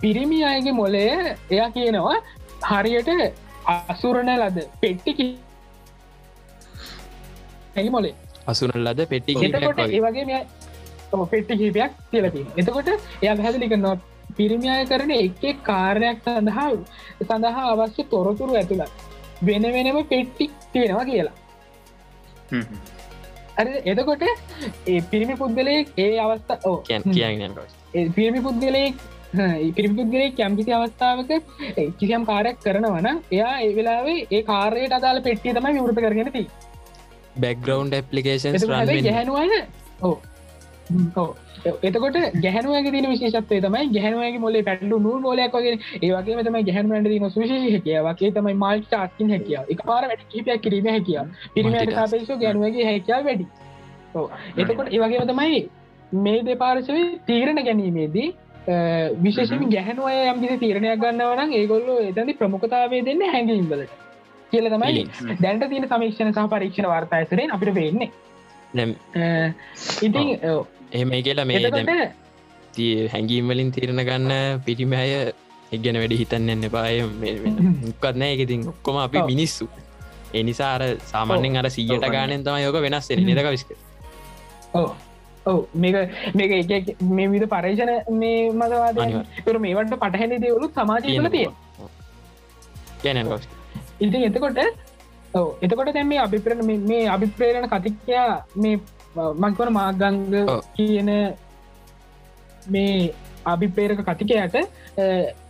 පිරිමි 0.00 0.40
අයගේ 0.44 0.72
මොලය 0.72 1.04
එයා 1.50 1.70
කියනවා 1.70 2.18
හරියට 2.70 3.10
අසුරණ 3.66 4.32
ලද 4.36 4.66
පෙට්ටිකි 4.80 5.26
ඇයි 7.76 7.90
මොලේ 7.90 8.14
අසුන 8.46 8.72
ලද 8.76 9.06
පෙට්ටි 9.06 9.38
එතකොට 9.48 9.82
ඒ 9.86 10.00
වගේ 10.00 10.24
මෙයා 10.24 10.44
ඔව් 11.12 11.26
පෙට්ටි 11.28 11.56
කිහිපයක් 11.56 11.92
කියලති 12.10 12.46
එතකොට 12.56 12.88
එයා 12.92 13.36
පැහැදිලි 13.36 13.68
කරනවා 13.68 13.96
පිරිමියය 14.36 14.86
කරන 14.86 15.12
එක් 15.12 15.62
කාරණයක් 15.62 16.24
සඳහා 16.26 16.70
සඳහා 17.22 17.66
අවශ්‍ය 17.72 18.06
තොරතුරු 18.06 18.54
ඇතුළ 18.54 18.84
වෙන 19.42 19.68
වෙනම 19.68 19.98
පෙට්ටික් 20.04 20.52
තියෙනවා 20.72 21.04
කියලා. 21.04 21.36
එතකොට 23.86 24.22
ඒ 24.86 25.00
පිරිමි 25.10 25.36
පුද්ගලය 25.36 25.76
ඒ 25.98 26.10
අවස්ථා 26.18 26.58
ඕ 26.64 26.76
කියන්න 26.82 27.58
පිරිමි 28.14 28.40
පුද්ගලයෙක් 28.40 28.94
පිරිපුද්ගලේ 29.76 30.30
කැම්කිසි 30.32 30.72
අවස්ථාවක 30.72 31.30
ඒ 31.32 31.86
කිසියම් 31.98 32.24
කාරයක් 32.24 32.58
කරනවන 32.60 33.10
එයා 33.10 33.52
ඒ 33.58 33.70
වෙලාවේ 33.76 34.18
ඒ 34.30 34.42
කාරයට 34.44 34.96
අදාල 34.98 35.22
පෙට්ටිය 35.22 35.54
තමයි 35.54 35.76
විවෘත 35.78 36.00
කරගෙනති 36.00 36.46
බැක්ග්‍රවන්් 37.36 37.94
ඇපලිකේෂන් 37.94 38.58
ගැහැනුවන 39.00 39.54
එතකොට 41.82 42.16
ගැහනුවගේ 42.36 42.92
දින 42.92 43.06
විශේෂත්වය 43.06 43.60
තමයි 43.60 43.88
ගැහනුවගේ 43.90 44.38
මොලේ 44.38 44.62
පැටලු 44.62 44.98
නූල් 44.98 45.20
මොලයක් 45.20 45.52
වගේ. 45.52 45.78
ඒවගේ 46.00 46.44
තම 46.44 46.58
ගැහනුවන්ට 46.64 47.08
දින 47.08 47.30
සුශේෂ 47.30 47.66
හැකියාවගේ 47.68 48.30
තමයි 48.32 48.54
මල් 48.56 48.84
චාස්කින් 48.86 49.30
හැකියාව. 49.30 49.64
එක 49.68 49.82
පාර 49.84 50.02
වැඩ 50.04 50.22
කිපයක් 50.28 50.62
කිරීම 50.62 50.88
හැකියාව. 50.88 51.26
පිරිමට. 51.54 51.92
සාපේක්ෂ 51.92 52.38
ගැනුවගේ 52.38 52.86
හැකියාව 52.86 53.24
වැඩි. 53.24 53.46
එතකොට 54.58 54.88
ඒවගේම 54.90 55.26
තමයි 55.28 55.60
මේ 56.18 56.38
දෙපාර්ශවය 56.44 57.02
තීරණ 57.26 57.62
ගැනීමේදී 57.62 58.28
විශේෂම 59.22 59.64
ගැහනුවය 59.70 60.14
යම්කිසි 60.28 60.56
තීරණයක් 60.58 61.00
ගන්නවනම් 61.00 61.52
ඒගොල්ලෝ 61.52 61.98
එතැදි 62.02 62.34
ප්‍රමුඛතාවේ 62.34 63.02
දෙන්න 63.04 63.22
හැඟීම්වලට 63.26 63.92
කියල 64.52 64.66
තමයි 64.68 65.04
දැන්ට 65.40 65.68
තියෙන 65.68 65.88
සමීක්ෂණ 65.88 66.32
සහ 66.32 66.48
පරීක්ෂණ 66.50 66.88
වාර්තායසරෙන් 66.88 67.50
අපිට 67.50 67.74
අ, 69.16 69.52
ඉතින් 70.02 70.28
ඔව්. 70.46 70.66
එහෙමයි 70.92 71.22
කියලා 71.22 71.44
මේ 71.44 71.60
දැම් 71.60 71.74
එතකොට 71.78 72.16
තිය 72.72 73.08
හැඟීම් 73.08 73.48
වලින් 73.48 73.70
තීරණ 73.72 74.04
ගන්න 74.04 74.60
පිරිමෑය 74.64 75.32
එක්ගැන 75.72 75.96
වැඩි 75.96 76.16
හිතන්න 76.18 76.64
එපාය 76.64 77.02
මුක්කත්නෑ 77.82 78.32
එකතින් 78.36 78.68
ඔක්කොම 78.68 78.96
අපි. 78.98 79.22
මිනිස්සු. 79.26 79.68
එනිසා 80.34 80.74
අර 80.74 80.82
සාමාන්‍යෙන් 81.04 81.56
අර 81.56 81.70
සීයට. 81.70 82.06
ගානෙන් 82.08 82.44
තම 82.44 82.58
යෝක 82.64 82.76
වෙනස් 82.82 83.08
නිදක 83.10 83.48
විස්ක 83.50 83.70
ඔව් 84.74 84.84
ඔව් 84.84 84.90
මේක 85.74 85.96
මේක 86.34 86.50
එක 86.70 87.00
මේ 87.00 87.28
විධ 87.28 87.46
පරේෂණ 87.46 87.90
මේ 88.12 88.50
අනිවාර්යෙන්. 88.50 89.26
තුර 89.44 89.58
මේවට 89.58 89.94
පටහැනි 89.96 90.38
දේවලු 90.38 90.68
සමාජීවල 90.70 91.28
තිය 91.30 91.48
ඉතින් 94.00 94.22
එතකොට 94.24 94.58
ඔව 95.34 95.46
එතකොට 95.62 95.92
දැම 95.92 96.08
මේ 96.08 96.18
අභිප්‍රණ 96.18 96.64
මේ- 96.86 97.08
අභිප්‍රේරණ 97.08 97.68
කතිකයා 97.68 98.44
මේ 98.56 98.80
මංකවන 99.16 99.72
මාගංග. 99.72 100.32
කියන 100.76 101.10
මේ 102.66 103.12
අභිප්‍රේරක 103.44 104.00
කතිකයට 104.04 104.56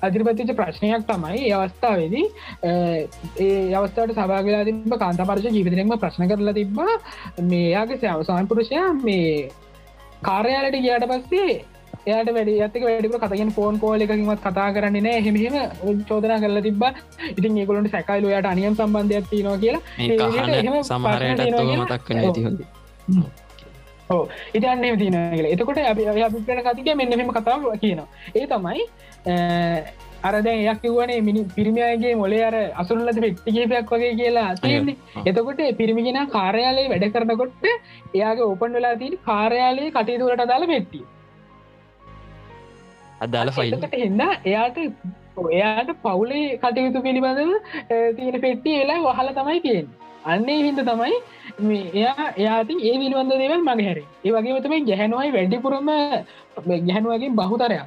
අධිරපතිච 0.00 0.50
ප්‍රශ්නයක් 0.55 1.03
තමයි 1.07 1.50
අවස්ථාවේදී 1.53 2.26
ඒ 2.62 3.74
අවස්ථාවට 3.74 4.14
සභාගලා 4.14 4.64
තිබ 4.64 4.94
කාන්තපරශ 4.96 5.48
ජීවිතනෙක්ම 5.48 5.98
ප්‍රශ්න 5.98 6.29
කරලා 6.29 6.55
තිබ්බා 6.55 6.94
මේ 7.42 7.70
යාගේ 7.70 7.98
සෑව 7.98 8.22
සමන්පුරුෂයා 8.22 8.92
මේ 8.94 9.50
කාර්යාලට 10.29 10.77
ගියාට 10.85 11.07
පස්සේ 11.11 11.53
එයාට 12.07 12.31
වැඩි 12.37 12.55
ඇතක 12.65 12.83
වැඩිපුර 12.87 13.21
කතගෙන 13.23 13.53
ෆෝන් 13.59 13.79
කෝල 13.83 14.01
එකකින්වත් 14.05 14.43
කතා 14.47 14.69
කරන්නේ 14.77 15.05
නෑ. 15.07 15.21
හෙමහෙම 15.27 15.55
චෝදනා 16.09 16.39
කරලා 16.43 16.65
තිබ 16.67 16.83
ඉතින් 17.39 17.59
ඒගොලට 17.61 17.91
සැකයිල 17.95 18.29
යට 18.33 18.51
අනියම් 18.53 18.75
සම්බන්ධයක් 18.81 19.31
තියනවා 19.33 19.59
කියලා. 19.65 19.83
සමහරයට 20.91 21.41
තෝ 21.57 21.65
මතක් 21.81 22.09
ඕ 24.11 24.23
ඉතන්න 24.55 24.99
තින 25.03 25.17
කියල. 25.35 25.47
එතකොට 25.55 25.79
අපි 25.93 26.03
අපිට 26.29 26.63
කතික 26.69 26.89
මෙන්න 27.01 27.19
මෙම 27.23 27.33
කතාව 27.39 27.67
කියනවා. 27.83 28.09
ඒ 28.37 28.47
තමයි 28.53 28.81
අරද 30.23 30.49
එයක් 30.49 30.81
කිවනේ 30.83 31.21
මිනි 31.21 31.43
පිරිමියගේ 31.51 32.15
මොලේ 32.15 32.43
අර 32.43 32.57
අසුරලද 32.77 33.19
පෙක්ටිකේපයක් 33.19 33.93
වගේ 33.93 34.13
කියලා 34.15 34.49
තියන්නේ. 34.57 34.97
එතකොට 35.27 35.63
පිරිමිගෙන 35.79 36.21
කාර්යාලයේ 36.29 36.91
වැඩ 36.91 37.07
කරනකොට 37.13 37.65
එයාගේ 38.15 38.47
ඕපන් 38.47 38.73
වෙලා 38.73 38.97
තින 38.97 39.17
කාර්යාලයේ 39.25 39.91
කටයුතුරට 39.93 40.45
අදාල 40.47 40.67
පෙට්ටිය. 40.67 41.05
අදාල 43.21 43.53
ෆයිල් 43.53 43.75
එතකට 43.75 43.97
එන්න 44.01 44.23
එයාට 44.45 44.79
එයාට 45.51 45.91
පවුලේ 46.03 46.47
කටයුතු 46.59 47.03
පිළිබඳව 47.03 47.53
තියෙන 48.17 48.41
පෙට්ටිය 48.41 48.79
වෙලා 48.79 49.01
වහල 49.09 49.33
තමයි 49.35 49.61
තියෙන් 49.61 49.89
අන්නේ 50.25 50.59
හින්ද 50.63 50.81
තමයි 50.83 51.15
මේ 51.61 51.85
එයා 51.95 52.27
එයාති 52.37 52.75
ඒ 52.83 52.95
පිළිබඳ 52.99 53.33
දේවල් 53.35 53.63
මග 53.65 53.81
හැර. 53.89 53.99
ඒ 54.25 54.31
වගේ 54.37 54.61
තමයි 54.61 54.81
ගැහැනුවයි 54.85 55.31
වැඩිපුරම 55.33 55.91
ගැහැනුවගේ 56.69 57.31
බහුතරයක්. 57.33 57.83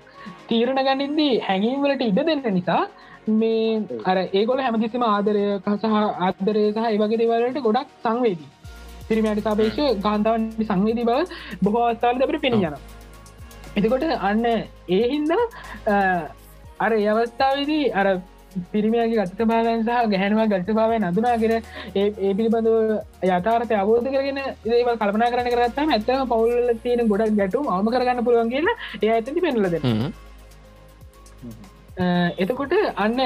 තීරණ 0.50 0.82
ගනින්දී 0.88 1.39
හැඟීම්වලට 1.39 2.04
ඉඩ 2.04 2.19
දෙන්න 2.24 2.43
නිසා 2.54 2.82
මේ 3.39 3.82
අර 4.06 4.17
ඒගොල 4.32 4.60
හැමතිස්සම 4.60 5.04
ආදරය 5.06 5.43
කසහ 5.65 5.86
ආදරය 6.22 6.63
සහ 6.72 6.89
ඒවගේ 6.89 7.19
දේවලට 7.22 7.62
ගොඩක් 7.62 7.89
සංවේදී. 8.04 8.50
පිරිමයට 9.08 9.43
සාපේක්ෂ 9.43 9.80
ගාන්තාවන් 10.04 10.43
සංවේදී 10.63 11.06
බව 11.06 11.19
බොහෝ 11.63 11.86
අවස්ථාවල 11.88 12.24
අපට 12.26 12.41
පෙන 12.41 12.54
යන 12.60 12.76
එතකොට 13.78 14.04
අන්න 14.22 14.46
ඒ 14.48 15.04
හින්දා 15.10 15.43
අ, 15.88 15.96
අර 16.80 16.91
අවස්ථාවදී 17.13 17.91
අර 17.93 18.08
පිරිමියගේ 18.71 19.17
ගත්ත 19.19 19.45
භාවයන් 19.45 19.81
සහ 19.81 20.09
ගැහැනවා 20.09 20.47
ගත්ත 20.47 20.69
භාවය 20.71 20.99
නඳුනාගෙන 20.99 21.53
ඒ 21.95 22.33
පිළිබඳව 22.33 22.75
යථාර්ථය 23.29 23.75
අවබෝධ 23.75 24.09
කරගෙන 24.09 24.39
ඒව 24.71 24.89
කල්පනා 24.95 25.31
කරන 25.31 25.49
කරත්තම 25.49 25.89
ඇත්තම 25.91 26.27
පවුල්ල 26.27 26.69
තියෙන 26.83 27.07
ගොඩක් 27.07 27.33
ගැටු 27.35 27.63
අවම 27.69 27.89
කරගන්න 27.89 28.25
පුළුවන් 28.25 28.49
කියලා 28.49 28.77
ඒ 28.99 29.11
ඇතති 29.11 29.41
පෙනලද 29.41 29.75
එතකොට 32.37 32.73
අන්න 32.97 33.19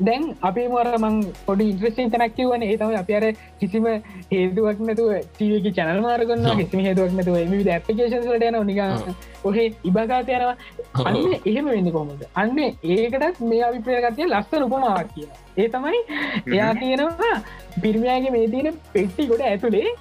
දැන් 0.00 0.22
අපි 0.42 0.62
මරමං 0.68 1.16
පොඩි 1.46 1.64
ඉන්ට්‍රස්ටින් 1.72 2.10
තැනක්කිවන 2.10 2.62
ඒතම 2.62 2.94
අප 3.00 3.10
අර 3.18 3.24
කිසිම 3.60 3.86
හේදුවක් 4.32 4.80
නැතුව 4.80 5.12
ටීවක 5.36 5.68
චැනල් 5.76 6.00
මාර්ගන්න. 6.00 6.46
කිසිම 6.56 6.80
හේදුවක් 6.80 7.12
නැතුව 7.12 7.36
එම 7.36 7.54
ඇපිකේෂන්ලට 7.68 8.46
යන 8.48 8.58
නික 8.66 8.80
ඔහේ 9.44 9.66
ඉබගාත 9.84 10.28
යනවා. 10.28 10.56
අන්න 11.04 11.16
එහෙම 11.44 11.66
වෙන්න 11.66 11.92
කොමද 11.92 12.24
අන්න 12.34 12.58
ඒකටත් 12.58 13.40
මේ 13.50 13.62
අවිප්‍රයගතිය 13.62 14.26
ලස්ස 14.26 14.62
උපමාවක් 14.68 15.14
කිය 15.14 15.28
ඒ 15.56 15.68
තමයි 15.68 16.00
එයා 16.52 16.72
තියෙනවා 16.74 17.34
පිරිමියගේ 17.82 18.34
මේ 18.36 18.48
තියෙන 18.48 18.80
පෙට්ටි 18.92 19.28
ගොඩ 19.30 19.46
ඇතුළේ 19.50 19.92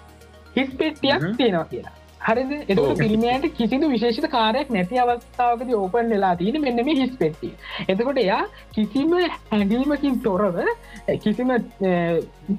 හිස් 0.56 0.70
පෙට්ටියක්. 0.80 1.22
තියෙනවා 1.38 1.66
කියලා 1.66 1.96
හරිද 2.24 2.52
එතකට 2.54 2.82
ඔව්. 2.82 2.94
පිරිමියට 2.98 3.46
කිසිදු 3.54 3.90
විශේෂ 3.90 4.28
කාරයක් 4.30 4.70
නැති 4.70 5.00
අවස්ථාවකද 5.00 5.74
ඕපන් 5.76 6.10
වෙලා 6.10 6.34
තියෙන 6.36 6.62
මෙන්න 6.62 6.84
මේ 6.86 6.96
හිස් 6.96 7.14
පෙට්ටි 7.18 7.52
එතකොට 7.88 8.20
එයා 8.20 8.42
කිසිම 8.74 9.14
හැඟීමකින් 9.52 10.18
තොරව 10.22 10.58
කිසිම 11.20 11.54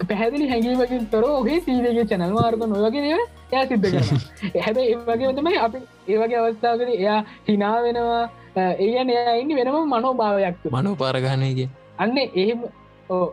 පැහැදිලි 0.04 0.48
හැඟීමකින් 0.48 1.08
තොර 1.08 1.24
ඔහේ 1.30 1.58
සීවගේ 1.60 2.06
චැනල් 2.06 2.32
මාර්ග 2.32 2.64
නොවගෙන 2.66 3.10
එයා 3.10 3.66
සිද්ධ 3.66 3.90
කරන 3.90 4.08
හැබ 4.64 4.78
ඒ 4.78 4.94
වගේ 5.02 5.34
තමයි 5.34 5.58
අපි 5.60 5.84
ඒවගේ 6.08 6.40
අවස්ථාවකද 6.40 6.94
එයා 6.94 7.20
හිනා 7.48 7.76
වෙනවා 7.82 8.22
ඒගැන 8.56 9.10
එයා 9.10 9.34
ඉන්න 9.36 9.56
වෙනම 9.56 9.76
මනෝභාවයක්. 9.88 10.56
මනෝ 10.70 10.94
පාරගානයගේ 10.96 11.68
අන්න 11.98 12.18
එහෙම 12.18 12.60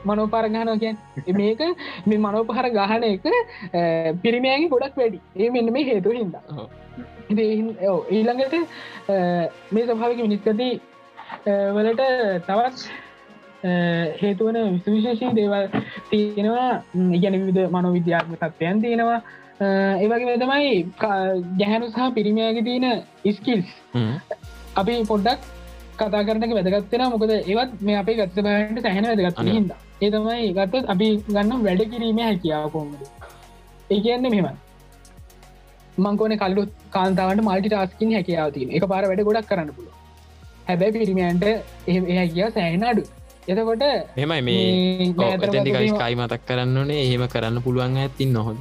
මනෝපාර 0.06 0.46
ගහනෝ 0.50 0.78
කියන් 0.84 0.98
මේක 1.40 1.62
මේ 2.08 2.18
මනෝපහර 2.18 2.68
ගහන 2.78 3.04
එක 3.10 3.26
පිරිමෑගේ 4.24 4.72
ගොඩක් 4.74 4.98
වැඩි. 5.02 5.20
ඒ 5.40 5.50
මෙන්න 5.50 5.74
මේ 5.74 5.86
හේතු 5.90 6.10
ඔව්. 6.58 6.70
ඊළඟට 8.12 8.56
මේ 9.72 9.86
සභාවක 9.86 10.20
මිනිස්කති 10.28 10.70
වලට 11.76 12.04
තවත් 12.48 12.78
හේතුවන 14.22 14.58
විශවිශේෂී 14.74 15.36
දේවල් 15.36 15.66
තියෙනවා. 16.10 16.72
ඉගැන 17.18 17.40
විවිධ 17.42 17.70
මනෝ 17.72 17.94
විද්‍යාත්ම 17.98 18.36
තත්වයන් 18.42 18.82
තියෙනවා 18.82 19.22
ඒවගේ 20.04 20.38
තමයි 20.42 20.70
ගැහැනු 21.60 21.88
සහ 21.90 22.14
පිරිමියගේ 22.16 22.64
තියෙන 22.68 22.86
ඉස්කිල්ස් 23.26 23.70
අපි 24.76 24.94
පොඩ්ඩක් 25.10 25.42
කතා 26.02 26.24
කරනක 26.24 26.54
වැදගත්වෙන 26.58 27.06
මොකද 27.14 27.32
ඒවත් 27.34 27.72
මේ 27.82 27.98
අපේ 27.98 28.18
ගත්ත 28.18 28.44
බෑන්ට 28.48 28.82
සැහෙන 28.82 29.08
වැදගත් 29.12 29.40
හිද 29.50 29.72
ඒ 30.02 30.10
තමයි 30.10 30.52
ගත්තත් 30.58 30.92
අපි 30.94 31.08
ගන්න 31.30 31.64
වැඩ 31.64 31.86
කිරීම 31.94 32.20
හැකියාව 32.24 32.68
කොමද 32.72 33.00
ඒ 33.90 34.00
කියන්න 34.02 34.28
මෙම 34.28 34.52
මංකෝන 36.00 36.36
කල්ලු 36.38 36.68
කාන්තාවට 36.90 37.42
මල්ටි 37.44 37.72
ටස්කින් 37.72 38.14
හැකියාව 38.14 38.54
තියෙන 38.54 38.78
එක 38.78 38.86
පාර 38.88 39.04
වැඩ 39.06 39.26
ගොඩක් 39.28 39.50
කරන්න 39.50 39.74
පුළ 39.74 39.90
හැබැයි 40.68 40.94
පිරිමියන්ට 40.96 41.46
එහ 41.48 42.28
කිය 42.30 42.46
සෑහෙන 42.50 42.86
අඩු 42.86 43.04
එතකොට 43.48 43.84
මෙමයි 44.18 44.42
මේ 44.42 45.88
ස්කයි 45.90 46.16
මතක් 46.16 46.42
කරන්න 46.48 46.78
ඕනේ. 46.78 47.02
එහෙම 47.06 47.24
කරන්න 47.28 47.64
පුළුවන් 47.64 47.98
ඇතින් 47.98 48.34
නොහොද 48.34 48.58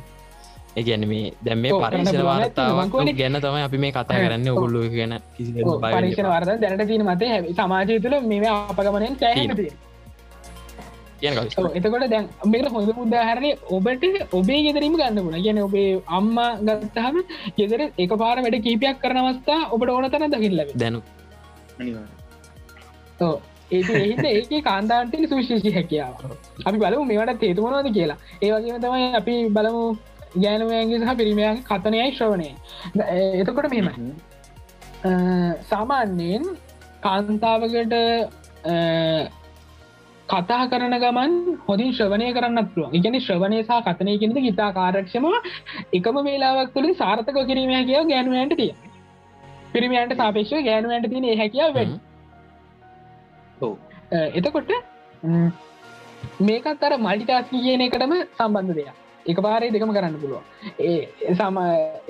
ඒගැන 0.80 1.04
මේ 1.12 1.26
දැම් 1.44 1.62
මේ 1.64 1.76
පරීක්ෂණ 1.82 2.24
වාර්තාවක් 2.28 2.96
ගැන 3.20 3.38
තමයි 3.44 3.62
අපි 3.68 3.78
මේ 3.84 3.92
කතා 3.92 4.22
කරන්න. 4.22 4.48
ඔගුල්ලු 4.54 4.82
ගැන 4.96 5.14
පරීක්ෂණ 5.36 6.32
වර්ද 6.32 6.58
දැනට 6.64 6.88
තිීන 6.88 7.06
මත 7.06 7.22
සමාජය 7.58 8.00
තුළ 8.06 8.18
මේ 8.32 8.50
අපගමනයෙන් 8.50 9.16
සෑහනති 9.22 9.70
එතකොට 11.22 12.06
දැන් 12.10 12.28
මේක 12.46 12.68
හොඳ 12.68 12.90
උදාහරණය 12.96 13.50
ඔබට 13.70 14.04
ඔබේ 14.32 14.60
ගෙදරීම 14.66 14.96
ගන්න 14.96 15.20
පුුණ 15.20 15.42
ගැන 15.46 15.62
ඔබේ 15.66 15.90
අම්මා 16.18 16.50
ගත්තහම 16.62 17.16
ගෙදර 17.58 17.82
එක 17.98 18.12
පාර 18.22 18.36
වැඩ 18.46 18.58
කීපයක් 18.66 19.00
කරන 19.02 19.22
අවස්ථා 19.22 19.60
ඔබට 19.70 19.90
ඕන 19.90 20.10
තන 20.10 20.34
දකිල්ල 20.34 20.60
දැනු 20.76 21.00
ඒ 23.70 23.80
ඒක 24.28 24.64
කාන්තාන්ටෙන් 24.64 25.28
සුශේෂි 25.28 25.70
හැකියාව. 25.70 26.14
අපි 26.66 26.78
බලමු 26.78 27.04
මේවට 27.04 27.40
තේතුමනවද 27.40 27.88
කියලා. 27.96 28.18
ඒවගේම 28.42 28.80
තමයි 28.84 29.04
අපි 29.14 29.34
බලමු 29.48 29.82
ගෑනුවයන්ගේ 30.36 31.00
සහ 31.00 31.16
පිරිමියන් 31.20 31.62
කතනයයි 31.68 32.10
ශ්‍රවණය. 32.18 32.50
එතකොට 33.40 33.70
මෙම 33.74 33.88
සාමාන්‍යයෙන් 35.70 36.44
කාන්තාවකට 37.04 37.94
කතා 40.28 40.64
කරන 40.72 40.94
ගමන් 41.04 41.32
හොඳින් 41.66 41.90
ශ්‍රවණය 41.96 42.26
කරන්නත් 42.36 42.68
පුළුව 42.74 42.92
ඉගැන 42.98 43.16
ශ්‍රවණය 43.26 43.58
සහ 43.62 43.80
කතනය 43.88 44.12
කෙනෙද 44.22 44.38
ඉතා 44.52 44.70
කාරක්ෂම 44.78 45.26
එකම 45.98 46.20
වේලාවක් 46.28 46.70
තුළින් 46.76 46.94
සාර්ථක 47.00 47.40
කිරීම 47.50 47.72
කියව 47.88 48.04
ගෑනුවන්ට 48.12 48.54
තිය 48.60 48.72
පිරිමියන්ට 49.72 50.14
සාපේක්ෂ 50.22 50.54
ගෑනුවන්ට 50.68 51.10
තින 51.14 51.26
හැකියාව 51.42 51.74
වැඩ. 51.78 51.92
එතකොට 54.38 54.70
මේකත් 56.46 56.82
අර 56.86 56.92
මල්ටිටාස්කි 57.06 57.58
කියන 57.66 57.86
එකටම 57.86 58.12
සම්බන්ධ 58.38 58.74
දෙයක් 58.78 58.96
එක 59.26 59.38
පාරේ 59.38 59.70
දෙකම 59.70 59.92
කරන්න 59.92 60.16
පුළුව 60.16 60.42
ඒ 60.80 61.34
සම 61.34 61.58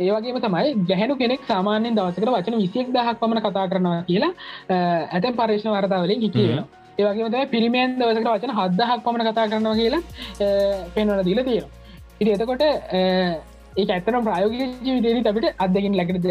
ඒවගේම 0.00 0.40
තමයි 0.40 0.74
ගැහැනු 0.84 1.16
කෙනෙක් 1.16 1.42
සාමාන්‍යෙන් 1.44 1.96
දවසකට 1.96 2.30
වචන 2.30 2.58
විසියෙක් 2.58 2.92
දහක් 2.92 3.16
පමණ 3.18 3.42
කතා 3.42 3.66
කරනවා 3.66 4.02
කියලා 4.04 4.32
ඇතැන් 5.08 5.36
පර්ේෂණ 5.36 5.74
වර්තාවලින් 5.74 6.22
හිකියෙන 6.22 6.64
ඒවගේම 6.98 7.50
පිරිමියන් 7.50 7.98
දවසකට 7.98 8.28
වචන 8.28 8.56
හදදහක් 8.56 9.04
පමණ 9.04 9.28
කතා 9.28 9.46
කරනවා 9.48 9.76
කියලා 9.76 10.02
පෙන්වන 10.94 11.22
දීල 11.24 11.40
තියෙනවා. 11.42 11.70
ඉති 12.20 12.30
එතකොට 12.32 12.62
ඒ 12.94 13.84
ඇතන 13.88 14.18
ප්‍රයෝග 14.20 14.54
ජීවිතේ 14.82 15.32
අපිට 15.32 15.46
අදකින් 15.58 15.94
ලකට 15.96 16.26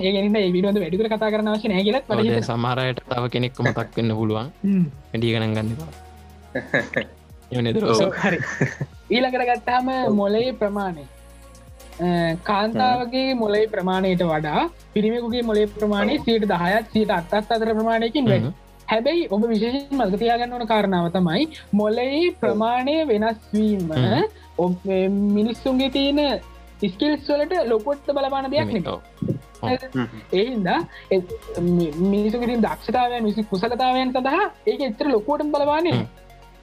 ඒගැන 0.00 0.36
ඒ 0.36 0.52
විඩුවද 0.52 0.78
වැඩිකර 0.78 1.08
කතා 1.08 1.32
කරන 1.32 1.52
වශන 1.54 1.74
කියල 1.80 1.98
සමරයට 2.44 3.02
තව 3.08 3.24
කෙනෙක්කම 3.28 3.72
තක් 3.72 3.90
වෙන්න 3.96 4.16
පුළුවන්. 4.16 4.48
වැඩිය 5.10 5.34
ගණන් 5.34 5.54
ගන්නවා 5.56 5.90
හරි 8.22 8.38
ඊළඟට 9.10 9.46
ගත්තාම 9.50 9.90
මොලේ 10.14 10.52
ප්‍රමාණය. 10.54 11.04
කාන්තාවගේ 12.44 13.28
මොලේ 13.34 13.64
ප්‍රමාණයට 13.68 14.24
වඩා 14.24 14.64
පිරිමිකුගේ 14.94 15.42
මොලේ 15.42 15.66
ප්‍රමාණය 15.68 16.18
සීට 16.20 16.48
දහයත් 16.48 16.92
සීට 16.92 17.10
අත්තත් 17.12 17.34
අතර 17.36 17.72
ප්‍රමාණයකින් 17.72 18.28
වැඩ. 18.28 18.52
හැබැයි 18.88 19.26
ඔබ 19.30 19.42
විශේෂෙන් 19.46 19.98
මල්ගතියාගන්න 19.98 20.54
ඕන 20.54 20.66
කාරණාව 20.66 21.10
තමයි 21.12 21.44
මොලේ 21.72 22.22
ප්‍රමාණය 22.40 22.96
වෙනස්වීම 23.06 23.90
මිනිස්සුන්ගේ 25.30 25.90
තියෙන 25.90 26.20
ස්කිල්ස් 26.84 27.28
වලට 27.28 27.66
ලොකොට්ට 27.66 28.10
බලපාන 28.12 28.50
දෙයක් 28.50 28.72
නෙකෝ 28.72 28.98
ඒහින්දා 30.32 30.78
මිනිසුකිරින් 32.04 32.62
දක්ෂතාවය 32.62 33.20
මිසි 33.20 33.44
කුසලතාවයන් 33.44 34.12
සඳහා 34.12 34.46
ඒක 34.66 34.80
එච්චර 34.80 35.08
ලොකෝට 35.08 35.46
බලවානේ 35.48 36.00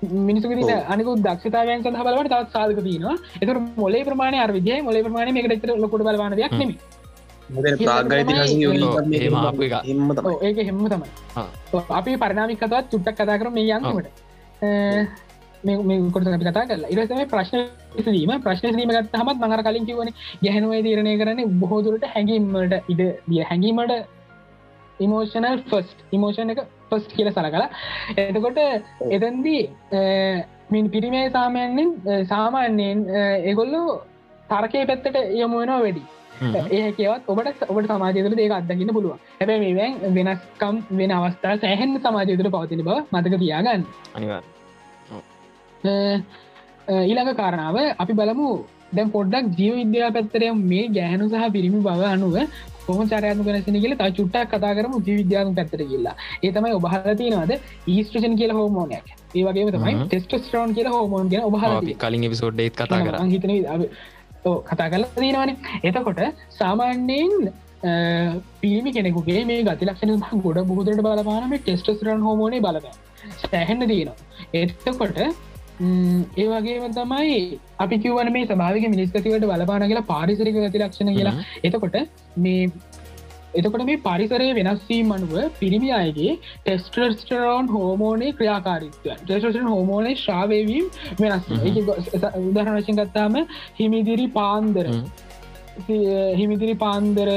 මිනිසුකිරට 0.01 0.89
අනිකු 0.93 1.11
දක්ෂතාවයන් 1.25 1.81
සඳහ 1.83 2.03
බලවට 2.05 2.31
තවත් 2.33 2.51
සාධක 2.53 2.79
තියනවා. 2.87 3.15
එතුර 3.41 3.57
මොලේ 3.77 4.03
ප්‍රමාණය 4.05 4.37
අර්විදය 4.45 4.81
මොලේ 4.83 5.03
ප්‍රමාණය 5.03 5.31
මේකට 5.33 5.55
එතර 5.57 5.69
ලොකොට 5.83 6.03
බලවාන 6.07 6.35
දෙයක් 6.37 6.53
නෙම 6.53 6.71
ඒක 10.47 10.57
හෙම 10.69 10.79
තමයි. 10.87 11.09
අපි 11.99 12.11
පරණාමිකතවත් 12.23 12.85
චුට්ටක් 12.91 13.17
කතා 13.19 13.37
කර 13.39 13.49
මේ 13.49 13.73
යන්නට 13.77 13.87
කොට 16.13 16.27
අපි 16.27 16.45
කතා 16.45 16.65
කරලා. 16.69 16.89
ඉරසම 16.93 17.19
ප්‍රශ්න 17.33 17.59
දීම 18.07 18.31
ප්‍රශ්න 18.45 18.77
දීම 18.79 18.91
ගත් 18.91 19.15
හමත් 19.21 19.37
මඟර 19.41 19.61
කලින් 19.67 19.85
කිවන 19.89 20.09
ගැහනුවේ 20.43 20.81
තීරණය 20.85 21.13
කරන 21.21 21.39
බොහෝදුරට 21.61 22.05
හැඟීමට 22.13 22.73
ඉඩ 22.93 23.01
දිය 23.29 23.43
හැඟීමට 23.49 23.93
ඉමෝෂනල් 24.99 25.57
ෆස්ට 25.69 25.97
ඉමෝෂණ 26.11 26.53
එක 26.53 26.59
ෆස්ට 26.89 27.15
කියල 27.17 27.29
සල 27.31 27.49
කලා 27.55 27.69
එතකොට 28.25 28.59
එතන්දී 29.15 29.61
මින් 30.73 30.85
පිරිමේ 30.93 31.25
සාමයන්ෙන් 31.37 31.89
සාමාන්‍යයෙන් 32.31 33.01
ඒගොල්ලු 33.49 33.81
තරකය 34.51 34.85
පැත්තට 34.89 35.17
යමුවෙනවා 35.43 35.81
වැඩි. 35.85 36.03
ඒ 36.77 36.89
කියවත් 36.97 37.29
ඔබට 37.33 37.61
ඔබට 37.71 37.91
සමාජයතුර 37.91 38.39
ඒක 38.43 38.53
අදකින්න 38.57 38.95
පුළුව 38.95 39.13
හැබැ 39.39 39.59
මේවැන් 39.63 39.93
වෙනස්කම් 40.17 40.75
වෙන 40.99 41.11
අවස්ථා 41.17 41.55
සෑහෙන් 41.63 41.99
සමාජයතුර 42.05 42.49
පවතින 42.55 42.83
බව 42.87 42.97
මතක 43.13 43.39
තියාගන්න. 43.43 43.85
අනිවා 44.17 44.41
ඊළඟ 47.03 47.31
කාරණාව 47.41 47.77
අපි 48.03 48.13
බලමු. 48.19 48.49
දැන් 48.95 49.09
පොඩ්ඩක් 49.15 49.47
ජීව 49.59 49.73
විද්‍යා 49.79 50.09
පැත්තරය 50.15 50.47
මේ 50.71 50.85
ගැහනු 50.97 51.25
සහ 51.31 51.47
පිරිමි 51.55 51.79
බව 51.87 52.03
අනුව 52.11 52.35
කොම 52.87 53.01
චරයන 53.05 53.43
කනසින 53.43 53.79
කියල 53.79 53.95
චුට්ටක් 54.17 54.53
කතා 54.53 54.73
කරම 54.73 54.97
ජීවිද්‍යාන 55.01 55.53
පැත්තර 55.55 55.83
කියලා 55.85 56.15
ඒ 56.41 56.51
තමයි 56.51 56.73
ඔබහලතිනවද 56.73 57.53
ඊස්ට්‍රෂන් 57.89 58.35
කියල 58.35 58.53
හෝමෝනයක් 58.53 59.15
ඒවගේ 59.35 59.71
තමයි 59.71 59.95
ටෙස්ටස්ටරෝන් 60.03 60.73
කියල 60.73 60.89
හෝමෝන් 60.89 61.29
ගෙන 61.29 61.43
ඔබහ 61.43 61.65
කලින් 61.99 62.27
විසෝඩ්ඩේත් 62.29 62.75
කතා 62.75 63.01
කර. 63.01 63.19
හිතන 63.27 63.51
කතා 64.65 64.89
කරලා 64.89 65.09
දීනවන 65.17 65.51
එතකොට 65.83 66.21
සාමාන්‍යයෙන් 66.51 67.51
පිරිමි 68.59 68.93
කෙනෙකුගේ 68.93 69.41
මේ 69.45 69.59
ගති 69.63 69.85
ලක්ෂණ 69.85 70.41
ගොඩ 70.41 70.63
බහදුරට 70.69 71.03
බලපානම 71.03 71.53
ටෙස්ටස්රන් 71.57 72.21
හෝමෝන 72.21 72.57
බලප 72.59 72.87
සැහෙන්න 73.43 73.85
දීනවා 73.85 74.17
එතකොට 74.55 75.19
ඒ 75.79 76.47
වගේම 76.47 76.85
තමයි 76.91 77.59
අපි 77.79 77.97
කිවන 77.99 78.31
මේ 78.31 78.45
සභාවික 78.45 78.87
මිනිස්කතිවට 78.89 79.45
බලපාන 79.45 79.85
කියලා 79.85 80.07
පාරිසරික 80.07 80.55
ගති 80.57 80.79
ලක්ෂණ 80.79 81.13
කියලා. 81.13 81.35
එතකොට 81.63 81.97
මේ 82.37 82.71
එතකොට 83.55 83.85
මේ 83.85 83.99
පරිසරය 83.99 84.47
වෙනස්වීම 84.55 85.11
අනුව 85.11 85.35
පිරිමි 85.59 85.91
අයගේ 85.91 86.33
ටෙස්ටස්ටරෝන් 86.63 87.69
හෝමෝනේ 87.69 88.33
ක්‍රියාකාරිත්වය 88.33 89.15
ටෙස්ටන් 89.21 89.69
හෝමෝනේ 89.69 90.15
ශ්‍රාවවීම් 90.15 90.89
වෙනස් 91.19 91.47
උදාහරණ 92.41 92.79
වශයෙන් 92.79 92.99
ගත්තාම 92.99 93.39
හිමිදිරි 93.79 94.27
පාන්දර. 94.31 94.87
හිමිදිරි 96.35 96.75
පාන්දර 96.75 97.29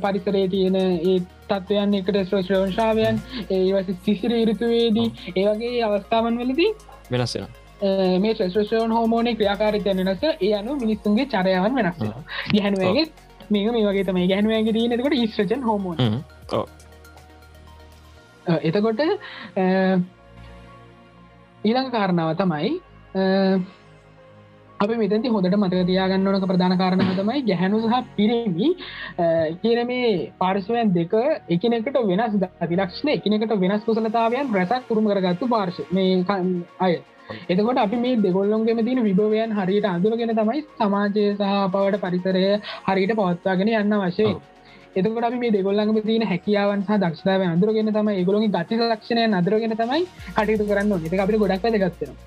පරිසරේ 0.00 0.48
තියෙන 0.48 0.76
ඒ 0.80 1.18
තත්වයන් 1.48 1.94
එකට 1.94 2.18
ස්ට්‍රෝෂ්‍රවන් 2.18 2.72
ශාවයන් 2.72 3.22
ඒවස 3.50 3.94
සිසිර 4.02 4.34
ඉරිතුවේදී 4.34 5.08
ඒවගේ 5.36 5.78
අවස්ථාවන් 5.84 6.38
වලදී 6.40 6.74
වෙනස්සෙන 7.14 7.46
මේ 8.22 8.34
ටෙස්ට්‍රෝෂන් 8.34 8.96
හෝමෝන 8.96 9.30
ක්‍රියාකාරිතය 9.36 9.90
වෙනස 10.00 10.24
ඒ 10.30 10.52
අනු 10.60 10.76
මිනිස්සුන්ගේ 10.82 11.26
චරයවන් 11.26 11.74
වෙනස් 11.78 11.98
ගැහනුවගේ 12.54 13.06
මේක 13.50 13.66
මේ 13.72 13.84
වගේ 13.86 14.04
තමයි. 14.04 14.26
ගැහනුවගේ 14.28 14.74
දීනකට 14.74 15.14
ඉස්්‍රජන් 15.16 15.62
හෝමෝන. 15.62 15.96
එතකොට 18.62 19.00
ඊළඟ 21.64 21.90
කාරණාව 21.92 22.30
තමයි 22.36 22.70
අපි 24.80 24.94
මෙතැති 24.94 25.28
හොඳට 25.28 25.56
මතක 25.56 25.82
තියාගන්නවනක 25.84 26.46
ප්‍රධාන 26.46 26.74
කාරණය 26.76 27.04
තමයි 27.12 27.42
ගැහැනු 27.42 27.80
සහ 27.82 27.98
පිරමි. 28.16 28.68
කියන 29.62 29.80
මේ 29.86 30.12
පාර්ශවයන් 30.36 30.92
දෙක 30.92 31.14
එකනෙකට 31.48 31.98
වෙනස් 32.04 32.36
අතිලක්ෂණ 32.60 33.10
එකනෙකට 33.10 33.54
වෙනස් 33.56 33.84
කුසලතාවයන් 33.84 34.52
රැසක් 34.52 34.88
පුරුම 34.88 35.06
කරගත්තු 35.06 35.48
පාර්ශ 35.48 35.80
මේ 35.90 36.24
අය. 36.80 36.94
එතකොට 37.48 37.78
අපි 37.78 37.96
මේ 37.98 38.16
දෙගොල්ලොන්ගේම 38.18 38.82
තින 38.82 39.02
විභවයන් 39.02 39.54
හරියට 39.54 39.86
අඳුරගෙන 39.86 40.34
තමයි 40.34 40.66
සමාජය 40.74 41.24
සහ 41.32 41.54
පවට 41.70 42.02
පරිසරය 42.02 42.44
හරියට 42.86 43.14
පවත්වාගෙන 43.14 43.72
යන්න 43.74 43.96
වශයෙන් 44.02 44.36
එතකට 44.96 45.24
අපි 45.24 45.38
මේ 45.38 45.52
දෙගොල්ලඟම 45.52 46.04
තියන 46.04 46.24
හැකියාවන් 46.24 46.82
සහ 46.82 47.00
දක්ෂතාව 47.00 47.46
අඳුරගෙන 47.46 47.92
තම 47.92 48.10
ඒගොලොගේ 48.10 48.54
ගති 48.56 48.82
ලක්ෂණය 48.82 49.26
අදරගෙන 49.34 49.76
තමයි 49.76 50.06
කටයුතු 50.30 50.66
කරන්න 50.66 50.94
එක 51.08 51.20
අපිට 51.20 51.40
ගොඩක් 51.40 51.64
ගත්වෙන 51.64 52.22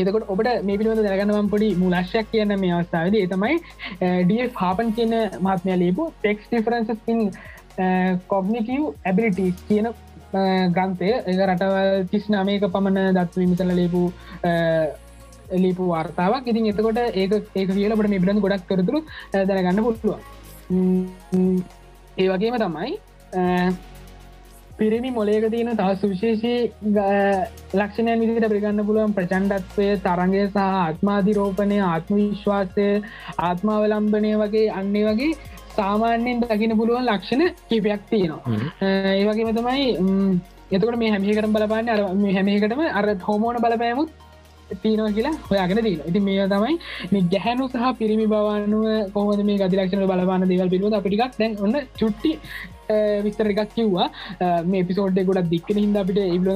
එතකොට 0.00 0.30
ඔබට 0.32 0.48
මේ 0.68 0.78
පිළිබඳ 0.78 1.06
දැනගන්නවම් 1.06 1.50
පොඩි 1.54 1.68
මුලක්ෂයක් 1.82 2.26
කියන්න 2.32 2.56
මේ 2.62 2.72
අවස්ථාවද. 2.78 3.14
ඒතමයි 3.22 3.54
ඩ 4.28 4.50
හාපන් 4.62 4.92
කියන 4.96 5.14
මාත්මය 5.46 5.78
ලේපු 5.84 6.10
ටෙක්ස් 6.18 6.50
ඩිෆරන්ස් 6.50 6.90
පින් 7.06 7.22
කොග්නිටව් 8.32 8.84
ඇබිලිටස් 9.04 9.64
කියන 9.70 9.88
ග්‍රන්ථය. 10.76 11.10
ඒ 11.30 11.42
රටවල් 11.48 12.06
තිස් 12.12 12.28
නාමයක 12.34 12.68
පමණ 12.76 13.18
දත් 13.18 13.42
විමිතල 13.42 13.74
ලේපු 13.80 14.04
ලිපු 15.54 15.84
වාර්තාවක් 15.92 16.48
ඉතින් 16.50 16.70
එතකොට 16.72 16.98
ඒක 16.98 17.32
ඒක 17.54 17.68
කියලට 17.72 18.08
මේ 18.12 18.22
බිලන් 18.24 18.40
ගොඩක් 18.44 18.66
කරතුරු 18.70 19.02
දැනගන්න 19.32 19.84
පුට්ටුව 19.86 20.14
ඒ 22.16 22.28
වගේම 22.30 22.56
තමයි 22.62 22.92
පිරිමි 24.78 25.10
මොලේක 25.10 25.44
තියෙන 25.50 25.76
තව 25.76 25.90
සුවිශේෂී 26.00 26.58
ලක්ෂණයන් 27.74 28.20
විදිට 28.22 28.48
ප්‍රගන්න 28.52 28.86
පුළුවන්. 28.88 29.14
ප්‍රචන්්ඩත්වය 29.18 29.86
තරගේ 30.06 30.46
සහ 30.46 30.58
ආත්මාධිරෝපනය 30.80 31.78
ආත්ම 31.82 32.16
විශ්වාසය 32.16 32.88
ආත්මාවලම්බනය 33.40 34.32
වගේ 34.42 34.66
අන්නේ 34.80 35.06
වගේ 35.08 35.32
සාමාන්‍යයෙන් 35.76 36.42
දකින 36.42 36.76
පුළුවන් 36.76 37.08
ලක්ෂණ 37.08 37.42
කිපයක් 37.70 38.04
තියෙනවා. 38.10 38.60
ඒ 38.82 39.24
වගේම 39.24 39.50
තමයි 39.54 39.88
එතකට 40.70 40.96
මේ 40.96 41.10
හැමිකට 41.10 41.50
බලපාන්න 41.56 41.88
අර 41.88 42.00
හැමිකටම 42.36 42.86
අර 42.92 43.06
හෝමෝන 43.26 43.62
බලපෑමුත් 43.64 44.25
තියනවා 44.82 45.10
කියලා 45.16 45.34
හොයාගෙන 45.50 45.82
දීල 45.86 46.00
ඉති 46.10 46.20
මේ 46.28 46.46
තමයි 46.52 46.78
මේ 47.12 47.26
ගැහැනු 47.34 47.66
සහ 47.72 47.90
පිරිමි 47.98 48.26
බවන්නුව 48.32 48.86
කොහොද 49.16 49.42
මේ 49.50 49.58
ගතිලක්ෂණ 49.60 50.08
බලපාන 50.12 50.48
දේවල් 50.52 50.72
පිළිබඳ 50.72 50.98
අපිටිකක් 51.00 51.36
දැන් 51.42 51.60
ඔන්න 51.66 51.76
චුට්ටි 52.00 52.32
විස්තර 53.26 53.46
එකක් 53.52 53.74
කිව්වා. 53.76 54.08
මේ 54.72 54.82
පිසෝඩ් 54.88 55.20
ගොඩක් 55.28 55.50
දික්කන 55.52 55.78
හිද 55.82 56.00
අපිට 56.02 56.20
ඉබල 56.38 56.50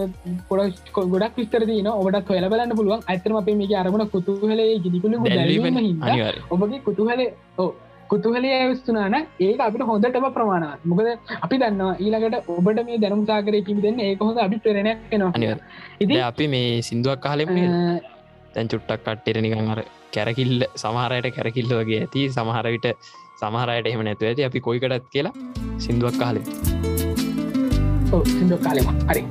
පොඩ 0.48 0.80
ගොඩක් 1.14 1.38
විස්තර 1.40 1.62
තින 1.70 1.90
ඔබට 1.92 2.32
හොල 2.32 2.48
බලන්න 2.54 2.76
පුළුවන්. 2.80 3.06
ඇතරම 3.12 3.38
අපේ 3.42 3.56
මේ 3.60 3.78
අරමුණ 3.82 4.10
කුතුහලේ 4.16 4.72
ගිනිපුල 4.86 5.14
ඔබගේ 6.56 6.82
කුතුහලේ 6.88 7.30
ඕ 7.58 7.70
කුතුහලේ 8.10 8.54
ඇවස්තුනාන 8.58 9.16
ඒ 9.46 9.52
අපිට 9.66 9.84
හොඳටම 9.90 10.26
ප්‍රමාණවත්. 10.36 10.80
මොකද 10.90 11.08
අපි 11.44 11.60
දන්නවා 11.62 11.94
ඊළඟට 12.04 12.50
ඔබට 12.56 12.80
මේ 12.88 12.98
දැනුම් 13.04 13.22
සාකරය 13.30 13.60
කිමි 13.68 13.84
දෙන්න 13.86 14.00
ඒ 14.06 14.12
හොඳ 14.20 14.40
අපි 14.46 14.58
පෙරණයක් 14.66 14.98
කෙනවා 15.10 15.56
ඉති 16.00 16.20
අපි 16.30 16.48
මේ 16.54 16.68
සිින්දුවක් 16.88 17.20
කාලෙම 17.26 17.54
තැන් 18.54 18.70
චුට්ටක් 18.72 19.02
කට්ටෙර 19.06 19.42
නිකං 19.46 19.72
අර 19.74 19.82
කැරකිල්ල 20.14 20.66
සමහරයට 20.76 21.30
කැරකිල්ල 21.36 21.72
වගේ 21.80 22.00
ඇති. 22.04 22.26
සමහරවිට 22.30 22.88
සමහරයට 23.42 23.90
එහෙම 23.90 24.04
නැතුව 24.08 24.30
ඇති. 24.30 24.48
අපි 24.50 24.66
කොයිකටත් 24.68 25.06
කියලා 25.14 25.34
සිින්දුවක් 25.78 26.18
කාලේ 26.22 26.44
සිින්දුවක් 28.32 28.62
කාලෙම 28.66 28.86
හරි 29.08 29.22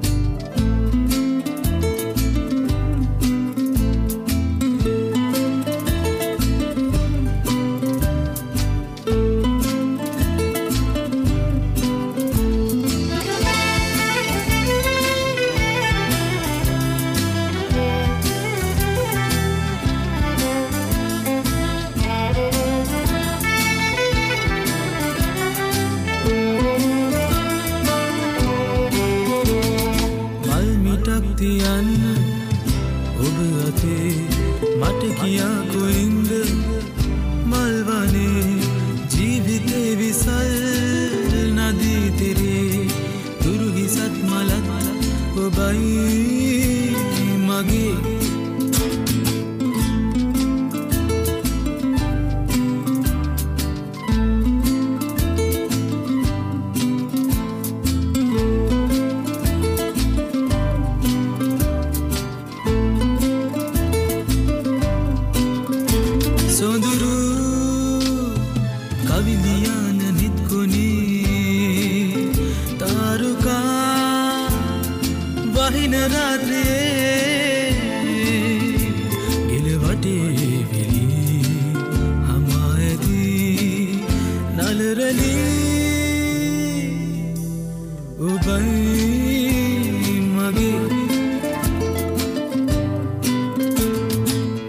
මයි 88.60 90.22
මගේ 90.28 90.80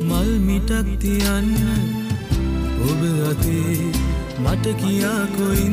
මල්මිටක් 0.09 0.89
තියන්න 1.03 1.51
ඔබ 2.89 3.01
අතේ 3.31 3.79
මට 4.43 4.65
කියා 4.81 5.25
කොයි 5.37 5.67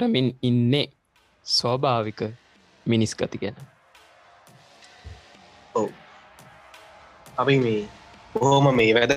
කරමින් 0.00 0.32
ඉන්නේ 0.42 0.86
ස්වභාවික 1.46 2.20
මිනිස් 2.86 3.12
ගති 3.14 3.38
ගැන. 3.44 3.56
අපි 7.40 7.56
මේ 7.64 7.82
බොහෝම 8.32 8.66
මේ 8.78 8.92
වැද 8.96 9.12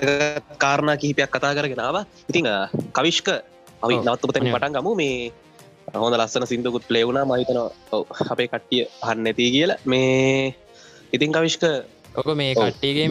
කාරණා 0.64 0.98
කිහිපයක් 1.02 1.32
කතා 1.32 1.54
කරගෙනාව 1.58 1.98
ඉතිං 2.30 2.46
කවිශ්ක 2.98 3.28
අපි 3.84 3.94
ඔව්. 3.96 4.04
නවත්තපතන. 4.06 4.52
පටන් 4.56 4.76
ගමු. 4.78 4.92
මේ 5.02 5.32
හොඳ 6.04 6.16
ලස්සන 6.20 6.46
සිින්දුකුත් 6.52 6.86
ප්ලේවුණා 6.90 7.26
මහිතන 7.32 7.60
අපේ 8.34 8.48
කට්ටිය 8.48 8.84
හන්න 9.08 9.28
ඇති 9.30 9.52
කියලා. 9.56 9.80
මේ 9.86 10.56
ඉතින් 11.16 11.36
කවිශ්ක 11.36 11.64
ඕක 12.18 12.30
මේ 12.42 12.52
ඔව්. 12.56 12.62
කට්ටියගේ 12.62 13.08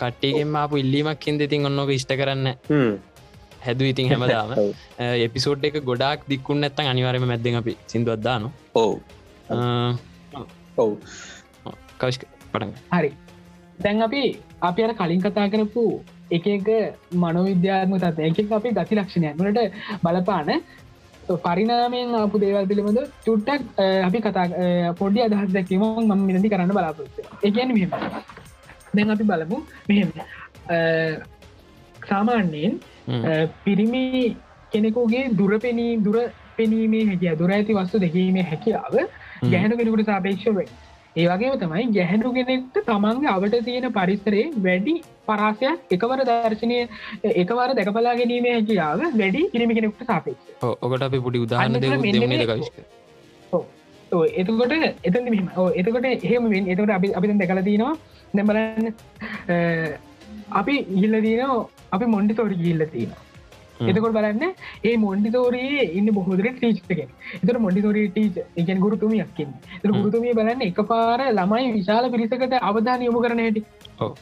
කට්ටියගෙන් 0.00 0.56
ආපු 0.62 0.80
ඉල්ලීමක් 0.82 1.26
හිද 1.28 1.44
ඉතින් 1.48 1.68
ඔන්නක 1.70 1.92
ඉෂ්ට 1.98 2.16
කරන්න 2.20 2.48
හැදු 3.64 3.84
ඉතින් 3.84 4.08
හැමදාම. 4.10 4.54
එපිසෝඩ් 5.26 5.64
එක 5.64 5.76
ගොඩක් 5.82 6.26
දික්කුන්න 6.28 6.64
ඇත්තන් 6.64 6.90
අනිවාරම 6.92 7.26
මැද්දෙන් 7.26 7.60
අපි 7.60 7.76
සිින්දුවත්දාන 7.86 8.48
ඔව්. 8.74 8.94
ඔව්. 10.76 10.90
කවිශ් 11.98 12.18
පටන් 12.52 12.72
හරි. 12.92 13.10
දැන් 13.78 14.02
අපි 14.02 14.22
අපි 14.62 14.80
අර 14.82 14.92
කලින් 14.94 15.22
කතා 15.22 15.48
කරපු 15.48 15.84
එක 16.30 16.46
එක 16.48 16.68
මනොවිද්‍යාත්ම 17.16 17.98
තත් 17.98 18.18
එක 18.30 18.52
අපි 18.52 18.72
ගති 18.72 18.94
ලක්ෂණයන්ට 18.94 19.60
බලපාන 20.02 20.50
පරිනාමයෙන් 21.44 22.14
අපපු 22.16 22.38
දේවල් 22.38 22.66
පිළිබඳ 22.66 23.00
චුට්ටක් 23.26 23.62
අපි 24.04 24.18
කතා 24.20 24.94
පොඩි 24.94 25.22
අදහස් 25.22 25.52
දැකීම 25.52 25.84
ම 26.08 26.24
මිනති 26.28 26.48
කරන්න 26.48 26.72
බලාපොත්ත 26.72 27.20
එකන 27.42 27.72
මෙහෙම 27.72 27.90
දැන් 28.94 29.10
අපි 29.10 29.24
බලමු 29.24 29.58
මෙහෙම. 29.88 30.10
අ, 30.68 30.76
සාමාන්‍යයෙන් 32.08 32.74
පිරිමි 33.64 34.04
කෙනෙකුගේ 34.72 35.26
දුර 35.34 35.52
පෙනී 35.58 35.92
දුර 35.98 36.16
පෙනීමේ 36.56 37.04
හැකිය 37.06 37.36
දුර 37.36 37.50
ඇති 37.50 37.74
වස්තු 37.74 38.00
දෙකීමේ 38.00 38.44
හැකියාව 38.44 38.96
ගැහනු 39.50 39.76
කෙනෙකුට 39.76 40.06
සාපේක්ෂව 40.06 40.58
ඒවගේ 41.16 41.50
තමයි 41.56 41.84
ගැහැනු 41.92 42.32
කෙනෙක්ට 42.32 42.78
තමන්ගේ 42.86 43.30
අවට 43.30 43.56
තියෙන 43.64 43.86
පරිසරේ 43.92 44.46
වැඩි 44.58 44.94
පරාසයක් 45.26 45.92
එකවර 45.92 46.24
දර්ශනය 46.24 46.78
එකවර 47.34 47.68
දැකපලා 47.74 48.14
ගැනීම 48.16 48.48
හැකියාව 48.48 49.04
වැඩි 49.14 49.42
පිරිමි 49.52 49.74
කෙනෙක්ට 49.74 50.02
සාපේක්ෂ 50.06 50.66
ඔකට 50.82 51.02
අපි 51.02 51.20
පුඩි 51.20 51.44
උදාහන 51.46 51.64
අන්න 51.66 51.80
දෙව 51.80 51.96
මෙන්න 51.98 52.16
දෙමද 52.16 52.30
මේ- 52.30 52.48
කවිශ්ක 52.48 52.76
එතකොට 54.34 54.74
එතන් 55.02 55.24
මෙම 55.26 55.46
එතකොට 55.74 56.04
එහෙම 56.06 56.50
එතකට 56.66 56.90
අපි 56.90 57.12
අපිතන් 57.12 57.38
දැකල 57.38 57.62
දීනවා 57.62 57.94
නැබලන්න 58.34 58.92
අපි 60.60 60.74
ගිල්ල 61.00 61.16
දීනවා 61.26 61.60
අපි 61.92 62.06
මොන්ඩි 62.06 62.38
තෝරි 62.40 62.56
ගිල්ල 62.64 62.84
තියෙනවා. 62.86 63.22
හ්ම්. 63.78 63.88
එතකොට 63.90 64.14
බලන්න 64.16 64.44
ඒ 64.84 64.94
මොන්ඩිතෝරයේ 65.04 65.84
ඉන්න 65.98 66.08
බොහෝදර 66.18 66.48
ටීච්ක 66.52 66.90
එතර 67.42 67.58
මොඩිතෝරී 67.66 68.08
ටීච 68.10 68.36
එකන් 68.56 68.80
ගුරුතුමියක්කින් 68.86 69.50
හ්ම්. 69.50 69.92
ගුරුතුමිය 69.98 70.34
බලන්න 70.40 70.64
එක 70.70 70.80
පාර 70.92 71.20
ළමයි 71.38 71.74
විශාල 71.76 72.10
පිරිසකට 72.14 72.56
අවධාන 72.70 73.06
යොමු 73.08 73.22
කරන 73.26 73.44
හැටි. 73.44 73.62
ඔව්. 74.00 74.12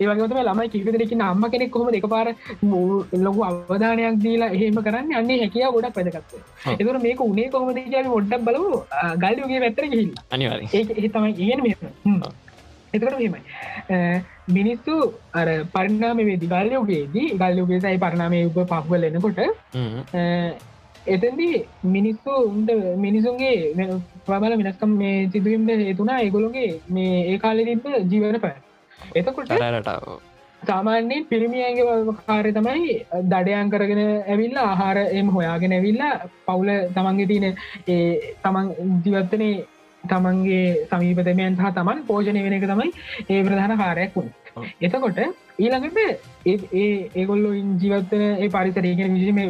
ඒවගේතම 0.00 0.38
ළමයි 0.40 0.72
කිවිදරකින්න 0.74 1.22
අම්ම 1.22 1.44
කෙනෙක් 1.54 1.70
කොම 1.70 1.88
එක 2.00 2.06
පාර 2.14 2.26
ලොකු 3.26 3.40
අවධානයක් 3.48 4.20
දීලා 4.24 4.50
එහෙම 4.58 4.78
කරන්න? 4.86 5.16
අන්නේ 5.20 5.40
හැකියා 5.44 5.72
ගොඩක් 5.76 5.96
පැදගත්ත 5.96 6.36
ඔව්. 6.36 6.44
එතුර 6.78 6.98
මේක 7.06 7.20
උනේ 7.20 7.48
කොහොමද 7.56 7.80
කියල 7.86 8.12
ොඩ්ඩක් 8.18 8.46
බලමු. 8.46 8.84
ගල්යුගේ 9.24 9.60
පැත්තර 9.64 9.90
ගහිල්ල. 9.94 10.14
අනිවාර 10.30 10.60
ඒ 10.62 10.84
ඒ 10.98 11.08
තමයි 11.08 11.34
ඉගෙන 11.44 11.62
මෙම 11.66 12.22
එතකට 12.92 13.12
මෙමයි 13.14 13.40
මිනිස්සු 14.50 14.94
අර 15.34 15.48
පරිනාම 15.74 16.22
වේදි 16.22 16.46
ගල්යෝගේදී 16.46 17.28
ගල්යෝගේ 17.34 17.80
සයි 17.80 17.98
පරණාමය 17.98 18.40
උප 18.46 18.58
පහුවල 18.72 19.04
එනකොට 19.04 19.40
එතන්දී 21.06 21.60
මිනිස්සු 21.88 22.32
උන්ට 22.46 22.72
මිනිසුන්ගේ 22.96 23.90
ප්‍රබල 24.26 24.56
වෙනස්කම් 24.56 24.96
මේ 24.96 25.28
සිදුවීම්ට 25.28 25.84
හේතුනා 25.84 26.18
ඒගොලොගේ 26.18 26.72
මේ 26.88 27.22
ඒ 27.26 27.38
කාලෙ 27.38 27.62
තිබ 27.64 27.86
ජීවන 28.06 28.40
පැ 28.40 28.56
එතකොට 29.16 29.54
සාමාන්‍යයෙන් 30.62 31.24
පිරිමියන්ගේ 31.24 32.14
කාරය 32.20 32.52
තමයි 32.52 32.94
දඩයන් 33.24 33.70
කරගෙන 33.70 34.00
ඇවිල්ල 34.02 34.58
ආහාර 34.58 34.98
එම 35.12 35.28
හොයාගෙන 35.28 35.72
ඇවිල්ලා 35.72 36.14
පවුල 36.46 36.70
තමන්ගේ 36.94 37.26
තියෙන 37.26 37.46
ඒ 37.88 38.34
තමන් 38.42 38.66
ජීවත්තනේ 39.04 39.54
තමන්ගේ 40.04 40.86
සමීපතමයන් 40.86 41.56
සහ 41.56 41.72
තමන් 41.72 42.04
පෝජනය 42.06 42.42
වෙන 42.42 42.52
එක 42.52 42.66
තමයි 42.66 42.90
ඒ 43.28 43.40
ප්‍රධාන 43.42 43.76
කාරයක් 43.78 44.14
වුණ 44.14 44.30
ඔව්. 44.56 44.68
එතකොට 44.80 45.18
ඊළඟට 45.58 45.98
ඒගොල්ලො 47.16 47.50
ජීවත්තන 47.78 48.24
ඒ 48.36 48.48
පරිසරයගෙන 48.50 49.14
විසිම 49.14 49.42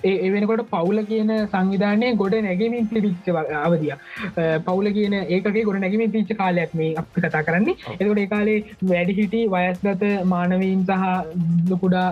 ඒ 0.00 0.30
වෙනකොට 0.30 0.62
පවුල 0.66 0.98
කියන 1.04 1.30
සංවිධානය 1.46 2.08
ගොඩ 2.16 2.34
නැගමින් 2.40 2.88
පිරිච්ච 2.88 3.30
අවදිය 3.60 3.94
පවුල 4.64 4.90
කියන 4.92 5.16
ඒකගේ 5.16 5.64
ගොඩ 5.64 5.80
නැගමින් 5.80 6.12
පිච්ච 6.12 6.34
කාලයක් 6.36 6.74
මේ 6.74 6.92
අප 6.96 7.08
කතා 7.16 7.42
කරන්නේ 7.42 7.76
එතකොට 7.92 8.18
ඒ 8.18 8.26
කාලේ 8.26 8.58
වැඩිහිටි 8.84 9.40
වයස්ගත 9.48 10.04
මානවීන් 10.26 10.84
සහ 10.88 11.02
ලොකුඩා 11.70 12.06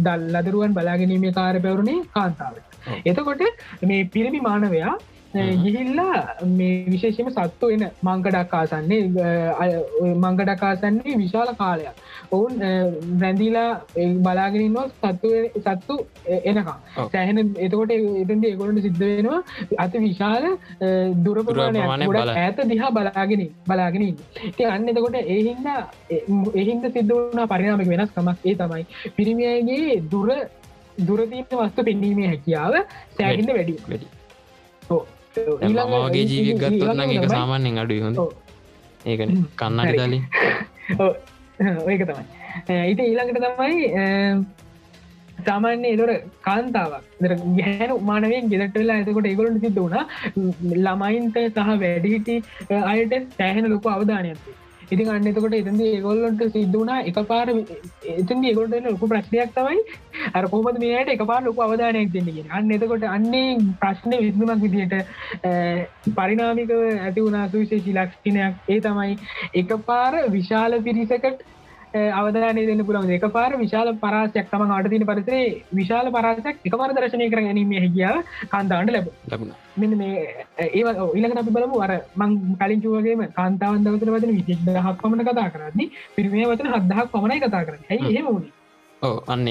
දල් 0.00 0.26
ලදරුවන් 0.34 0.74
බලාගැනීමේ 0.74 1.32
කාර 1.32 1.54
පැවරුණේ 1.58 2.02
කාන්තාවට 2.14 2.66
ඔව්. 2.86 2.98
එතකොට 3.06 3.46
මේ 3.84 4.02
පිරිමි 4.06 4.40
මානවයා. 4.40 4.98
ගිහිල්ලා 5.34 6.44
මේ 6.50 6.84
විශේෂම 6.86 7.28
සත්තු 7.30 7.68
එන 7.68 7.84
මංකඩක්කාසන්නේ 8.02 9.02
මංගඩකාසන්නේ 10.16 11.16
විශාල 11.16 11.50
කාලයක්. 11.54 11.96
ඔවුන් 12.32 12.54
රැඳීලා 13.20 13.80
බලාගෙනන්නවා 14.20 14.86
සත්තු 14.90 15.28
සත්තු 15.60 15.98
එනකා. 16.44 16.76
සෑහන 17.06 17.42
එතකොට 17.58 17.92
එතන්ද 17.92 18.44
ඒගොලට 18.44 18.80
සිද්ධ 18.80 19.00
වෙනවා 19.00 19.40
අත 19.78 19.98
විශාල 19.98 20.48
දුරපමානයක් 21.18 21.78
ප්‍රමාණයක් 21.80 22.08
ගොඩ 22.10 22.32
ඇත 22.36 22.64
දිහා 22.72 22.90
බලාගෙන 22.90 23.44
බලාගෙන 23.66 24.06
ති 24.56 24.64
අන්න 24.66 24.88
එතකොට 24.88 25.20
ඒහින්ද 25.26 25.68
එහින්ද 26.54 26.88
සිද්ධ 26.90 27.12
වුණ 27.12 27.44
පරිනාමක 27.46 27.86
වෙනස් 27.86 28.16
කමක් 28.16 28.38
ඒ 28.44 28.56
තමයි. 28.56 28.86
පිරිමියගේ 29.16 30.00
දුර 30.10 30.28
දුරදීන 31.02 31.46
වස්තු 31.52 31.84
පෙන්ීමේ 31.84 32.28
හැකියාව 32.28 32.74
සෑහින්ද 33.14 33.50
වැඩි. 33.50 33.78
වැඩි. 33.84 34.12
ඔව්. 34.90 35.06
ඊළඟ- 35.62 36.04
මගේ 36.04 36.24
ජීවික 36.26 36.56
ගත්තොත් 36.62 36.94
නම් 36.96 37.10
එක 37.16 37.28
සාමාන්‍යෙන් 37.30 37.78
අඩුයි 37.78 38.00
හොඳ. 38.00 38.18
ඒකන. 39.06 39.30
කන්නට. 39.56 39.96
දලින්. 39.98 40.22
ඒක 41.88 42.02
තමයි 42.04 42.24
ඊට 42.84 43.00
ඊළඟට 43.00 43.40
තමයි 43.46 43.76
සාමාන්‍ය 45.46 45.88
එදොර 45.88 46.10
කාන්තාවක් 46.40 47.04
ගැහැන 47.56 47.92
මානවෙන් 48.02 48.48
ගෙදට 48.48 48.76
වෙලා 48.76 48.96
එතකොට 48.98 49.26
ඒගොලට 49.26 49.60
සිද්ධ 49.60 49.80
වුණා 49.80 50.04
ළමයින්ට 50.78 51.36
සහ 51.48 51.68
වැඩිහිටි 51.80 52.36
අයට 52.86 53.14
සෑහෙන 53.36 53.68
ලොකු 53.70 53.88
අවධානයක්ති 53.88 54.52
ඉතින් 54.90 55.10
අන්න 55.10 55.26
එතකොට 55.26 55.54
එතන්ද 55.54 55.82
ඒගොල්ලොන්ට 55.84 56.44
සිද්ධ 56.48 56.74
වුණා 56.74 57.00
එක 57.04 57.20
පාර 57.26 57.46
එතන් 57.50 58.44
ඒගොල්ට 58.44 58.76
ලොකු 58.86 59.08
ප්‍රශ්නයක් 59.08 59.52
තමයි 59.52 59.82
අර 60.32 60.44
කොහමද 60.46 60.80
මේයට 60.80 61.12
එක 61.14 61.24
පාර 61.24 61.40
ලොකු 61.42 61.64
අවධානයක් 61.64 62.12
දෙන්නගෙන 62.12 62.50
අන්න 62.52 62.70
එතකොට 62.70 63.06
අන්නේ 63.08 63.58
ප්‍රශ්න 63.78 64.16
විසඳමක් 64.18 64.64
විදියට 64.64 64.96
පරිනාමික 66.14 66.74
ඇති 66.78 67.20
වුණා 67.20 67.46
සුවිශේෂී 67.48 67.96
ලක්ෂණයක්. 67.96 68.54
ඒ 68.68 68.80
තමයි 68.80 69.14
එක 69.54 69.78
පාර 69.86 70.12
විශාල 70.30 70.80
පිරිසකට 70.82 71.46
අවධානය 71.94 72.66
දෙන්න 72.66 72.84
පුළන් 72.84 73.10
එක 73.10 73.26
පාර 73.30 73.50
විශාල 73.54 73.88
පරාසයක් 73.96 74.50
තම 74.50 74.70
අට 74.70 74.90
තින 74.90 75.04
පරිසේ 75.04 75.62
විශාල 75.72 76.10
පරාසයක් 76.10 76.56
එක 76.62 76.74
පර 76.74 76.90
දර්ශනය 76.92 77.28
කර 77.28 77.40
ගැනීම 77.40 77.72
හැකියාව 77.76 78.18
කන්තාන්ට 78.46 78.92
ලැබ 78.92 79.08
ලැබුණ. 79.26 79.54
මෙන්න 79.76 79.96
මේ 79.96 80.26
ඒ 80.58 80.82
ඉලකට 81.14 81.38
අපි 81.38 81.50
බලමු 81.50 81.80
අර 81.80 81.92
මං 82.16 82.36
කලින් 82.56 82.82
චුවගේම 82.82 83.24
කාන්තාවන් 83.32 83.84
දවතර 83.84 84.10
වදන 84.10 84.36
විසික් 84.38 84.60
දහක් 84.66 84.96
පමණ 84.98 85.24
කතා 85.24 85.48
කරන්නේ 85.50 85.90
පිරිමේ 86.16 86.46
වතන 86.46 86.74
හදහක් 86.74 87.08
පමණයි 87.10 87.40
කතා 87.40 87.64
කරන්න. 87.64 87.88
ඇයි 87.90 88.24
වුණේ 88.24 88.52
ඕ 89.02 89.16
අන්න 89.28 89.48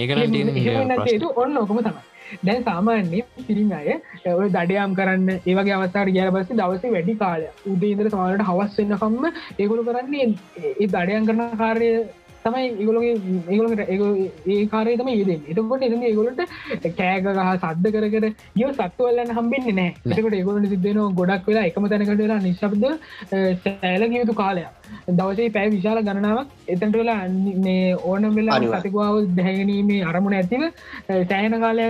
ඒතු 1.07 1.33
ඔන්න 1.35 1.57
ඕකම 1.57 1.81
තමයි. 1.81 2.05
දැන් 2.43 2.63
සාමාන්‍ය 2.63 3.21
පිරිම 3.39 3.71
අය 3.71 3.89
ඔය 4.31 4.47
දඩයම් 4.49 4.95
කරන්න 4.95 5.29
ඒවගේ 5.31 5.75
අවස්ථාට 5.75 6.09
ගිය 6.09 6.23
පස්ස 6.27 6.53
දවස 6.53 6.85
වැඩි 6.87 7.15
කාලය 7.15 7.47
උදේන්දර 7.65 8.09
සමාලට 8.09 8.47
හවස්වෙන්නකම්ම 8.49 9.27
ඒගොලු 9.57 9.85
කරන්නේ 9.85 10.27
ඒ 10.63 10.87
දඩයන් 10.87 11.27
කරන 11.27 11.43
කාරය 11.57 11.91
තමයි 12.47 12.67
ඒගොලගේ 12.71 13.13
ඒගොලට 13.51 13.81
ඒ 14.53 14.59
කාරය 14.73 14.95
තම 15.01 15.11
ඒදෙන් 15.13 15.41
එතකොට 15.51 15.85
එද 15.87 15.95
ඒගොලට 16.09 16.41
කෑග 16.99 17.29
ගහ 17.29 17.51
සද්ධ 17.53 17.91
කර 17.95 18.07
කර 18.13 18.25
යෝ 18.61 18.71
සත්තුවල්ලන්න 18.73 19.35
හම්බෙන්නේ 19.37 19.77
නෑ. 19.79 19.91
එතකට 20.07 20.37
ඒගොලට 20.39 20.69
සිද්ධන 20.73 21.01
ගොඩක් 21.19 21.49
වෙලා 21.51 21.65
එකම 21.71 21.89
තැනකට 21.93 22.23
වෙලා 22.23 22.39
නිශ්ශබ්ද 22.47 22.85
සෑලගයුතු 23.63 24.37
කාලයක්. 24.41 24.71
දවසේ 25.19 25.49
පැෑ 25.55 25.73
විශාල 25.75 26.03
ගණනාවක් 26.07 26.55
එතට 26.75 26.97
වෙලා 27.01 27.19
මේ 27.65 27.95
ඕනම් 28.05 28.39
වෙලා. 28.39 28.59
කතිකාව 28.77 29.15
දැහැගනීමේ 29.37 30.01
අරමුණ 30.09 30.37
ඇතිව 30.39 30.63
සෑහන 31.29 31.59
කාලය 31.65 31.85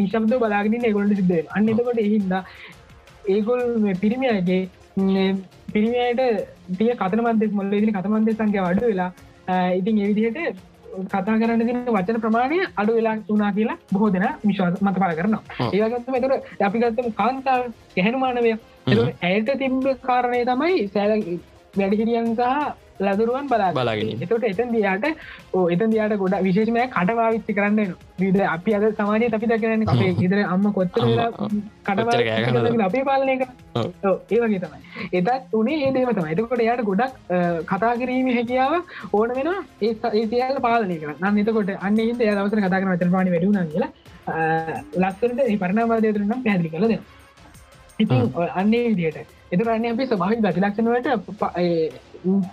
නිශබ්ද 0.00 0.34
බලාගෙන 0.42 0.88
ඒගොලට 0.88 1.14
සිද්ධ 1.20 1.54
අන්න 1.56 1.70
එතකොට 1.74 2.02
එහින්ද 2.06 2.34
ඒගොල් 3.34 3.62
පිරිමියගේ 4.02 4.60
පිරිමියට 5.72 6.20
තිය 6.78 6.92
කතන 6.94 7.22
මන්දෙක් 7.24 7.56
මොල්ල 7.58 7.72
දින 7.74 7.92
කතමන්දේ 7.92 8.36
සංකය 8.38 8.60
වඩ 8.60 8.84
වෙලා 8.84 9.10
ඉතින් 9.78 9.98
එවිදිහට 9.98 10.62
කතා 11.04 11.38
කරන්න 11.40 11.66
තින 11.68 11.80
වචන 11.88 12.20
ප්‍රමාණය 12.20 12.58
අඩු 12.76 12.92
වෙලා 12.98 13.16
තුනා 13.28 13.50
කියලා 13.52 13.78
බොහෝ 13.92 14.12
දෙන 14.12 14.26
විශ්වාස 14.46 14.80
මත 14.82 14.96
පල 15.02 15.14
කරනවා. 15.18 15.42
ඒගත්ම 15.72 16.16
තුර 16.24 16.32
අපි 16.66 16.78
ගත්තම 16.78 17.10
කාන්තාව 17.20 17.66
ගැහැනු 17.96 18.18
මානවය. 18.18 18.54
ඇයට 19.22 19.52
තිබ්බ 19.58 19.86
කාරණය 20.02 20.40
තමයි 20.44 20.88
සෑල 20.88 21.12
වැඩිහිරියන් 21.76 22.28
සහ 22.34 22.50
ලදරුවන් 22.98 23.48
බලා 23.48 23.72
බලාගෙන. 23.72 24.10
එතට 24.24 24.44
එතන් 24.50 24.70
දයාට 24.72 25.04
ඕ 25.52 25.64
එතන් 25.68 25.90
දයාට 25.90 26.14
ගොඩ 26.18 26.34
විශේෂමය 26.42 26.84
කටවාවිච්චි 26.90 27.56
කරන්න 27.56 27.90
විද 28.20 28.38
අපි 28.46 28.74
අද 28.74 28.84
සමාජය 28.94 29.28
අපි 29.30 29.46
දකරන්න 29.46 29.84
අපේ 29.86 30.12
ඉදර 30.24 30.40
අම්ම 30.46 30.64
කොත්තර 30.72 31.02
අම්මා, 31.02 31.26
කොච්චර 31.88 32.22
කෑ 32.22 32.46
ගහනවද? 32.46 32.68
කටවා 32.68 32.86
අපේ 32.86 33.04
පාලනය 33.04 33.34
කර. 33.36 33.50
ඔව්. 33.74 33.90
ඔව්, 34.04 34.16
ඒ 34.30 34.40
වගේ 34.42 34.60
තමයි. 34.60 34.80
එතත් 35.12 35.54
උනේ 35.54 35.76
ඒ 35.82 35.92
දේම 35.92 36.10
තමයි. 36.12 36.32
එතකොට 36.34 36.60
එයාට 36.60 36.84
ගොඩක් 36.84 37.14
කතා 37.66 37.92
කිරීම 37.98 38.32
හැකියාව 38.32 38.74
ඕන 39.12 39.36
වෙන 39.36 39.52
ඒ 39.80 39.92
ස- 39.94 40.14
ඒ 40.14 40.26
සියල්ල 40.28 40.60
පාලනය 40.62 40.98
කර 40.98 41.14
නන්න 41.16 41.42
එතකොට 41.44 41.74
අන්න 41.80 41.98
හිද 42.00 42.18
දවසර 42.20 42.60
කතා 42.62 42.80
කරන 42.82 43.12
පානි 43.12 43.30
වැඩුණ 43.30 43.70
කියලා 43.70 43.90
අ, 44.26 44.36
ලස්සනට 44.96 45.40
ඒ 45.44 45.56
පරණාවාදයතර 45.58 46.24
නම් 46.24 46.40
පැදිලි 46.44 46.70
කළ 46.70 46.88
දෙ 46.88 46.98
ඉතින් 47.98 48.30
ඔය 48.34 48.48
අන්නේ 48.56 48.86
විදියට 48.90 49.35
එතුරන්නේ 49.52 49.92
අපි 49.92 50.04
ස්භාවික 50.06 50.40
ගතිලක්ෂණවට 50.42 51.06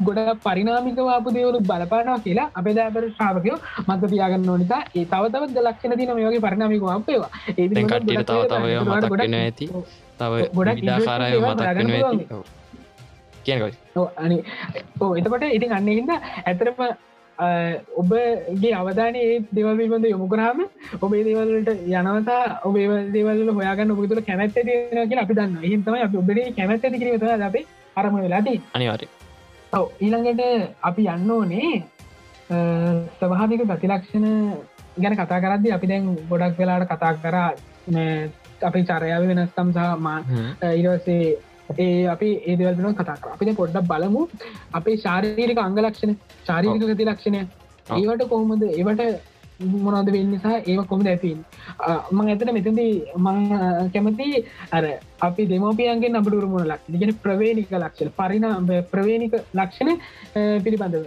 ගොඩ 0.04 0.20
පරිනාමික 0.44 1.00
වාපු 1.02 1.30
දේවලු 1.36 1.60
බලපානවා 1.62 2.20
කියලා 2.26 2.48
අපේ 2.54 2.74
දෑපර 2.78 3.06
ශ්‍රාවකයෝ 3.12 3.58
මත 3.88 4.02
තියාගන්න 4.12 4.50
ඕනිතා 4.50 4.82
ඒ 4.96 5.06
තවතවත් 5.06 5.58
ලක්ෂණ 5.64 5.98
තින 6.00 6.12
මේ 6.16 6.28
වගේ 6.28 6.44
පරිනාමික 6.46 6.84
වාපේවා 6.84 7.32
ඒ 7.52 7.68
දැන් 7.70 7.88
කට්ටියට 7.88 8.28
තව 8.28 8.42
තව 8.52 8.64
ඒවා 8.72 8.98
මතක් 8.98 9.14
වෙන 9.14 9.38
ඇති. 9.40 9.66
තව 10.20 10.34
ගොඩක් 10.56 10.78
විඩාකාරය 10.80 11.30
interesting 11.32 11.54
මතක් 11.54 11.68
වෙන 11.78 11.88
දේවල් 11.90 12.20
ඇති. 14.20 14.38
ඕ 15.02 15.12
එතකොට 15.16 15.44
ඉතින් 15.52 15.72
අන්න 15.74 15.90
හිද 15.92 16.12
ඇතරම 16.12 16.80
ඔබගේ 17.96 18.74
අවධානය 18.74 19.20
ඒ 19.20 19.40
දෙවල් 19.52 19.78
පිල්බඳ 19.78 20.06
යොමු 20.06 20.28
කරාම 20.28 20.60
ඔබේ 21.02 21.24
දේවල්ලට 21.24 21.70
යනවතා 21.70 22.44
ඔබේ 22.64 23.00
දේවල් 23.10 23.50
හොයාගන්න 23.52 23.94
ඔබතුල 23.94 24.22
කැමැත්ත 24.22 24.54
කියලා 24.54 25.24
අපි 25.24 25.34
දන්න 25.34 25.58
හිතම 25.64 26.20
ඔබේ 26.20 26.46
කැමැත්ත 26.52 26.86
කිරීම 26.94 27.44
අපේ 27.44 27.66
අරම 27.96 28.16
වෙලාදී 28.18 28.62
අනිවාරය 28.74 29.08
ඔව 29.74 29.86
ඊළඟට 30.00 30.42
අපි 30.82 31.10
යන්න 31.10 31.32
ඕනේ 31.32 31.74
ස්වභාවික 33.18 33.66
ගතිලක්ෂණ 33.66 34.28
ගැන 34.98 35.16
කතා 35.16 35.40
කරද්දි 35.40 35.72
අපි 35.72 35.88
දැන් 35.88 36.16
ගොඩක් 36.30 36.58
වෙලාට 36.58 36.88
කතා 36.88 37.14
කරා 37.18 37.50
අපි 38.62 38.84
චරයාව 38.84 39.24
වෙනස්කම් 39.26 39.70
සහ 39.72 39.80
මා 40.00 40.20
ඉරසේ 40.74 41.38
ඒ 41.78 42.06
අපි 42.08 42.30
ඒදවල්න 42.46 42.96
කතා 42.96 43.18
කර 43.18 43.36
අපිට 43.36 43.56
පොඩ්ඩක් 43.56 43.92
බලමු 43.92 44.24
අපේ 44.74 44.98
ශාරීරික 44.98 45.60
අංගලක්ෂණ 45.60 46.18
ශාරීරික 46.48 46.90
ගති 46.92 47.06
ලක්ෂණය. 47.06 47.44
ඒවට 47.92 48.28
කොහොමද 48.30 48.64
ඒවට 48.70 49.02
මොනද 49.86 50.10
වෙන්න 50.10 50.32
නිසා 50.32 50.56
ඒව 50.62 50.82
කොමද 50.86 51.08
ඇතින් 51.08 51.40
මං 52.12 52.30
ඇතන 52.30 52.54
මෙතදී 52.54 52.94
මං 53.18 53.38
කැමති 53.94 54.30
අර 54.72 54.84
අපි 55.22 55.48
දෙමෝපියන්ගේ 55.48 56.14
අපට 56.14 56.40
උරුමුණ 56.40 56.68
ලක් 56.68 57.02
ගෙන 57.02 57.14
ප්‍රවේණික 57.18 57.72
ලක්ෂණ 57.74 58.16
පරිනාම 58.18 58.72
ප්‍රවේණික 58.92 59.38
ලක්ෂණ 59.54 60.02
පිළිබඳව 60.64 61.06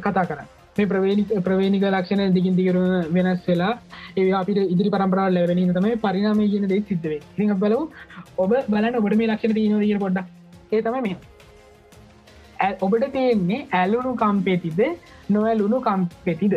කතා 0.00 0.24
කර 0.24 0.40
මේ 0.80 0.90
ප්‍රවේණික 0.92 1.32
ප්‍රවේණික 1.40 1.86
ලක්ෂණ 1.88 2.36
දිගින් 2.36 2.56
දිගරුම 2.56 2.86
වෙනස් 3.12 3.42
වෙලා 3.48 3.72
ඒ 4.16 4.28
අපිට 4.32 4.62
ඉදිරි 4.66 4.90
පරම්පරාව 4.90 5.32
ලැබෙන 5.32 5.74
තමයි 5.74 5.96
පරිනාමය 5.96 6.48
කියන 6.48 6.68
දේ 6.68 6.80
සිද්ධවේ 6.88 7.20
ඉ 7.38 7.50
බලව 7.56 7.82
ඔබ 8.38 8.54
බලන්න 8.68 8.96
ඔබට 8.96 9.16
මේ 9.16 9.30
ලක්ෂණ 9.30 9.54
තියන 9.54 9.78
දිර 9.80 9.98
පොඩ්ඩ 9.98 10.26
ඒ 10.72 10.82
තම 10.82 11.00
මේ 11.00 11.16
ඔබට 12.80 13.06
තියෙන්නේ 13.12 13.62
ඇලුණු 13.72 14.12
කම්පේතිද 14.14 14.80
නොවැලුණු 15.30 15.80
කම්පෙතිද? 15.80 16.54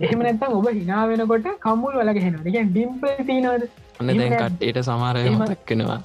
එහෙම 0.00 0.20
නැත්තම් 0.20 0.52
ඔබ 0.52 0.68
හිනා 0.70 1.02
වෙනකොට 1.06 1.48
කම්මුල් 1.60 1.98
වලග 2.00 2.18
හෙන 2.18 2.38
එක 2.52 2.70
ඩිම්පල් 2.70 3.18
තිනවද 3.26 3.64
කට්ටට 3.98 4.80
සමාරය 4.82 5.24
මතක්කෙනවා 5.30 5.98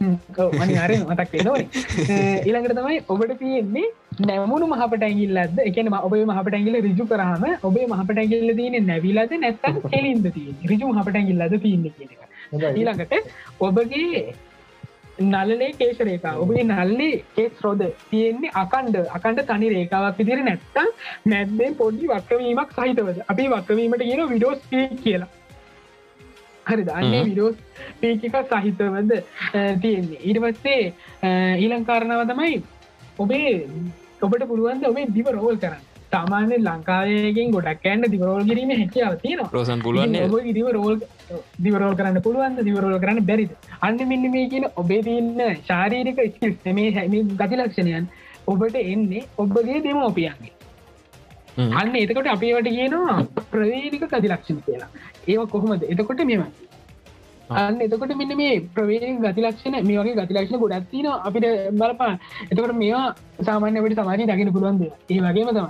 මනිහර 0.00 0.92
මතක් 0.98 1.32
ඊළඟට 2.46 2.76
තමයි 2.76 2.98
ඔබට 3.08 3.32
තියෙන්නේ 3.38 3.86
නැමුණු 4.20 4.66
මහපට 4.66 5.02
ඇගිල්ලද 5.02 5.58
එකන 5.64 5.90
ඔබේ 6.00 6.24
මහපට 6.24 6.54
ඇගිල 6.54 6.76
රිජු 6.80 7.06
කරහම 7.06 7.44
ඔබේ 7.62 7.86
මහපට 7.86 8.20
ඇගිල්ල 8.22 8.52
තියෙන 8.56 8.86
නැවිලද 8.86 9.34
නැත්තම් 9.38 9.80
කෙලින්ද 9.92 10.28
තිය 10.36 10.54
රිජු 10.66 10.92
මහපට 10.92 11.18
ඇගිල්ලද 11.20 11.56
තියන්න 11.64 11.90
කියන 11.90 12.10
ඊළඟට 12.70 13.12
ඔබගේ 13.60 14.22
නලනේ 15.22 15.72
කේශරේකා 15.72 16.34
ඔබේ 16.36 16.64
නල්ලේ 16.64 17.10
කේස් 17.34 17.60
රෝද 17.60 17.82
තියෙන්නේ 18.10 18.54
අකණ්ඩ 18.54 18.96
අකණ්ඩ 19.10 19.44
තනි 19.46 19.68
රේකාවක් 19.70 20.22
විදිර 20.22 20.40
නැත්තම් 20.42 20.88
මැද්දෙන් 21.26 21.76
පොඩි 21.76 22.08
වක්කවීමක් 22.08 22.72
සහිතවද? 22.72 23.20
අපි 23.28 23.50
වක්කවීමට 23.50 24.02
කියන 24.02 24.24
විඩෝස් 24.28 24.64
කියලා 25.04 25.30
හරි 26.66 26.84
දන්නේ 26.88 27.20
හ්ම්. 27.20 27.28
විඩෝස් 27.28 27.56
පීකික 28.00 28.34
සහිතවද 28.52 29.12
තියෙන්නේ. 29.82 30.20
පස්සේ 30.44 30.82
ඊලංකාරණාව 31.64 32.26
තමයි 32.32 32.58
ඔබේ 33.18 33.54
ඔබට 34.22 34.44
පුළුවන්ද 34.50 34.84
ඔබේ 34.92 35.06
දිව 35.16 35.28
රෝල් 35.38 35.56
කරන්න. 35.64 35.86
සාමාන්‍ය 36.12 36.56
ලංකාවයගෙන් 36.58 37.52
ගොඩක් 37.56 37.84
ඇන්ඩ 37.88 38.10
දිවරෝල් 38.14 38.44
කිරීම 38.48 38.70
හැකියාව 38.72 39.18
තියෙනවා. 39.24 39.50
රෝසන් 39.56 39.82
ඔබ 40.26 40.34
දිව 40.58 40.68
රෝල් 40.76 40.96
දිවරෝල් 41.66 41.94
කරන්න 41.98 42.22
පුළුවන්ද 42.26 42.64
දිවරෝල් 42.68 42.96
කරන්න 43.04 43.28
බැරිද? 43.30 43.52
අන්න 43.86 44.00
මෙන්න 44.12 44.30
මේ 44.36 44.48
කියන 44.54 44.66
ඔබේ 44.76 45.02
තියන්න 45.08 45.44
ශාරීරික 45.68 46.18
ස්කිල්ස් 46.32 46.72
මේ 46.78 46.94
හැම 46.96 47.14
ගති 47.42 47.60
ලක්ෂණයන් 47.60 48.08
ඔබට 48.46 48.80
එන්නේ 48.84 49.28
ඔබගේ 49.38 49.78
දෙමෝපියන්ගේ 49.86 50.52
අන්න 51.80 51.94
එතකොට 52.02 52.28
අපිවට 52.34 52.68
කියනවා 52.76 53.16
ප්‍රවේනික 53.52 54.04
ගතිලක්ෂණ 54.04 54.60
කියලා 54.66 54.90
ඒව 55.26 55.42
කොහොමද? 55.48 55.82
එතකොට 55.84 56.22
මෙම 56.24 56.44
අන්න 57.50 57.80
එතකොට 57.80 58.14
මෙන්න 58.14 58.36
මේ 58.36 58.60
ප්‍රවේණ 58.74 59.20
ගතිලක්ෂණ 59.20 59.76
මේ 59.82 59.98
වගේ 59.98 60.16
ගතිලක්ෂණ 60.20 60.62
ගොඩත්තින 60.64 61.08
අපිට 61.08 61.46
බලපා 61.74 62.12
එතකොට 62.50 62.74
මේවා 62.74 63.06
සාමාන්‍යවට 63.44 64.00
සමාජී 64.00 64.26
දකින 64.26 64.52
පුළුවන්ද 64.52 64.84
ඒ 64.84 65.20
වගේම 65.20 65.50
තම 65.50 65.68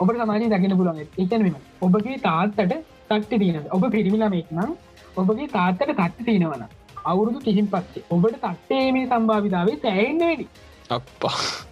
ඔබට 0.00 0.18
සමාජී 0.18 0.50
දකින 0.50 0.76
පුළුවන් 0.76 1.00
එකන 1.18 1.42
මෙම 1.42 1.56
ඔබගේ 1.80 2.18
තාත්තට 2.20 2.76
තක්ති 3.08 3.38
තියෙන 3.38 3.70
ඔබ 3.70 3.88
පිරිමිලමෙක් 3.90 4.50
නම් 4.50 4.74
ඔබගේ 5.16 5.48
තාත්තට 5.48 5.94
තත්ති 5.94 6.24
තියෙනවන 6.24 6.66
අවුරුදු 7.04 7.38
කිහින් 7.38 7.66
පස්සේ 7.68 8.04
ඔබට 8.10 8.42
තක්ටේ 8.42 8.84
මේ 8.92 9.06
සම්භාවිතාවේ 9.06 9.78
සෑන්න 9.78 10.20
වැඩි. 10.20 10.46
අප්පා 10.90 11.67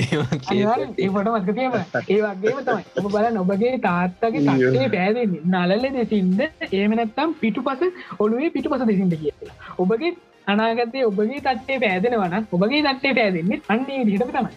ඒම 0.00 0.20
ඒකට 0.24 1.28
මස්කතියම 1.34 1.74
ඒ 1.74 2.20
වගේම 2.24 2.58
තමයි. 2.66 2.84
ඔබ 2.98 3.06
බලන්න 3.14 3.38
ඔබගේ 3.42 3.76
තාත්තගේ 3.86 4.42
තටේ 4.46 4.88
පෑදෙන්නේ. 4.96 5.42
නලල 5.52 5.84
දෙසින්ද 5.98 6.40
ඒමනත්තම් 6.72 7.30
පිටු 7.42 7.60
පස 7.68 7.82
ඔළුවේ 8.18 8.50
පිටු 8.56 8.72
පස 8.72 8.82
දෙසින්ට 8.90 9.14
කියලා. 9.22 9.54
ඔබගේ 9.78 10.12
අනාගතය 10.46 10.98
ඔබගේ 11.10 11.40
තට්ටේ 11.46 11.78
පෑදෙනවන 11.84 12.34
ඔබගේ 12.56 12.82
තට්ටේ 12.86 13.14
පෑදෙන්නේ 13.20 13.62
අන්නේ 13.68 14.02
දිහටම 14.08 14.30
තමයි. 14.36 14.54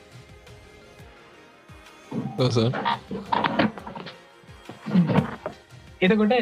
එතකොට 6.01 6.33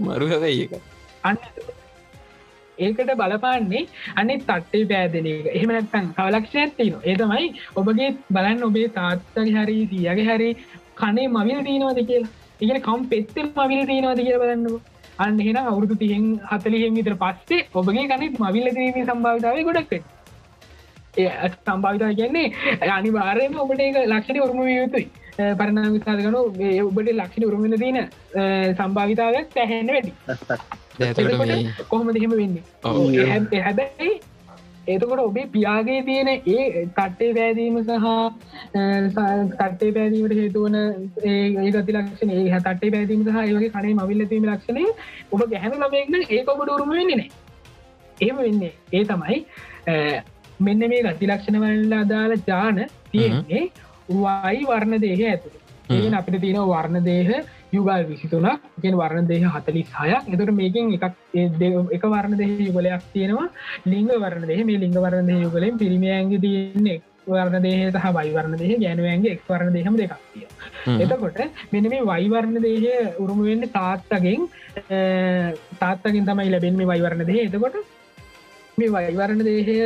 මරු 0.00 0.26
හැබයි 0.32 0.62
එක 0.64 0.72
අන්න 1.28 1.38
ඒකට 2.80 3.10
බලපාන්නේ 3.20 3.82
අනෙ 4.16 4.34
තට්ටේ 4.40 4.84
පෑදන 4.92 5.30
එක. 5.32 5.48
එහෙමනත්තන් 5.56 6.12
කවලක්ෂණ 6.18 6.62
ඇත්තින 6.62 6.94
ඒතමයි 7.04 7.48
ඔබගේ 7.76 8.10
බලන්න 8.36 8.68
ඔබේ 8.68 8.92
තාත්තගේ 8.98 9.56
හරි 9.58 9.80
සියගේ 9.90 10.28
හරි 10.30 10.50
කනේ 11.00 11.28
මවිල් 11.30 11.60
දීනවාද 11.68 12.00
කියලා. 12.04 12.32
ඉගෙන 12.60 12.80
කම් 12.86 13.02
පෙත්තෙල් 13.12 13.52
මවිල් 13.58 13.84
දීනවාද 13.90 14.22
කියල 14.22 14.40
බලන්නව 14.42 14.80
අන්න 15.18 15.40
එහෙන 15.40 15.58
අවුරුදු 15.62 16.00
තිහෙන් 16.02 16.26
හතලිහෙන් 16.50 16.96
විතර 16.98 17.16
පස්සේ 17.22 17.66
ඔබගේ 17.74 18.08
කනෙත් 18.12 18.40
මවිල්ල 18.44 18.72
දීමේ 18.78 19.06
සම්භාවිතාව 19.06 19.62
ගොඩක් 19.68 19.92
ඒ 21.16 21.30
සම්භාවිතා 21.54 22.12
කියන්නේ 22.14 22.46
අනිවාර්යම 22.96 23.58
ඔබට 23.64 23.82
ඒක 23.86 23.98
ලක්ෂණ 24.04 24.44
ඔරුම 24.44 24.60
යුතුයි. 24.68 25.08
පරණා 25.60 25.94
විසාධකන 25.94 26.36
ඔබට 26.36 27.10
ලක්ෂණ 27.12 27.48
උරුමන 27.48 27.74
දීන 27.82 27.98
සම්භාවිතාවක් 28.78 29.50
පැහැන්න 29.56 29.92
වැඩි. 29.94 30.12
දැතට 31.00 31.38
මේ 31.44 31.62
කොහොම 31.88 32.12
දෙහෙම 32.14 32.36
වෙන්නේ. 32.36 32.62
ඒ 33.20 33.40
ඒ 33.52 33.62
හැබැයි 33.62 34.12
එතකොට 34.88 35.20
ඔබේ 35.20 35.46
පියාගේ 35.46 36.00
තියෙන 36.02 36.28
ඒ 36.28 36.86
තට්ටේ 36.88 37.30
පෑදීම 37.34 37.76
සහ 37.80 38.06
තට්ටේ 39.52 39.92
පෑදීමට 39.92 40.34
හේතුවන 40.40 40.76
ඒ 41.24 41.70
ගති 41.76 41.96
ලක්ෂණ 41.96 42.32
ඒ 42.32 42.48
තට්ටේ 42.58 42.90
පෑදීම 42.96 43.22
සහ 43.26 43.38
ඒවගේ 43.44 43.70
කනේ 43.76 43.94
මවිල්ලතීම 44.00 44.48
ලක්ෂණය 44.50 44.84
ඔබ 45.32 45.46
ගැහැන 45.52 45.76
ළමයෙක්න 45.76 46.18
ඒක 46.28 46.48
ඔබට 46.48 46.74
උරුම 46.76 46.92
වෙන්නේ 46.96 47.16
නෑ. 47.16 47.30
ඒම 48.18 48.36
වෙන්නේ. 48.38 48.72
ඒ 48.92 49.04
තමයි 49.04 49.38
මෙන්න 50.60 50.88
මේ 50.92 51.02
ගති 51.04 51.30
ලක්ෂණ 51.30 51.62
වල්ල 51.62 51.96
අදාළ 52.00 52.36
ජාන 52.48 52.84
තියෙන්නේ 53.12 53.64
වයි 54.08 54.66
වර්ණ 54.66 55.02
දේහ 55.06 55.20
ඇතුළ. 55.24 55.56
ඒෙන් 55.90 56.14
අපිට 56.14 56.40
තියෙන 56.40 56.62
වර්ණ 56.68 57.04
දේහ 57.04 57.30
යුගල් 57.72 58.04
විසිතුනක්. 58.04 58.60
ගෙන් 58.82 58.94
වර්ණ 58.94 59.28
දේහ 59.28 59.44
හතලි 59.48 59.84
සයක් 59.84 60.32
එතට 60.32 60.52
මේකින් 60.52 60.94
එකක් 60.96 61.04
එක 61.90 62.04
වර්ණ 62.06 62.40
දෙහ 62.40 62.50
යුගලයක් 62.68 63.06
තියෙනවා. 63.12 63.48
ලිංග 63.86 64.10
වර්ණ 64.16 64.46
දෙහ 64.46 64.60
මේ 64.64 64.78
ලිංග 64.78 64.96
වර්ණ 64.96 65.26
දෙහ 65.26 65.40
යුගලෙන් 65.44 65.78
පිරිමියන්ගේ 65.78 66.40
තියන්නේ 66.40 67.00
වර්ණ 67.26 67.62
දේහ 67.62 67.80
සහ 67.92 68.06
වයිවරණ 68.16 68.56
දේහ 68.56 68.76
ගැනුවන්ගේ 68.82 69.32
එක් 69.34 69.42
වරණ 69.48 69.74
දෙහම 69.76 69.96
දෙකක් 69.96 70.14
තිය 70.32 70.46
එතකොට 70.98 71.40
මෙන 71.72 71.88
මේ 71.92 72.02
වයිවරණ 72.02 72.62
දේහය 72.66 72.94
උරුමවෙන්න 73.18 73.66
තාත්තගෙන් 73.70 74.46
තාත්තකින් 75.82 76.24
තමයි 76.24 76.50
ලැබෙන් 76.50 76.76
මේ 76.76 76.90
වයිවරණ 76.92 77.26
දෙහ 77.26 77.38
එතකොට 77.42 77.76
මේ 78.78 78.94
වයිවරණ 78.96 79.44
දේහය 79.44 79.76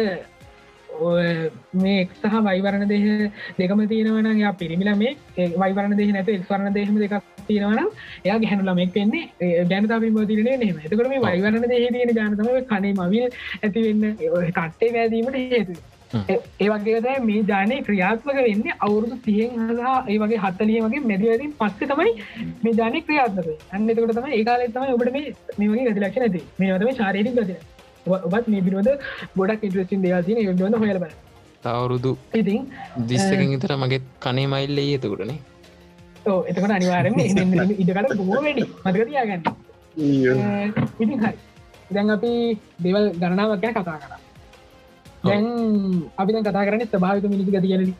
මේ 1.82 2.01
එක් 2.01 2.11
සහ 2.14 2.34
වයිවරණ 2.49 2.88
දේහ 2.88 3.30
දෙකම 3.59 3.80
තියෙනවන 3.92 4.28
යා 4.38 4.53
පිරිමිල 4.61 4.90
මේ 4.97 5.14
වයිවරණ 5.57 5.97
දෙහ 6.01 6.11
නැත 6.16 6.28
එක්වරණ 6.28 6.76
දෙහම 6.76 7.01
දෙකක් 7.03 7.32
තියෙනවන 7.49 7.80
එයා 8.24 8.38
ගැහනු 8.45 8.68
ළමෙක් 8.68 8.95
වෙන්නේ. 8.95 9.24
දැනතාපි 9.70 10.11
මතිරන 10.11 10.49
නෙම 10.62 10.78
එතකට 10.78 11.09
මේ 11.09 11.24
වයිවරණ 11.26 11.66
දෙහ 11.66 11.82
තියෙන 11.97 12.14
ජානතම 12.20 12.49
කනේ 12.70 12.95
මවිල් 13.01 13.26
ඇතිවෙන්න 13.62 14.16
කට්ටේ 14.53 14.95
වැෑදීමට 14.95 15.36
හේතු 15.55 15.74
ඒවගේද 16.61 17.07
මේ 17.28 17.42
ජානය 17.51 17.76
ක්‍රියාත්මක 17.82 18.40
වෙන්න. 18.40 18.64
අවුරුදු 18.86 19.20
තියෙන් 19.26 19.61
හලා 19.68 19.97
ඒ 20.09 20.18
වගේ 20.22 20.42
හත්තලිය 20.45 20.80
වගේ 20.86 21.05
මැදිවැදින් 21.11 21.55
පස්සේ 21.61 21.90
තමයි 21.92 22.12
මේ 22.64 22.74
ජානය 22.80 23.05
ක්‍රියාත්මක 23.07 23.49
අන්න 23.72 23.90
එතකට 23.90 24.16
තම 24.16 24.32
ඒකාල 24.32 24.66
තම 24.74 24.97
ඔබට 24.97 25.14
මේ 25.16 25.28
මේ 25.59 25.70
වගේ 25.70 25.86
ගතිලක්ෂ 25.88 26.20
නැති 26.24 26.45
මේ 26.59 26.74
වතම 26.74 26.99
ශාරීරික 27.01 27.40
ගතින 27.40 27.73
ඔබත් 28.07 28.46
මේ 28.48 28.62
පිනොද 28.68 28.88
ගොඩක් 29.36 29.64
ඉන්ට්‍රස්ටින් 29.66 30.05
දේවාතින 30.05 30.44
යොදවන්න 30.46 30.78
හොයලබ 30.82 31.05
තවරුදු 31.64 32.12
ඉතින් 32.34 32.70
දිස්සකින් 33.09 33.57
ඉතර 33.57 33.76
මගේ 33.82 34.00
කනේ 34.20 34.46
මයිල්ල 34.46 34.78
ඒතකුටනේ 34.84 35.40
ඕ 36.26 36.40
එතකට 36.48 36.74
අනිවාරම 36.76 37.16
ඉඩකට 37.82 38.12
බොහෝ 38.20 38.42
වැඩි. 38.44 38.64
මතකතියාගන්න 38.84 39.42
ඉතින් 41.02 41.18
හරි. 41.22 41.36
දැන් 41.94 42.11
අපි 42.16 42.30
දෙවල් 42.84 43.07
ගණනාවක් 43.20 43.61
ගැන 43.62 43.74
කතා 43.76 43.98
කර. 44.02 44.12
දැන් 45.24 45.46
අපි 46.18 46.30
කතා 46.38 46.64
කරන 46.66 46.84
ස්භාවික 46.86 47.24
මිනිසි 47.32 47.50
ගති 47.57 47.68
කියලන. 47.68 47.90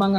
මං 0.00 0.12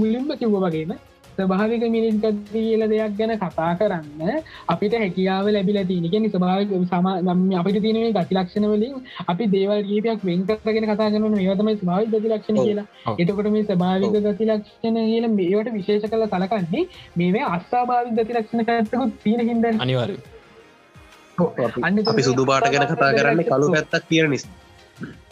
මුලින්ම 0.00 0.30
කිව්ව 0.40 0.56
වගේම 0.64 0.92
ස්භාවික 1.34 1.84
මිනිස් 1.88 2.16
ගති 2.16 2.32
කියල 2.54 2.82
දෙයක් 2.86 3.14
ගැන 3.18 3.32
කතා 3.38 3.70
කරන්න 3.78 4.42
අපිට 4.68 4.94
හැකියාව 4.94 5.46
ලැබිල 5.48 5.78
තියනක 5.84 6.26
ස්භාවික 6.28 6.74
සම 6.82 7.06
අපිට 7.54 7.78
තියනේ 7.82 8.12
ගතිලක්ෂණ 8.12 8.68
වලින් 8.68 8.98
අපි 9.26 9.48
දේවල් 9.48 9.80
ගීපයක් 9.82 10.20
වෙන්කරගෙන 10.22 10.86
කතා 10.86 11.08
කරන 11.08 11.38
ඒවතම 11.38 11.72
ස්භාවික 11.76 12.12
ගතිලක්ෂණ. 12.14 12.60
කියලා. 12.60 12.86
එතකොට 13.18 13.50
මේ 13.50 13.64
ස්භාවික 13.66 14.16
ගතිලක්ෂණ 14.18 15.00
කියල 15.02 15.28
මේවට 15.30 15.72
විශේෂ 15.72 16.08
කල 16.08 16.26
සලකන්නේ 16.28 16.84
මේ 17.16 17.44
අස්සාභාවික 17.48 18.14
ගතිලක්ෂණ 18.20 18.64
කරතකුත් 18.64 19.18
තියෙන 19.22 19.44
හිද 19.44 19.68
අනිවාර 19.78 20.10
අපි 22.06 22.22
සුදු 22.22 22.44
පාට 22.46 22.70
ගැන 22.70 22.88
කතා 22.88 23.12
කරන්නේ 23.14 23.46
කලු 23.46 23.70
පැත්තක් 23.70 24.08
තියෙන 24.08 24.30
නිස්. 24.30 24.44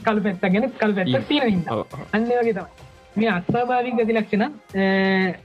කල් 0.02 0.20
පැත්ත 0.20 0.46
ගැන 0.46 0.70
කල් 0.76 0.94
පැත්ත 0.94 1.28
තියෙන 1.28 1.50
හිද 1.50 1.68
අන්න 2.12 2.24
වගේ 2.28 2.54
තමයි 2.54 2.89
මේ 3.16 3.30
අත්සාභාවික 3.30 3.94
ගති 3.98 4.14
ලක්ෂණ 4.14 4.52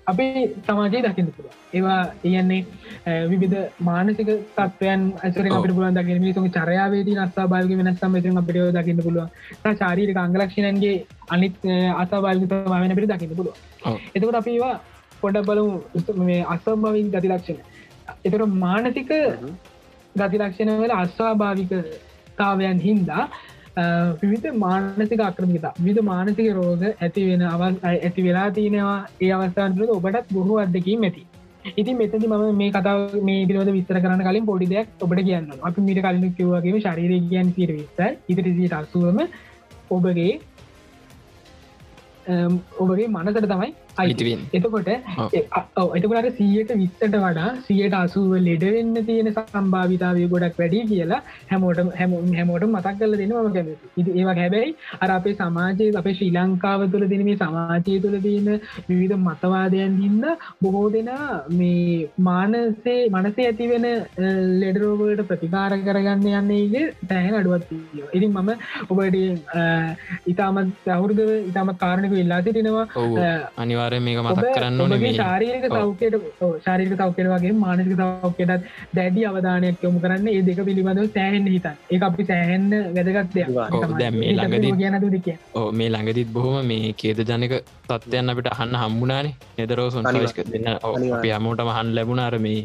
අපි 0.06 0.26
සමාජයේ 0.62 1.04
දකින්න 1.04 1.30
පුළුව 1.30 1.54
ඒවා 1.74 2.00
කියන්නේ 2.22 3.16
විවිධ 3.26 3.56
මානසික 3.82 4.30
තත්වයන් 4.56 5.06
ඇසර 5.20 5.48
අපට 5.50 5.74
පුලන් 5.74 5.98
දකින 5.98 6.20
මිනිසුන් 6.20 6.50
චරයාවේදී 6.52 7.18
අස්සාභාවික 7.20 7.80
වෙනස්සම් 7.80 8.12
මෙතන 8.12 8.38
අපිට 8.38 8.78
දකින්න 8.78 9.02
පුළුව 9.02 9.74
ශාරීරික 9.74 10.18
අංගලක්ෂණන්ගේ 10.18 10.96
අනිත් 11.30 11.58
අසාභාවික 11.96 12.54
වෙන 12.76 12.96
පිට 12.96 13.14
දකින්න 13.14 13.36
පුළුව. 13.36 13.56
එතකොට 14.14 14.36
අපි 14.36 14.52
ඒවා 14.52 14.76
පොඩ 15.22 15.42
බලමු 15.44 16.24
මේ 16.24 16.42
අසම්භවින් 16.48 17.10
ගති 17.12 17.28
ලක්ෂණ 17.28 17.60
එතට 18.26 18.46
මානසික 18.58 19.12
ගතිලක්ෂණ 20.16 20.76
වල 20.78 20.96
අස්වාභාවික 20.96 21.74
තාවයන් 22.38 22.80
හින්දා 22.80 23.24
විවිධ 24.22 24.54
මානසික 24.56 25.22
අක්‍රමිතා 25.22 25.74
විධ 25.80 26.02
මානසික 26.02 26.48
රෝග 26.54 26.84
ඇති 26.84 27.24
වෙන 27.30 27.42
අවස් 27.46 27.80
ඇති 27.84 28.22
වෙලා 28.22 28.50
තියෙනවා 28.52 29.00
ඒ 29.22 29.32
අවස්ථාන්තුල 29.32 29.90
ඔබටත් 29.90 30.34
බොහෝ 30.34 30.60
අදකින් 30.60 31.04
ඇති. 31.04 31.24
ඉතින් 31.78 31.98
මෙතති 31.98 32.28
මම 32.28 32.44
මේ 32.56 32.72
කතාව 32.72 33.00
මේ 33.24 33.46
පිළිවද 33.46 33.72
විස්තර 33.72 34.00
කරන 34.00 34.22
කලින් 34.22 34.46
පොඩි 34.46 34.66
දෙයක් 34.66 34.88
ඔබට 35.02 35.22
කියන්න 35.24 35.48
අපි 35.62 35.82
මිට 35.82 36.02
කලින් 36.02 36.34
කිව්වගේ 36.34 36.82
ශරීරය 36.82 37.18
කියන් 37.30 37.48
පිර 37.52 37.70
විස්ස 37.72 38.00
ඉදිරිසිට 38.30 38.74
අසුවම 38.74 39.20
ඔබගේ 39.92 40.32
අම්, 42.28 42.54
ඔබගේ 42.80 43.08
මනසට 43.08 43.48
තමයි 43.48 43.72
අයිතිවෙන් 43.72 43.85
එතකොට. 44.52 44.90
එතකට 45.96 46.38
සියයට 46.38 46.72
විස්සට 46.76 47.04
වඩා 47.16 47.50
සියයට 47.62 47.96
අසුව 47.96 48.34
ලෙඩවෙන්න 48.40 48.96
තියෙන 49.06 49.32
සම්භාවිතාවය 49.32 50.28
ගොඩක් 50.28 50.60
වැඩි 50.60 50.82
කියලා 50.86 51.22
හැමෝටම 51.52 51.92
හැම 51.96 52.16
හැමෝට 52.34 52.68
මතක් 52.68 52.96
කල 53.00 53.16
දෙනවා 53.16 53.66
ඉති 53.98 54.12
ඒවා 54.14 54.36
හැබැයි 54.36 54.76
අර 55.00 55.10
අපේ 55.10 55.36
සමාජය 55.36 55.90
අපේ 55.96 56.16
ශ්‍රී 56.16 56.32
ලංකාව 56.38 56.86
තුළ 56.92 57.08
දෙන 57.08 57.26
මේ 57.26 57.38
සමාජය 57.38 57.98
තුළ 58.00 58.18
තියෙන 58.20 58.50
විවිධ 58.90 59.18
මතවාදයන් 59.20 59.98
හින්න 59.98 60.24
බොහෝ 60.62 60.86
දෙනා 60.90 61.30
මේ 61.54 62.10
මානසේ 62.22 63.00
මනසේ 63.12 63.48
ඇතිවෙන 63.48 63.88
ලෙඩරෝගට 64.62 65.26
ප්‍රතිකාර 65.28 65.72
කරගන්න 65.80 66.28
යන්නේගේ 66.34 66.86
තෑන 67.08 67.40
අඩුවත් 67.42 67.72
ඉතින් 68.14 68.32
මම 68.34 68.52
ඔබට 68.90 69.18
ඉතාමත් 70.28 70.76
සහුරද 70.86 71.20
ඉතාම 71.50 71.72
කාරණක 71.78 72.14
වෙල්ලා 72.14 72.42
සිටිනවා. 72.42 72.86
ඔවු 72.96 73.16
අනිවාරය 73.86 74.00
මේක 74.02 74.20
මතක් 74.20 74.48
කරන්න 74.56 74.82
ඕන 74.82 74.92
ඔබගේ 74.92 75.02
මේ 75.02 75.14
ශාරීරික 75.16 75.64
ඔව්. 75.66 75.78
සෞඛ්‍යයට 75.78 76.16
ශාරීක 76.66 76.94
සෞඛ්‍යය 76.98 77.28
වගේ 77.28 77.54
මානසික 77.56 77.94
සෞඛ්‍යයටත් 77.98 78.64
දැඩි 78.94 79.26
අවධානයක් 79.26 79.84
යොමු 79.84 80.00
කරන්න 80.00 80.28
ඒ 80.30 80.42
දෙක 80.42 80.60
පිළිබඳව 80.68 81.08
සෑහෙන් 81.16 81.48
හිතන් 81.48 81.76
ඒ 81.90 82.00
අපි 82.08 82.24
සෑහෙන්න 82.26 82.70
වැදගත් 82.96 83.38
ඔව්, 83.78 83.98
දැන් 83.98 84.14
මේ 84.16 84.34
ළඟදී- 84.34 84.78
කියන 84.78 84.98
දුදික 85.02 85.28
ඕ 85.56 85.68
මේ 85.74 85.90
ළඟදිත් 85.90 86.30
බොහොම 86.30 86.58
මේ 86.66 86.94
කේද 86.96 87.20
ජනක 87.26 87.54
තත්වයන් 87.90 88.30
අපිට 88.30 88.48
අහන්න 88.50 88.76
හම්බුනානේ. 88.76 89.34
නෙදරෝසුන් 89.58 90.04
සයිස්ක 90.14 90.40
දෙන්න. 90.46 90.68
ඔව්, 90.78 90.96
අනිවාර්ය. 90.96 91.20
අපි 91.20 91.36
හමෝටම 91.36 91.70
හන් 91.72 91.94
ලැබුණාර 91.96 92.36
මේ 92.40 92.62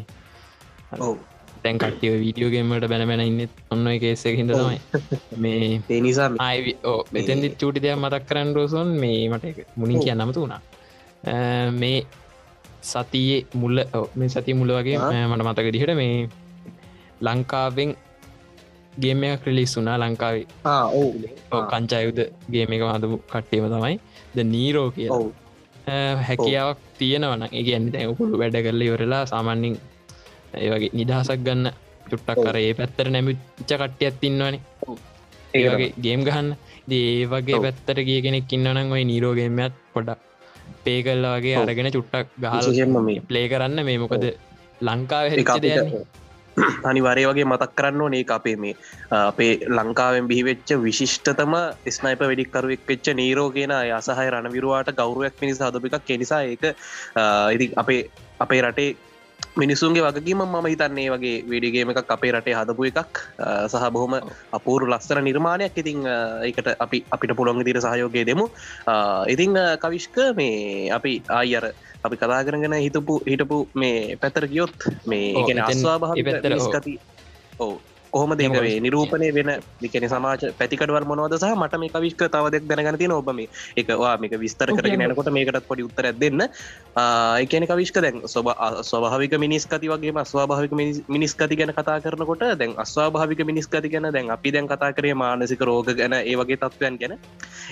තැන් 1.63 1.77
කටිය 1.77 2.11
වීඩියෝගේමට 2.17 2.85
බැනබැන 2.89 3.21
ඉන්න 3.21 3.41
ඔන්න 3.71 3.85
කේසක 4.01 4.25
හිද 4.33 4.49
තමයි. 4.51 4.79
මේ 5.37 5.81
ඒ 5.89 5.99
නිසා 6.01 6.29
මේ 6.29 6.39
ආයි 6.41 6.73
ඕ 6.83 6.97
මෙතැදි 7.13 7.49
චූටි 7.55 7.83
දෙයක් 7.83 7.99
මතක් 7.99 8.23
කරන්න 8.29 8.53
රෝසොන්. 8.55 8.87
මේ 8.97 9.29
මට 9.29 9.45
ඔව්. 9.77 10.03
කියන්නමතු 10.03 10.41
වුණා 10.41 10.61
මේ 11.73 11.99
සතියේ 12.83 13.45
මුල්ල 13.53 13.77
මේ 14.15 14.29
සති 14.29 14.53
මුල 14.53 14.71
වගේ 14.77 14.97
මට 15.29 15.43
මතක 15.47 15.67
දිහට 15.73 15.93
මේ 15.95 16.29
ලංකාවෙන් 17.21 17.91
ගේමයක් 18.93 19.43
ක්‍රලිස් 19.43 19.75
වුනා 19.77 19.97
ලංකාවේ 19.97 20.45
ඔව්, 21.51 21.61
කංචායුද 21.71 22.19
ගේම 22.51 22.71
එක 22.73 22.81
හදපු 22.87 23.17
කට්ටේම 23.29 23.67
තමයි. 23.69 23.95
ද 24.35 24.37
නීරෝ 24.45 24.89
කිය 24.91 25.09
හැකියාවක් 26.27 26.79
තියෙනවන 26.97 27.43
ඒගැන්න 27.51 27.91
දැ 27.93 28.07
උකුළු 28.07 28.37
වැඩ 28.41 28.57
කරල 28.65 28.81
යොරලා 28.81 29.23
සාමන්‍යින් 29.25 29.77
ඒවගේ 30.55 30.91
නිදහසක් 30.93 31.39
ගන්න 31.45 31.69
චුට්ටක්. 32.09 32.37
කර 32.37 32.55
ඒ 32.57 32.73
පැත්තර 32.73 33.07
නැමිච්ච 33.09 33.39
කට්ටියත් 33.69 34.15
තින්නවනේ 34.21 34.59
ඒවගේ 35.53 35.93
ගේම් 36.03 36.21
ගහන්න. 36.27 36.49
ඒ 36.89 37.25
වගේ 37.31 37.55
ඔව්. 37.55 37.63
පැත්තට 37.65 38.03
ගිය 38.07 38.19
කෙනෙක් 38.25 38.51
ඉන්නනම් 38.51 38.91
ඔයි 38.91 39.05
නීරෝගේමත් 39.05 39.73
පොඩක් 39.93 40.19
පේ 40.83 40.99
කල්ලා 41.03 41.35
වගේ 41.37 41.55
ඔව්. 41.55 41.65
අරගෙන 41.65 41.91
චුට්ටක් 41.91 42.33
ගහල් 42.37 42.57
විශේෂයෙන්ම 42.57 42.97
මේ 43.01 43.21
ප්ලේ 43.23 43.45
කරන්න. 43.49 43.85
මේ 43.85 43.97
මොකද 43.97 44.25
ලංකාව 44.81 45.25
අනිවාරය 46.83 47.23
වගේ 47.25 47.45
මතක් 47.45 47.75
කරන්න 47.75 48.01
ඕනේ. 48.01 48.23
අපේ 48.29 48.55
මේ 48.57 48.73
අපේ 49.11 49.51
ලංකාවෙන් 49.69 50.27
බිහිවෙච්ච 50.27 50.73
විශිෂ්ටතම 50.79 51.53
ස්නයිප 51.89 52.23
වෙඩික්කරුවෙක් 52.23 52.83
වෙච්ච 52.87 53.13
නීරෝ 53.13 53.47
කියෙන 53.51 53.75
අසහය 53.91 54.27
රණවිරුවාට 54.27 54.91
ගෞරුවක් 54.95 55.39
මිනිස 55.41 55.61
හදපිකක් 55.61 56.03
කෙනිසා 56.05 56.41
ඒක 56.45 56.67
ඉති 57.55 57.71
අපේ 57.75 58.01
අපේ 58.39 58.61
රටේ 58.61 58.89
මිනිසුන්ගේ 59.57 60.01
වගකීම 60.01 60.41
මම 60.41 60.65
හිතන්නේ 60.65 61.11
වගේ 61.11 61.43
වේඩිගේම 61.45 61.91
එකක් 61.91 62.07
අපේ 62.07 62.31
රටේ 62.31 62.55
හදපු 62.55 62.87
එකක්. 62.87 63.15
සහ 63.67 63.85
බොහොම 63.91 64.13
අපූරු 64.51 64.87
ලස්සන 64.87 65.19
නිර්මාණයක්. 65.21 65.75
ඉතිං 65.75 66.07
අ, 66.07 66.17
ඒකට 66.41 66.67
අපි 66.79 67.03
අපිට 67.09 67.35
පුළොන්ග 67.35 67.59
දිර 67.61 67.75
සහයෝගය 67.77 68.23
දෙමු. 68.23 68.47
ඉතිං 69.27 69.51
කවිශ්ක 69.77 70.15
මේ 70.35 70.87
අපි 70.89 71.21
ආයර 71.29 71.65
අපි 72.01 72.15
කතා 72.17 72.41
කරගෙන 72.43 72.73
හිතපු 72.79 73.19
හිටපු 73.27 73.67
මේ 73.75 74.15
පැතර 74.17 74.47
ගියොත් 74.47 74.71
මේ 75.05 75.35
අස්වාභාව 75.69 76.15
ඒ 76.15 76.23
පැත්තට, 76.23 76.45
ඔව්. 77.59 77.73
කොහොම 78.13 78.31
කවිශ්ක. 78.35 78.81
නිරූපණය 78.81 79.27
වෙන 79.31 79.49
දිකන 79.81 80.05
සමාජ 80.07 80.41
පැතිකටවල් 80.59 81.05
මොනවද 81.05 81.35
සහ 81.37 81.53
මට 81.55 81.79
මේ 81.79 81.89
කවිශ්ක 81.89 82.23
තවදක් 82.27 82.67
දැනගන 82.67 82.97
තින 82.97 83.13
ඔබම 83.13 83.39
එකවා 83.77 84.15
මේක 84.17 84.35
විස්තර 84.37 84.69
කරගෙන. 84.69 85.05
යනකොට 85.07 85.31
මේකටත් 85.31 85.67
පොඩි 85.67 85.87
උත්තරයක් 85.87 86.19
දෙන්න 86.19 86.43
එකන 87.41 87.65
කවිශ්ක 87.65 88.01
දැන් 88.01 88.19
සොබ 88.27 88.51
ස්වභාවික 88.83 89.37
මිනිස්කති 89.37 89.87
වගේ 89.87 90.15
අස්වාභාවික 90.21 90.73
මිනිස්- 90.73 91.03
මිනිස්කති 91.09 91.55
ගැන 91.55 91.71
කතා 91.71 91.99
කරනකොට 91.99 92.43
දැන් 92.55 92.75
අස්වාභාවික 92.77 93.45
මිනිස්කති 93.45 93.89
ගැන 93.89 94.11
දැන් 94.11 94.29
අපි 94.29 94.51
දැන් 94.51 94.67
කතා 94.67 94.91
කරේ 94.91 95.15
මානසික 95.15 95.61
රෝග 95.61 95.93
ගැන 95.93 96.13
ඒ 96.13 96.35
වගේ 96.35 96.57
තත්වයන් 96.57 96.99
ගැන 96.99 97.15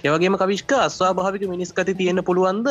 ඒවගේම 0.06 0.39
කවිශ්ක 0.41 0.72
අස්වාභාවික 0.80 1.43
මිනිස්කති 1.47 1.93
තියෙන 1.93 2.24
පුළුවන්ද? 2.24 2.68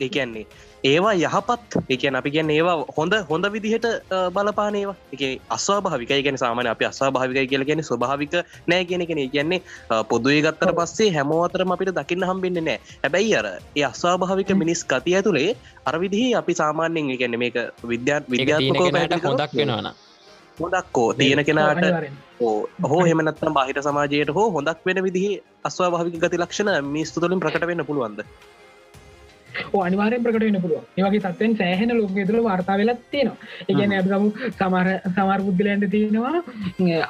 එකන්නේ 0.00 0.46
ඒවා 0.84 1.14
යහපත්. 1.14 1.76
එකන 1.88 2.16
අපි 2.16 2.30
කියන්න 2.34 2.50
ඒවා 2.50 2.76
හොඳ 2.96 3.14
හොඳ 3.30 3.44
විදිහට 3.54 3.86
බලපානේවා 4.34 4.96
එක 5.14 5.22
අස්වා 5.50 5.80
භාවිකයි 5.80 6.22
ගැන 6.26 6.38
සාමන 6.42 6.66
අප 6.66 6.82
අස්වා 6.82 7.10
භාවිකයි 7.10 7.50
කියල 7.52 7.64
ගැන 7.64 7.82
ස්වභාවික 7.82 8.36
නෑ 8.66 8.84
කියෙන 8.84 9.06
කෙන 9.06 9.22
කියන්නේ 9.30 9.60
පොදුවේ 10.10 10.42
ගත්තර 10.42 10.72
පස්සේ 10.74 11.10
හැමෝතරම 11.16 11.74
අපිට 11.76 11.94
දකින්න 11.94 12.28
හම්බෙන්න්න 12.30 12.64
නෑ. 12.64 12.78
හැබැයි 13.04 13.34
අර 13.36 13.48
ඒ 13.50 13.84
අස්වාභාවික 13.84 14.52
මිනිස් 14.56 14.84
කතිය 14.84 15.16
ඇතුළේ 15.16 15.50
අරවිදිහි 15.86 16.28
අපි 16.34 16.60
සාමාන්‍යෙන් 16.62 17.18
ගැන 17.22 17.38
මේක 17.38 17.58
විද්‍යාත් 17.84 18.30
විද්‍යාත්මක 18.30 18.80
හොදක් 19.26 19.58
වෙනවන 19.58 19.92
හොදක්කෝ 20.60 21.08
තියෙන 21.14 21.44
කෙනාට. 21.44 21.84
හෝ 22.90 23.02
හෙමනත්තම් 23.08 23.52
බාහිට 23.58 23.82
සමාජයට 23.86 24.32
හෝ 24.38 24.46
හොඳක් 24.52 24.86
වෙන 24.86 25.02
විදිහි 25.06 25.30
අස්වා 25.64 25.90
භාවික 25.90 26.16
ගති 26.24 26.40
ලක්ෂණ 26.42 26.90
මිස්තු 26.94 27.20
තුළින් 27.20 27.40
ප්‍රකට 27.40 27.66
වෙන්න 27.66 27.84
පුළුවන්ද? 27.86 28.20
අනිවාරෙන් 29.80 30.22
ප්‍රකට 30.24 30.44
වෙන 30.46 30.60
පුළුව 30.62 30.82
ඒවගේ 30.96 31.22
තත්වෙන් 31.26 31.56
සෑහෙන 31.56 31.94
ලෝක 31.98 32.12
තුළ 32.28 32.42
වාර්තා 32.48 32.76
වෙලත් 32.78 33.02
තියෙනවා. 33.10 33.38
එකන 33.68 33.92
ඇබගමු 33.92 34.28
සමර 34.50 34.88
සමර් 35.14 35.40
පුද්ගලයන්ට 35.46 35.90
තියෙනවා 35.90 36.36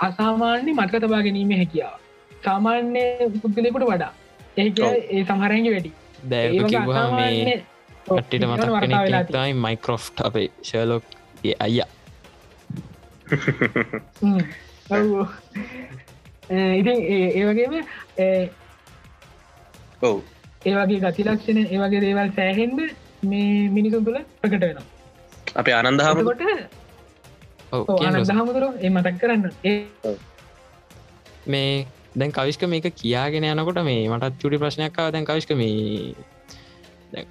අසාමාන්‍ය 0.09 0.73
මටක 0.75 1.05
තබා 1.05 1.23
ගැනීම 1.27 1.53
හැකියාව. 1.57 1.99
සාමාන්‍ය 2.45 3.05
පුද්ගලෙකුට 3.43 3.87
වඩා. 3.91 4.13
ඒ 4.57 4.69
ඒ 5.11 5.25
සමහරැගේ 5.25 5.73
වැඩි. 5.77 5.93
කිව්වා 6.69 7.07
මේ. 7.17 7.63
කෙනෙක්තයි 8.31 9.55
මයිකරෝෆ් 9.65 10.05
අපේ 10.25 10.49
ශලෝක් 10.63 11.05
අයිය 11.59 11.85
හ්ම්. 13.31 14.41
ඔව්. 14.91 15.29
ඒ, 16.51 16.73
ඉතින් 16.77 16.99
ඒ- 17.09 17.33
ඒ 17.33 17.45
වගේම 17.47 17.75
ඒ 18.19 18.51
ඔව් 20.03 20.17
ඒවගේ 20.67 21.01
ගතිලක්ෂණ 21.05 21.61
ඒවගේ 21.67 22.01
දේවල් 22.01 22.33
සෑහෙන්ද 22.37 22.81
මේ 23.25 23.69
මිනිසුන් 23.71 24.05
තුළ 24.05 24.19
ප්‍රකට 24.41 24.61
වෙනවා. 24.61 24.85
අපේ 25.55 25.75
අනන්දහම 25.75 26.19
එතකොට 26.19 26.43
ඔව 27.73 27.87
කියන්න 27.97 28.21
දහමුදුර 28.25 28.67
ඒ 28.79 28.91
මතක් 28.91 29.17
කරන්න. 29.21 29.43
ඒ 29.65 30.17
මේ 31.47 31.87
දැන් 32.17 32.33
කවිශ්ක 32.33 32.67
මේක 32.67 32.91
කියාගෙන 32.95 33.47
යනකොට 33.47 33.83
මේ 33.85 34.09
මටත් 34.09 34.41
චුටි 34.43 34.59
ප්‍රශ්නයක්කාව 34.59 35.13
දැන් 35.13 35.25
කවිශ්ක 35.25 35.55
මේ 35.55 36.15
දැන් 37.13 37.27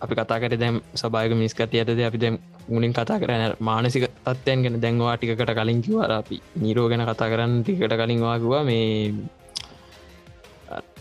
අපි 0.00 0.14
කතා 0.14 0.40
කර 0.40 0.56
දැම් 0.56 0.80
සභායක 0.94 1.36
මිස්කති 1.36 1.78
ඇතද 1.78 2.02
අපි 2.02 2.18
දැම් 2.18 2.38
මුලින් 2.68 2.92
කතා 2.92 3.18
කරන 3.20 3.56
මානසික 3.60 4.04
තත්වයන් 4.24 4.62
ගැන 4.64 4.80
දැන්වා 4.84 5.16
ටිකට 5.16 5.52
කලින් 5.58 5.80
කිවර 5.84 6.12
අපි 6.18 6.36
නීරෝ 6.62 6.86
ගැන 6.90 7.04
කතා 7.08 7.28
කරන්න 7.32 7.62
ටිකට 7.62 7.94
කලින්වාගවා 8.00 8.62
මේ 8.70 9.12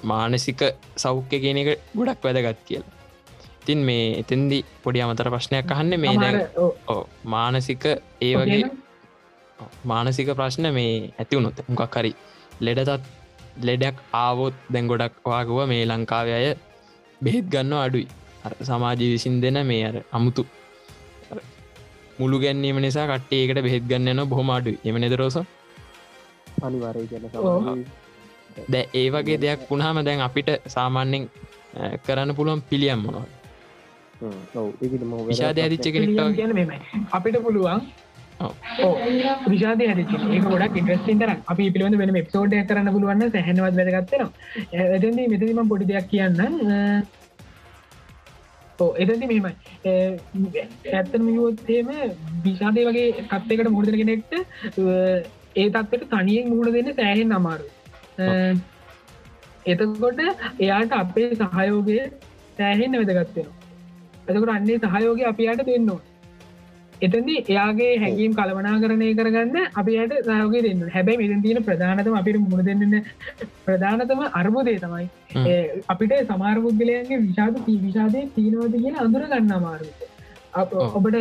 මානසික 0.03 0.61
සෞඛ්‍ය 1.03 1.37
කියන 1.43 1.57
එක 1.61 1.69
ගොඩක් 1.97 2.23
වැදගත් 2.25 2.61
කියලා. 2.67 2.91
තින් 3.65 3.79
මේ 3.87 4.05
එතන්දි 4.21 4.59
පොඩි 4.83 5.01
අමතර 5.01 5.29
ප්‍රශ්නයක් 5.33 5.71
අහන්න. 5.71 5.93
මේ 5.99 6.15
ඕ 6.93 7.03
මානසික 7.33 7.83
ඒ 8.27 8.33
වගේ 8.39 8.63
මානසික 9.91 10.29
ප්‍රශ්න 10.39 10.67
මේ 10.77 10.93
ඇතිවුණොත් 11.19 11.59
මොකක් 11.69 11.97
හරි 11.97 12.13
ලෙඩතත් 12.61 13.03
ලෙඩක් 13.67 13.97
ආවොත් 14.23 14.55
දැන් 14.73 14.87
ගොඩක් 14.91 15.13
වාගුව 15.31 15.59
මේ 15.73 15.83
ලංකාව 15.91 16.27
අය 16.39 16.47
බෙහෙත් 17.21 17.45
ගන්න 17.53 17.73
අඩුයි. 17.85 18.07
සමාජය 18.67 19.05
විසින් 19.13 19.35
දෙන 19.43 19.57
මේ 19.69 19.83
අර 19.89 19.95
අමුතු 20.17 20.43
මුළු 22.21 22.37
ගැන්නීම 22.43 22.79
නිසා 22.85 23.07
කට්ටේකට 23.09 23.63
බෙහෙත් 23.65 23.83
ගන්න 23.89 24.15
න 24.15 24.29
බොහොම 24.31 24.49
අඩු 24.51 24.73
එම 24.85 24.97
නෙදරෝස 25.03 25.37
අනිවාරය 26.61 27.03
කියන 27.07 27.25
ඔව්. 27.33 27.67
දැ 28.69 28.85
ඒ 28.93 29.07
වගේ 29.13 29.39
දෙයක් 29.43 29.61
වුණහම 29.69 29.97
දැන් 30.07 30.21
අපිට 30.21 30.49
සාමාන්‍යෙන් 30.67 31.23
කරන්න 32.05 32.35
පුළුවන් 32.37 32.61
පිළියම් 32.69 33.01
මොනවා 33.05 33.27
විෂාද 35.29 35.59
ඇදිච්ච 35.59 35.85
අපිට 37.11 37.37
පුළුවන් 37.45 37.81
ඔව්. 38.39 38.53
විශාද 39.47 39.81
ගොඩක් 40.45 40.75
ඉන්ට්‍රස්ටින් 40.75 41.21
තර 41.21 41.31
අපි 41.45 41.71
පිළිබඳ 41.73 41.99
වෙන 42.01 42.21
එප්සෝඩ් 42.23 42.53
කරන්න 42.69 42.93
පුළුවන්න 42.95 43.33
සැහනවත් 43.33 43.63
වැදගත්වෙනවා 43.79 44.93
එතදී 44.97 45.27
මෙතදිම 45.33 45.63
පොඩි 45.73 45.89
දෙයක් 45.91 46.07
කියන්න 46.09 46.39
එතදි 48.97 49.25
මෙමයි 49.25 49.53
ඇත්තන 50.93 51.23
මියොත්තේම 51.23 51.93
විශාදය 52.43 52.85
වගේ 52.85 53.07
තත්වකට 53.23 53.69
මුහදන 53.69 53.97
කෙනෙක්ට 53.97 54.35
ඒ 55.55 55.69
තත්වට 55.69 56.11
තනියෙන් 56.11 56.49
මුහුණ 56.49 56.73
දෙන්න 56.73 56.93
සෑහෙන් 56.93 57.31
අමාරු 57.31 57.65
එතකොට 59.65 60.21
එයාට 60.59 60.93
අපේ 60.93 61.31
සහයෝගය 61.35 61.99
සෑහෙන්න 62.57 63.01
වැදගත්වෙනවා 63.01 63.59
එතකට 64.29 64.49
අන්නේ 64.51 64.79
සහයෝගය 64.85 65.23
අපියට 65.25 65.67
දෙන්නවා 65.67 66.01
එතදි 67.01 67.35
එයාගේ 67.43 67.91
හැකීම් 67.97 68.33
කළවනා 68.33 68.75
කරණය 68.81 69.07
කරගන්න 69.15 69.57
අපියට 69.75 70.13
සහයෝගේ 70.27 70.61
දෙන්න. 70.63 70.81
හැබැයි 70.89 71.19
මෙතන් 71.21 71.41
තියෙන 71.41 71.63
ප්‍රධානතම 71.63 72.15
අපිට 72.15 72.37
මුණ 72.43 72.63
දෙන්න 72.63 72.95
ප්‍රධානතම 73.65 74.21
අර්බුදය 74.33 74.75
තමයි. 74.79 75.05
අපිට 75.87 76.13
සමාර 76.29 76.55
පුද්ගලයන්ගේ 76.61 77.19
විශාද 77.19 77.55
විශාදය 77.79 78.21
තිීනවද 78.35 78.75
කියන 78.77 78.95
අඳුර 78.97 79.23
ගන්න 79.25 79.53
අමාරු 79.53 79.87
අප- 80.53 80.73
ඔව්. 80.75 80.95
ඔබට 80.95 81.15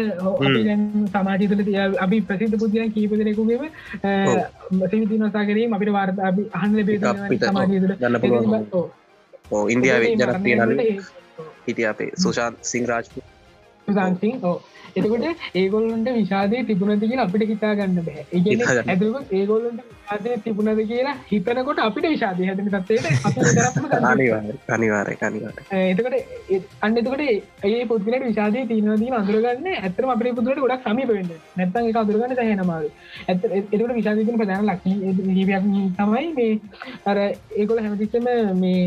සමාජය 1.12 1.48
තුළ 1.48 1.62
තිය 1.64 1.78
අපි 1.98 2.16
ප්‍රසිද්ධ 2.22 2.56
පුද්ගලයන් 2.58 2.92
කීපදෙනෙකුගේම 2.92 3.62
සිවිතිනසා 4.86 5.44
කිරීම 5.46 5.72
අපිට 5.72 5.92
වාර්ත 5.92 6.18
අපි 6.24 6.42
අහන්න 6.52 6.80
ඔව්, 6.80 7.38
සමාජය 7.44 7.80
තුළ. 7.80 7.94
ගන්න 9.52 9.66
ඉන්දියාවේ 9.68 10.14
නල 10.58 10.74
හිටිය 11.64 11.86
අපේ 11.86 12.10
සුෂාන් 12.18 12.54
සිංරාජ් 12.64 13.06
සංසිං 13.88 14.34
ඕ 14.42 14.56
එතකොට 14.92 15.56
ඒගොල්ලන්ට 15.56 16.10
විශාදය 16.12 16.64
තිබුණද 16.64 17.04
කියලා 17.04 17.26
අපිට 17.26 17.46
හිතා 17.48 17.72
ගන්න 17.74 18.02
බෑ. 18.02 18.26
ඇතුක 18.86 19.32
ඒගොල්ලන්ට 19.32 19.82
විශාදය 19.84 20.36
තිබුණද 20.40 20.82
කියලා 20.84 21.16
හිතනකොට 21.26 21.80
අපිට 21.80 22.08
විශාදය 22.08 22.48
විතරක්ම 22.50 23.86
දන්නවා. 23.86 24.40
අනිවාර 24.70 25.10
එතකට 25.82 26.14
අන්න 26.80 26.96
එතකට 26.96 27.22
ඒ 27.64 27.84
පුද්ගලට 27.86 28.24
විශාදය 28.24 28.64
තියනවදී 28.66 29.12
අඳුරගන්න 29.20 29.68
ඇතරම 29.72 30.10
අපේ 30.10 30.34
පුදුරට 30.34 30.62
ගොඩක් 30.62 30.86
සමීපවෙන්න 30.86 31.30
නැත්තන් 31.56 31.90
එක 31.90 31.96
අදුරගන්න 31.96 32.36
සහනමාරු 32.40 32.90
ඇත 33.26 33.46
එතකට 33.52 33.92
විශාදතින 33.92 34.40
ප්‍රධාන 34.40 34.66
ලක්ෂ 34.66 34.90
තමයි 35.98 36.26
මේ 36.32 36.52
අර 37.06 37.18
ඒගොල 37.20 37.80
හැමතිස්සම 37.80 38.28
මේ 38.56 38.82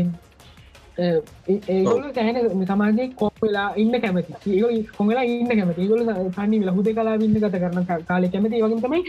ඒගොල 0.98 2.02
සෑන 2.16 2.66
සමාජය 2.70 3.06
කොප්වෙලා 3.22 3.68
ඉන්න 3.76 3.94
කැමති. 4.04 4.34
ඒගොල 4.46 4.74
කොමලා 4.98 5.24
ඉන්න 5.24 5.48
කැමති. 5.48 5.88
ගොල 5.88 6.02
සන්නි 6.36 6.60
ලහුද 6.68 6.88
කලා 6.98 7.16
ඉන්න 7.28 7.38
ගත 7.44 7.56
කරන 7.64 7.86
කාලය 8.10 8.28
කැමති. 8.34 8.62
වගේ 8.64 8.80
තමයි 8.84 9.00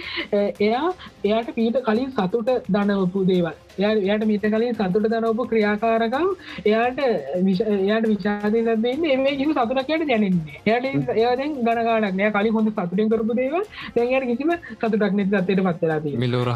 එයා 0.67 0.87
එයාට 1.27 1.51
පීට 1.57 1.77
කලින් 1.89 2.09
සතුට 2.11 2.49
දනවපු 2.75 3.25
දේවල්. 3.31 3.53
එයා 3.79 3.93
එයාට 4.05 4.25
මීට 4.31 4.47
කලින් 4.55 4.73
සතුට 4.79 5.07
දනවපු 5.13 5.47
ක්‍රියාකාරකම් 5.51 6.27
එයාට 6.65 6.99
එයාට 7.03 8.09
විශාදය 8.13 8.65
දන්න 8.69 9.05
එම 9.13 9.25
කිසි 9.41 9.51
සතුටක්යට 9.51 10.07
දැනන්නේ 10.11 10.59
එයාට 10.65 11.13
එයාදෙන් 11.19 11.51
ගණගානක් 11.67 12.17
නෑ. 12.21 12.31
කලින් 12.37 12.53
හොඳ 12.57 12.73
සතුටෙන් 12.73 13.13
කරපු 13.13 13.33
දේවල්. 13.41 13.63
දැන්යට 13.95 14.27
කිසිම 14.31 14.51
සතුටක් 14.73 15.13
නැති 15.17 15.31
තත්වයට 15.33 15.63
පත්වෙලා 15.67 15.99
තිය 16.03 16.17
මිලෝර 16.17 16.49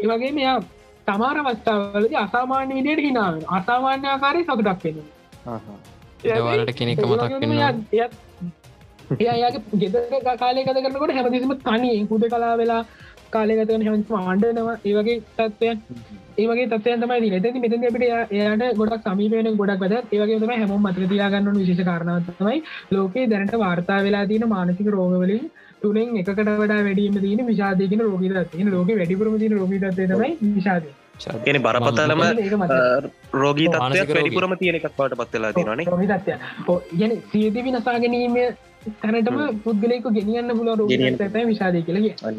ඒවගේ 0.00 0.32
මෙයා 0.32 0.58
තමාර 1.10 1.36
අවස්ථාවලද 1.42 2.16
අසාමාන්‍ය 2.22 2.72
විදියට 2.78 3.04
හිනාවෙන 3.06 3.44
අසාමාන්‍ය 3.58 4.06
ආකාරය 4.08 4.42
සතුටක් 4.44 4.84
වෙන 4.86 4.98
දවලට 6.24 6.74
කෙනෙක 6.78 6.98
මතක් 7.06 8.10
එයාගේ 9.20 9.78
ගෙදර 9.82 10.02
කාලය 10.38 10.64
ගත 10.64 10.82
කරනකොට 10.84 11.12
හැමතිසිම 11.12 11.54
තනියෙන් 11.60 12.08
කුද 12.08 12.24
කලා 12.28 12.56
වෙලා 12.56 12.82
කාලයගතන 13.30 13.82
හැමතිම 13.82 14.16
ආණ්ඩනවා. 14.20 14.76
ඒවගේ 14.84 15.16
තත්වයන් 15.38 15.78
ඒවගේ 16.38 16.66
තත්වයන් 16.72 17.02
තමයි 17.02 17.18
දී 17.24 17.32
ඇති 17.38 17.62
මෙතන 17.64 17.84
අපිට 17.84 18.04
එයා- 18.08 18.28
එයාට 18.32 18.76
ගොඩක් 18.76 19.04
සමීපයන 19.06 19.50
ගොඩක් 19.56 19.82
වැද 19.84 19.94
ඒවගේ 20.12 20.38
තම 20.40 20.52
හැම 20.52 20.72
මතක 20.78 21.08
තියාගන්න 21.12 21.50
විශේෂ 21.54 21.84
කාරණාව 21.84 22.30
තමයි 22.32 22.58
ලෝකේ 22.92 23.26
දැනට 23.26 23.54
වාර්තා 23.56 24.00
වෙලා 24.02 24.24
තියෙන 24.26 24.48
මානසික 24.48 24.88
රෝගවලින් 24.88 25.44
තුනෙන් 25.82 26.16
එකට 26.16 26.40
වඩා 26.54 26.80
වැඩීම 26.80 27.20
දීන 27.20 27.46
විශාදයකන 27.46 28.02
රෝගීත 28.02 28.50
තියෙන 28.50 28.72
ලෝක 28.72 28.90
වැඩිපුරම 28.92 29.38
තින 29.38 29.52
රෝගීතත්ය 29.52 30.08
තමයි 30.08 30.32
විශාදය 30.56 30.90
කියන 31.44 31.58
බරපතලම 31.66 32.20
රෝගී 33.42 33.68
තත්වයක්. 33.74 34.08
වැඩිපුරම 34.16 34.52
තියෙන 34.60 34.76
එකක් 34.80 34.88
වට 34.98 35.14
පත්වෙලා 35.20 35.52
තිනනේ 35.52 35.86
ගැන 36.98 37.12
සියති 37.32 37.60
විනසා 37.66 37.96
ගැනීම 38.04 38.36
තැනටම 39.00 39.40
පුද්ගලෙකු 39.64 40.08
ගෙනියන්න 40.18 40.50
පුල 40.58 40.68
ගෙනියන්න. 40.92 41.18
රෝගීතය 41.18 41.46
විශාදය 41.50 41.80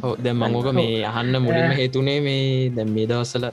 හෝ 0.05 0.15
දැම් 0.25 0.37
මංගෝක 0.43 0.69
මේ 0.79 0.95
අහන්න 1.11 1.35
මුලින්ම 1.47 1.75
හේතුනේ 1.81 2.19
මේ 2.27 2.47
දැම් 2.77 2.89
මේ 2.95 3.05
දවස්සල 3.11 3.45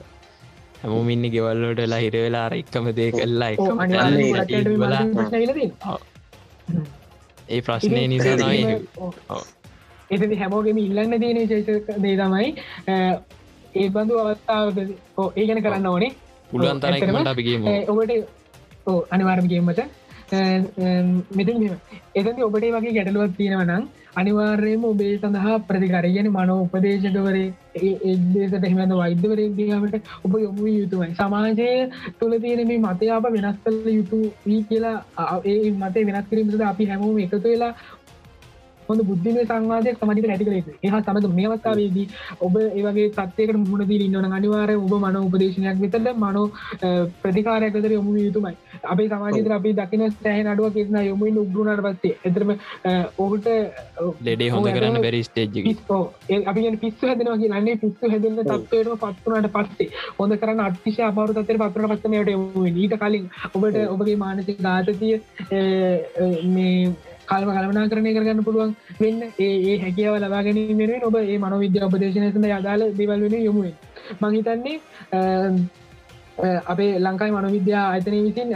හැමෝමින්න 0.81 1.25
ගෙවල්ලට 1.35 1.81
ලා 1.93 2.01
හිර 2.05 2.15
වෙලා 2.25 2.45
අර 2.49 2.53
එක්කම 2.61 2.85
දේ 2.99 3.09
කල්ලා. 3.11 3.51
ඒ 7.53 7.61
ප්‍රශ්නය 7.67 8.01
නිසා 8.13 8.35
තමයි 8.41 8.61
ඔව්. 9.05 9.43
එතදි 10.15 10.35
හැමෝගෙම 10.41 10.77
ඉල්ලන්න 10.85 11.13
තියෙන 11.23 11.39
විශේෂ 11.43 11.99
දේ 12.05 12.15
තමයි 12.21 12.47
ඒ 13.79 13.89
බඳු 13.89 14.19
අවස්ථාවක 14.23 14.77
ඕ 15.17 15.29
ඒ 15.35 15.47
ගැන 15.47 15.63
කරන්න 15.65 15.87
ඕනේ. 15.87 16.11
පුළුවන් 16.49 16.81
තරයිමට 16.81 17.31
අපිගේම 17.33 17.65
ඔබට 17.91 18.11
අනිවාර්මගේමට 19.11 19.81
මෙතින් 21.37 21.57
එතති 22.15 22.41
ඔබට 22.43 22.65
වගේ 22.75 22.93
ගැටලුවත් 22.97 23.33
තියෙනවනම් 23.37 23.83
අනිවාර්යම 24.15 24.83
ඔබේ 24.83 25.13
සඳහා 25.17 25.57
ප්‍රතිකරගෙන 25.67 26.29
මනෝ 26.31 26.57
උපදේශකවරේ 26.63 27.45
ඒදේශට 27.79 28.65
එහෙමද 28.69 28.93
වෛද්‍යවරේ 29.01 29.47
දීමට 29.57 29.95
ඔබ 30.25 30.33
යොමු 30.45 30.65
යුතුමයි. 30.69 31.13
සමාජය 31.13 31.69
තුළ 32.19 32.35
තියෙන 32.43 32.67
මේ 32.67 32.79
මතයාප 32.79 33.29
වෙනස් 33.35 33.57
කල 33.63 33.89
යුතු 33.89 34.19
වී 34.45 34.61
කියලා 34.69 34.97
ඒ 35.45 35.71
මතේ 35.81 36.05
වෙනස් 36.09 36.29
කිරීමද 36.29 36.67
අපි 36.71 36.89
හැමෝම 36.91 37.19
එකතු 37.19 37.43
වෙලා 37.45 37.73
හොඳ 38.89 39.03
බුද්ධිමය 39.03 39.43
සංවාදයක් 39.43 39.99
සමජිත 39.99 40.27
ඇති 40.27 40.45
කරේ 40.45 40.63
එහ 40.83 40.93
සමඳ 40.99 41.33
මේ 41.33 41.49
අවස්ථාවේදී 41.49 42.07
ඔබ 42.41 42.55
ඒවගේ 42.59 43.09
තත්වයකට 43.11 43.59
මුහුණදී 43.59 43.99
ඉන්නවන 44.05 44.33
අනිවාරය 44.33 44.77
ඔබ 44.77 44.93
මන 44.99 45.19
උපදේශනයක් 45.21 45.79
විතද 45.79 46.09
මනෝ 46.17 46.45
ප්‍රතිකාරයකතර 47.19 47.91
යොමු 47.91 48.17
යුතුමයි. 48.19 48.55
අපේ 48.85 49.07
සමාජතර 49.09 49.53
අපි 49.53 49.73
දකින 49.73 50.03
සෑහ 50.13 50.45
අඩුව 50.45 50.73
කියෙන 50.73 50.97
යොමුන් 51.03 51.39
උග්රුණට 51.39 51.83
පස්සේ 51.85 52.15
එතරම 52.23 52.53
ඔහුට 53.17 53.49
ලෙඩේ 54.21 54.49
හොඳ 54.49 54.69
කරන්න 54.69 54.99
බැරි 54.99 55.21
ස්ටේජ්ජි 55.23 55.65
පිස්ෝ 55.65 56.01
අපි 56.45 56.75
පිස්සු 56.77 57.11
හැදෙනවාගේ 57.11 57.51
නන්නේ 57.51 57.77
පිස්සු 57.77 58.11
හැදන්න 58.11 58.41
තත්වයට 58.43 58.91
පත්වනට 59.03 59.53
පස්සේ 59.57 59.89
හොඳ 60.19 60.37
කරන්න 60.37 60.65
අත්තිශ 60.65 60.99
අපවරු 61.03 61.37
තත්තර 61.37 61.61
පත්වන 61.63 61.93
පස්සනයට 61.93 62.33
ඊට 62.77 62.97
කලින් 62.97 63.29
ඔබට 63.51 63.79
ඔබගේ 63.87 64.17
මානසික 64.17 64.61
ගාතතිය 64.61 65.15
මේ 66.49 66.75
කල්ම 67.29 67.51
කලමනා 67.51 67.87
කරණය 67.87 68.13
කරගන්න 68.15 68.45
පුළුවන් 68.45 68.71
වෙන්න 68.99 69.19
ඒ 69.39 69.75
හැකියාව 69.79 70.17
ලබා 70.19 70.45
ගැනීම 70.45 70.81
වෙන 70.83 71.03
ඔබ 71.03 71.19
ඒ 71.19 71.37
මනොවිද්‍ය 71.39 71.85
උපදේශනයසඳ 71.87 72.49
යදාල 72.51 72.87
දෙවල් 72.93 73.21
වෙන 73.25 73.37
යොමුුවෙන් 73.41 73.75
මහිතන්නේ 74.23 74.77
අපේ 76.65 76.91
ලංකායි 76.99 77.31
මනොවිද්‍යා 77.31 77.85
අතන 77.93 78.15
විසින් 78.17 78.51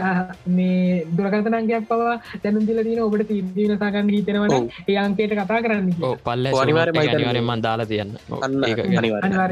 මේ 0.48 1.04
දුරකතනන්ගයක් 1.10 1.88
පවා 1.90 2.14
දැනුම් 2.42 2.66
දිල 2.66 2.80
තින 2.82 3.00
ඔබට 3.00 3.26
තිදීන 3.28 3.74
සාගන්න 3.78 4.08
හිතෙනවන 4.10 4.54
ඒ 4.88 4.96
අංකේට 4.98 5.34
කතා 5.34 5.60
කරන්න 5.60 5.90
පල්ල 6.24 6.46
අනිවාරෙන් 6.58 7.44
මන්දාලා 7.44 7.86
තියන්න. 7.86 8.16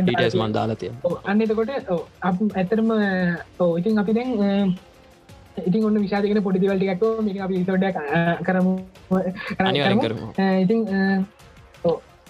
ඩීටස් 0.00 0.36
මන්දාලා 0.36 0.76
තිය 0.76 0.92
අන්න 1.24 1.42
එතකොට 1.42 1.70
ඇතරම 2.54 2.90
ඉතින් 3.76 3.98
අපි 3.98 4.12
දැන් 4.12 4.74
ඉතින් 5.58 5.84
ඔන්න 5.84 5.98
විශාධකන 5.98 6.42
පොඩිදිවල්ටිකක් 6.42 7.04
මේ 7.20 7.40
අපි 7.40 7.64
සොඩ 7.64 7.84
කරමු. 8.42 8.74
ඉතින් 10.58 10.80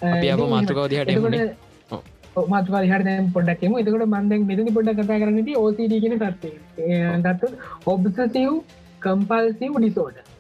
අපි 0.07 0.29
අප 0.29 0.43
මාතෘකවද 0.49 0.95
හට 0.95 1.11
මත්වා 2.53 2.83
හට 2.85 3.17
පොඩක්ම 3.33 3.79
එතකට 3.79 4.05
මන්දෙන් 4.09 4.47
මෙතනි 4.47 4.73
පොඩ්ඩ 4.73 5.01
කතා 5.01 5.21
කරනති 5.23 5.57
ඕසිඩ 5.57 5.95
කියෙන 5.97 6.19
තත්වේ 6.19 7.01
ගත්ත 7.25 7.53
ඔබ්සසිව් 7.87 8.53
කම්පල්සිව් 9.01 9.73
ඩිසෝඩ 9.77 10.32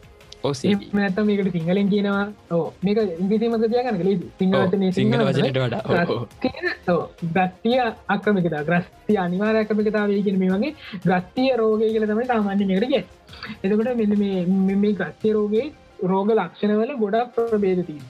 නැත 0.92 1.18
මේකට 1.22 1.52
සිංහලෙන් 1.52 1.88
කියනවා. 1.88 2.24
ඕ 2.50 2.64
මේක 2.82 2.98
ඉංග්‍රීසිමක 3.16 3.66
තියගන්න 3.66 3.98
කළ 3.98 4.12
සිංහලතන 4.38 4.86
සිංහල 4.92 5.24
වචනට 5.24 5.58
වඩා. 5.58 5.82
ගස්තිය 7.28 7.78
අක්‍රමිකතා 8.08 8.62
ග්‍රස්තිය 8.62 9.18
අනිවාරයක්කමිකතාව 9.18 10.14
කියන 10.20 10.38
මේ 10.38 10.50
වගේ 10.54 10.72
ගස්තිය 11.06 11.50
රෝගය 11.56 11.86
කියල 11.86 12.06
තමයි 12.06 12.26
සාමාන්‍ය 12.26 12.64
කරග 12.72 12.94
එතකොට 13.62 13.90
මෙ 13.96 14.74
මේ 14.76 14.92
ගස්තිය 14.94 15.32
රෝගේ 15.32 15.66
රෝග 16.04 16.30
ලක්ෂණවල 16.32 16.92
ගොඩක් 16.96 17.38
ප්‍රබේදතිී 17.50 18.02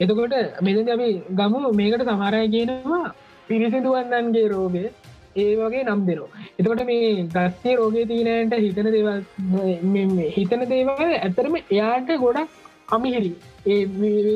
එතකොට 0.00 0.62
මෙද 0.62 0.88
අපි 0.88 1.08
ගමු 1.32 1.72
මේකට 1.72 2.08
සමරය 2.10 2.42
කියනවා 2.48 3.04
පිරිසිදුවන්නන්ගේ 3.48 4.48
රෝගය 4.48 4.84
ඒ 5.38 5.50
වගේ 5.58 5.84
නම් 5.84 6.06
දෙනවා. 6.06 6.46
එතකොට 6.54 6.84
මේ 6.86 7.10
ගස්තිය 7.28 7.76
රෝගය 7.76 8.06
තියනට 8.06 8.56
හිතන 8.58 8.88
දේවල් 8.94 9.20
හිතන 10.32 10.64
දේවල් 10.70 11.14
ඇතරම 11.18 11.60
එයාට 11.60 12.10
ගොඩක් 12.18 12.56
අමිහිරි. 12.88 13.32
ඒ 13.66 13.80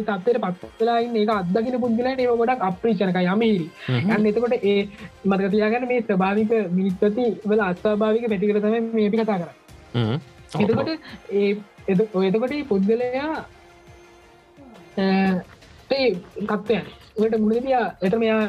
තත්තර 0.02 0.38
පත්ලායින් 0.40 1.16
ඒ 1.16 1.26
අදකින 1.32 1.76
පුද්ගලට 1.80 2.20
ඒ 2.20 2.28
ගොඩක් 2.32 2.62
අප්‍රීචනක 2.62 3.18
යමහිරි 3.24 3.66
යන්න 4.08 4.26
එතකොට 4.26 4.54
ඒ 4.62 4.78
මතකතියාගන්න 5.24 5.86
මේ 5.88 6.02
ස්භාවික 6.02 6.52
මිනිස්පති 6.70 7.26
වල 7.44 7.62
අස්ථභාවික 7.62 8.26
පැටිකරතම 8.26 8.88
මේ 8.92 9.06
අපි 9.08 9.20
කතා 9.20 9.38
කර 9.38 9.50
එතකොට 10.60 10.90
ඒ 11.32 11.50
එතකොට 12.26 12.56
පුද්ගලයා 12.68 13.32
තත්වයන් 15.88 16.86
ට 17.16 17.38
මුලදිය 17.38 17.74
එත 18.02 18.14
මෙයා 18.16 18.40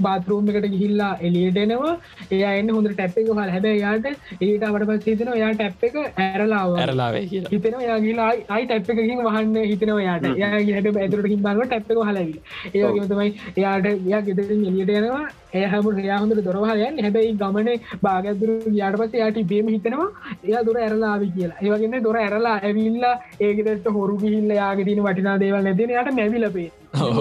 බාතරූම් 0.00 0.50
එකට 0.50 0.66
ගිහිල්ලා 0.74 1.10
එලියටෙනවා 1.20 1.92
එයා 2.30 2.52
එන්න 2.58 2.70
හොඳ 2.70 2.90
ටැප් 2.90 3.16
එක 3.20 3.30
හල් 3.30 3.50
හැබ 3.50 3.66
යාට 3.76 4.06
ඒට 4.40 4.66
අට 4.68 4.86
පස් 4.90 5.06
හිතන 5.08 5.32
යා 5.34 5.52
ටැප් 5.54 5.86
එක 5.88 5.96
ඇරලාව. 6.18 6.74
ඇරලාවේ 6.78 7.24
හිතන 7.52 7.78
යාගේලා 7.82 8.30
අයි 8.48 8.66
ටැප් 8.66 8.90
එකකින් 8.94 9.24
වහන්න 9.28 9.56
හිතනව 9.64 10.00
යාට 10.00 10.28
යා 10.42 10.52
හට 10.58 10.96
ඇතුරට 10.96 11.30
හිබාව 11.34 11.64
ටැප් 11.64 11.90
එක 11.90 12.02
හලවි 12.02 12.36
ඒගේතමයි 12.74 13.30
එයාට 13.56 13.90
යා 14.06 14.22
ගෙදරින් 14.28 14.68
එලියට 14.70 14.94
යනවා 14.94 15.24
ඒ 15.54 15.64
හම 15.66 15.98
යාහොඳට 16.06 16.44
දොරවායන් 16.46 16.96
හැබැයි 17.04 17.34
ගමන 17.40 17.68
බාගදුර 18.04 18.54
යාට 18.78 18.98
පස 19.00 19.14
යාට 19.20 19.38
බේම 19.52 19.68
හිතනවා 19.74 20.08
එයා 20.42 20.64
දුර 20.68 20.76
ඇරලාවි 20.78 21.30
කියලා. 21.36 21.60
ඒවගන්න 21.62 22.04
දොර 22.06 22.16
ඇරලා 22.22 22.56
ඇවිල්ලා 22.68 23.14
ඒගෙදට 23.40 23.88
හොරු 23.96 24.18
ගිහිල්ල 24.24 24.52
යාගතින 24.60 25.02
වටිනා 25.06 25.38
දේවල් 25.44 25.64
නැතින 25.68 25.94
යට 25.94 26.12
මැවිලපේ 26.18 26.68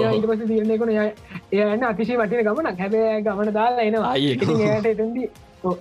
ඊට 0.10 0.28
පස 0.30 0.44
තිරණය 0.52 0.78
කොන 0.82 0.94
එයන්න 0.94 1.88
අතිශය 1.92 2.20
වටින 2.20 2.46
ගමනක්. 2.50 2.78
හැබෑ 2.80 3.24
ගමන 3.26 3.56
දාලා 3.60 3.88
එනවා. 3.90 4.14
යට 4.18 4.92
එතන්දී 4.94 5.32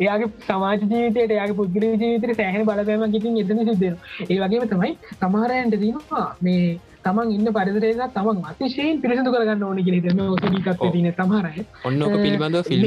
එයාගේ 0.01 0.31
සමාජ 0.47 0.81
ජීවිතයට 0.83 1.37
යාගේ 1.39 1.59
පුද්ගල 1.61 1.85
ජීවිතර 1.85 2.35
සෑහන 2.39 2.65
බලපෑම 2.69 3.13
කිතින් 3.15 3.39
එතන 3.43 3.63
සිද්ධෙන 3.69 3.97
ඒ 4.29 4.39
වගේම 4.43 4.67
තමයි 4.73 4.93
සමහරයන්ට 5.17 5.77
දීමවා 5.83 6.27
මේ 6.41 6.67
තමන් 7.05 7.33
ඉන්න 7.33 7.53
පරිදරේක 7.53 8.03
තමන් 8.11 8.43
අතිශයෙන් 8.51 9.01
පිරිසිදු 9.01 9.33
කරගන්න 9.33 9.63
ඕනි 9.63 9.85
කියෙ 9.85 10.15
ෝසනිකක් 10.27 10.69
තින 10.89 11.09
සමහරය 11.13 11.65
ඔන්න 11.85 12.03
ඕක 12.03 12.17
පිළිබඳව 12.17 12.63
ෆිල්ම් 12.65 12.87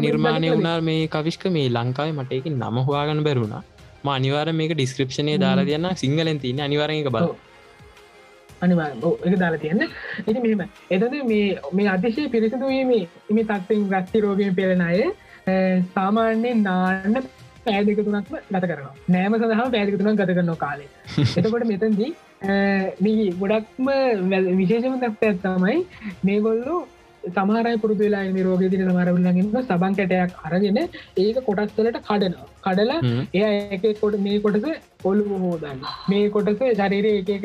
නිර්මාණය 0.00 0.50
වුණා 0.50 0.76
මේ 0.82 1.08
කවිශ්ක 1.08 1.46
මේ 1.52 1.70
ලංකාවේ 1.70 2.18
මටයක 2.18 2.52
නම 2.52 2.84
හවාගන්න 2.84 3.24
බැරුණා 3.24 3.62
ම 4.04 4.08
අනිවාර 4.10 4.48
මේක 4.54 4.72
ඩිස්ක්‍රපෂණය 4.74 5.34
දාලා 5.38 5.66
තියන්න 5.66 5.90
සිංහලෙන් 5.96 6.40
තින්න 6.40 6.60
අනිවාරක 6.60 7.10
බල 7.10 7.28
අනිවා 8.60 8.88
එක 9.24 9.36
දාලා 9.36 9.58
තියන්න. 9.58 9.82
ඉති 10.20 10.40
මෙම 10.40 10.62
එතද 10.90 11.14
මේ 11.24 11.46
මේ 11.72 11.88
අතිශය 11.88 12.26
පිරිසිදුවීමේ 12.28 13.08
එම 13.30 13.40
තත්වෙන් 13.44 13.88
ගස්ති 13.90 14.20
රෝගය 14.20 14.50
පෙරෙන 14.54 14.82
අය 14.82 15.00
සාමාන්‍යයෙන් 15.94 16.62
නාන්න 16.62 17.22
පෑදක 17.66 18.00
තුනක්ම 18.00 18.34
ගත 18.50 18.64
කරනවා. 18.70 18.94
නෑම 19.10 19.36
සඳහා 19.36 19.68
පෑදික 19.74 19.96
තුනක් 20.00 20.20
ගත 20.20 20.30
කරනවා 20.30 20.58
කාලේ. 20.64 20.88
එතකොට 21.38 21.66
මෙතන්දී 21.72 22.10
මේ 23.04 23.30
ගොඩක්ම 23.42 23.88
විශේෂම 24.60 24.98
තත්ව 24.98 25.30
ඇත්තමයි 25.30 25.78
මේගොල්ලු 26.24 26.76
සමහරයි 27.22 27.80
පුරදු 27.82 28.00
වෙලා 28.00 28.44
රෝග 28.46 28.62
තින 28.74 28.84
සමරවල්ලගන්න 28.84 29.62
සබන් 29.62 29.96
කැටයක් 30.00 30.36
අරගෙන 30.46 30.78
ඒක 31.16 31.40
කොටස්වලට 31.48 31.98
කඩනවා. 32.02 32.46
කඩලා 32.66 33.00
එය 33.34 33.56
එක 33.76 33.88
කොට 34.02 34.20
මේ 34.20 34.38
කොටස 34.40 34.68
ඔලු 35.04 35.40
හෝදන්න. 35.46 35.82
මේ 36.10 36.30
කොටස 36.30 36.62
ශරීර 36.78 37.06
එක 37.14 37.44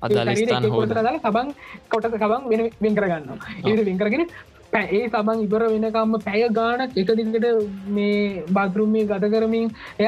හෝද 0.00 0.94
සබන් 1.16 1.48
කොටස 1.88 2.12
සබන් 2.12 2.48
වෙන 2.50 2.62
වෙන් 2.80 2.94
කරගන්න 2.94 3.30
ඒ 3.66 3.84
වෙන්කරගෙන 3.84 4.24
ඒ 4.72 5.08
සබන් 5.08 5.42
ඉබර 5.42 5.62
වෙනකම්ම 5.66 6.14
පැය 6.20 6.42
ගානක් 6.50 6.96
එක 6.96 7.10
දිකට 7.12 7.46
මේ 7.88 8.44
බාදරුම්මේ 8.50 9.06
ගත 9.06 9.30
කරමින් 9.30 9.70
එය 9.98 10.06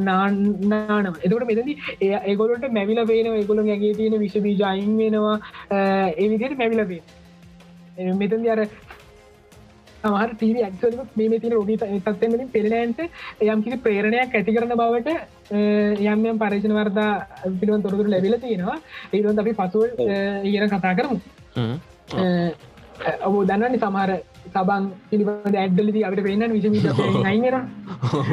නානව. 0.00 1.14
එතකට 1.18 1.46
මෙතදි 1.46 1.76
එය 2.00 2.12
ඒගොලට 2.24 2.66
මැවිල 2.70 3.04
පේන 3.06 3.26
ඒගොල 3.28 3.60
ඇගේ 3.60 3.94
තියෙන 3.94 4.18
විශබී 4.20 4.56
ජයින් 4.56 4.98
වෙනවා. 4.98 5.38
ඒ 5.70 6.28
විදියට 6.28 6.58
මැවිල 6.58 6.84
පේ 6.86 8.12
මෙතදි 8.14 8.50
අර 8.50 8.60
සමහර 10.02 10.36
තීර 10.36 10.56
ඇක්සල 10.58 10.98
මේ 11.16 11.38
තින 11.38 11.52
රෝගී 11.52 11.78
තත්වලින් 11.78 12.50
පෙළනෑන්ට 12.50 13.00
යම් 13.44 13.62
කිසි 13.62 13.78
ප්‍රේරණයක් 13.78 14.34
ඇති 14.34 14.56
කරන 14.56 14.74
බවට 14.74 15.08
යම් 16.04 16.26
යම් 16.26 16.38
පරේෂණ 16.38 16.76
වර්දා 16.76 17.10
පිළිවන් 17.56 17.82
තොරතුර 17.82 18.08
ලැබිල 18.08 18.36
තියෙනවා. 18.38 18.78
ඒරුවන් 19.12 19.38
අපි 19.38 19.52
පසුව 19.54 19.82
ඉගෙන 20.44 20.68
කතා 20.68 20.94
කරමු 20.94 21.18
ඔබ 23.22 23.36
දන්නන්නේ 23.44 23.80
සමහර 23.80 24.10
සබන් 24.46 24.90
පිළිබඳ 25.10 25.56
ඇඩ්ඩලති 25.56 26.02
අපට 26.02 26.22
පේන්න 26.22 26.52
විශමි 26.52 26.82
නයිර 27.36 27.56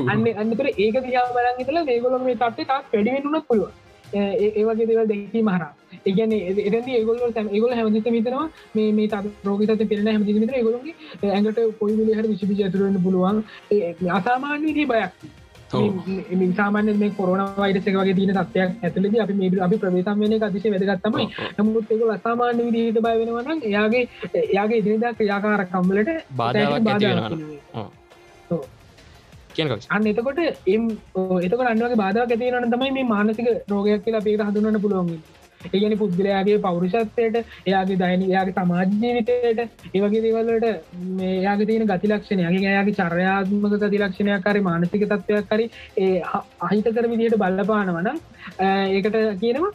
අන්න 0.08 0.26
අන්නතර 0.36 0.68
ඒක 0.78 0.98
දිහා 1.04 1.28
බලන් 1.32 1.62
ඉතල 1.62 1.80
ඒගොලොම 1.86 2.24
මේ 2.24 2.38
තත්ේ 2.38 2.66
තාක් 2.66 2.92
වැඩිවෙන්නුනත් 2.92 3.48
පුළුව 3.48 3.72
ඒවගේ 4.14 4.88
දෙවල් 4.88 5.06
දෙකී 5.08 5.44
මහර 5.44 5.64
ඒගන 6.04 6.34
එද 6.34 6.58
ඒගොල 6.90 7.20
ඒගොල 7.50 7.74
හැමදිත 7.74 8.08
මිතනවා 8.10 8.48
මේ 8.76 9.08
ත 9.08 9.22
රෝගත 9.44 9.84
පෙරන 9.86 10.08
හැමති 10.08 10.38
මිතර 10.38 10.56
ඒගොලගේ 10.56 10.96
ඇඟට 11.28 11.62
පොයි 11.80 12.00
විලහර 12.00 12.26
විශිපි 12.28 12.64
ඇතුරන්න 12.64 13.04
පුළුවන්. 13.04 13.44
අසාමාන්‍ය 14.12 14.74
දී 14.74 14.90
බයක් 15.74 16.54
සාමාන්‍ය 16.56 16.94
මේ 16.96 17.12
කොරන 17.12 17.42
වයිරසක 17.58 17.90
වගේ 17.94 18.16
තින 18.16 18.34
තත්වයක් 18.34 18.70
ඇතුලද 18.82 19.18
අපි 19.20 19.34
මේ 19.36 19.62
අපි 19.62 19.78
ප්‍රවේශම් 19.78 20.22
වෙන 20.22 20.36
අතිශය 20.42 20.70
වැදගත්තමයි 20.72 21.26
නමුත් 21.60 21.92
ඒක 21.92 22.04
අසාමාන්‍ය 22.10 22.62
විදිහට 22.68 23.02
බය 23.02 23.16
වෙනවනම් 23.22 23.60
එයාගේ 23.64 24.04
එයාගේ 24.44 24.78
ඉදිරිදා 24.78 25.14
ක්‍රියාකාර 25.14 25.66
කම්මලට 25.68 26.14
බාධාවක් 26.36 26.88
ඇති 26.88 27.08
වෙනවා 27.08 27.90
කවිස් 29.68 29.88
අන්න 29.90 30.08
එතකොට 30.08 30.42
එම් 30.68 30.88
එතක 31.42 31.62
අන්නවගේ 31.66 31.98
බාධා 31.98 32.26
ඇතිවන 32.28 32.72
තමයි 32.72 32.92
මේ 32.92 33.08
මානසික 33.08 33.48
රෝගයක් 33.70 34.04
කියලා 34.06 34.22
අපේට 34.22 34.44
හඳුනන්න 34.48 34.82
පුළුවන් 34.82 35.14
ඒගැනි 35.66 35.98
පුද්ගලයාගේ 35.98 36.60
පෞරුෂත්වයට 36.60 37.38
එයාගේ 37.66 38.00
දයින 38.02 38.28
යාගේ 38.30 38.58
සමාජ්‍යවිතයට 38.60 39.62
ඒවගේ 39.94 40.24
දේවල්ලට 40.26 40.68
මේයාගේ 41.16 41.70
තියෙන 41.70 41.88
ගතිලක්ෂණයගේ 41.88 42.62
යාගේ 42.70 42.98
චර්යාත්මක 43.02 43.76
ගතිලක්ෂණයක් 43.78 44.46
කරි 44.46 44.62
මානසික 44.62 45.08
තත්වයක් 45.08 45.50
කරි 45.50 45.72
ඒ 45.98 46.14
අහිතකර 46.62 47.12
විදියට 47.12 47.42
බල්ලපානවනම් 47.42 48.18
ඒකට 48.62 49.20
කියනවා 49.42 49.74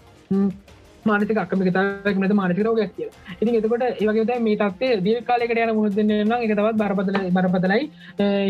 මානසික 1.04 1.38
අකමිකතාවක් 1.38 2.16
නත 2.16 2.32
මානසික 2.34 2.62
රෝගයක් 2.62 2.92
කිය 2.96 3.08
ඉතින් 3.36 3.54
එතකොට 3.54 3.84
ඒවගේ 3.84 4.38
මේ 4.40 4.56
තත්ේ 4.62 5.00
දිය 5.00 5.18
කාලෙකට 5.22 5.60
යන 5.64 5.74
මුහදන්න 5.78 6.14
නම් 6.20 6.38
එක 6.38 6.52
තවත් 6.52 6.76
බරපතල 6.76 7.18
බරපතලයි. 7.30 7.82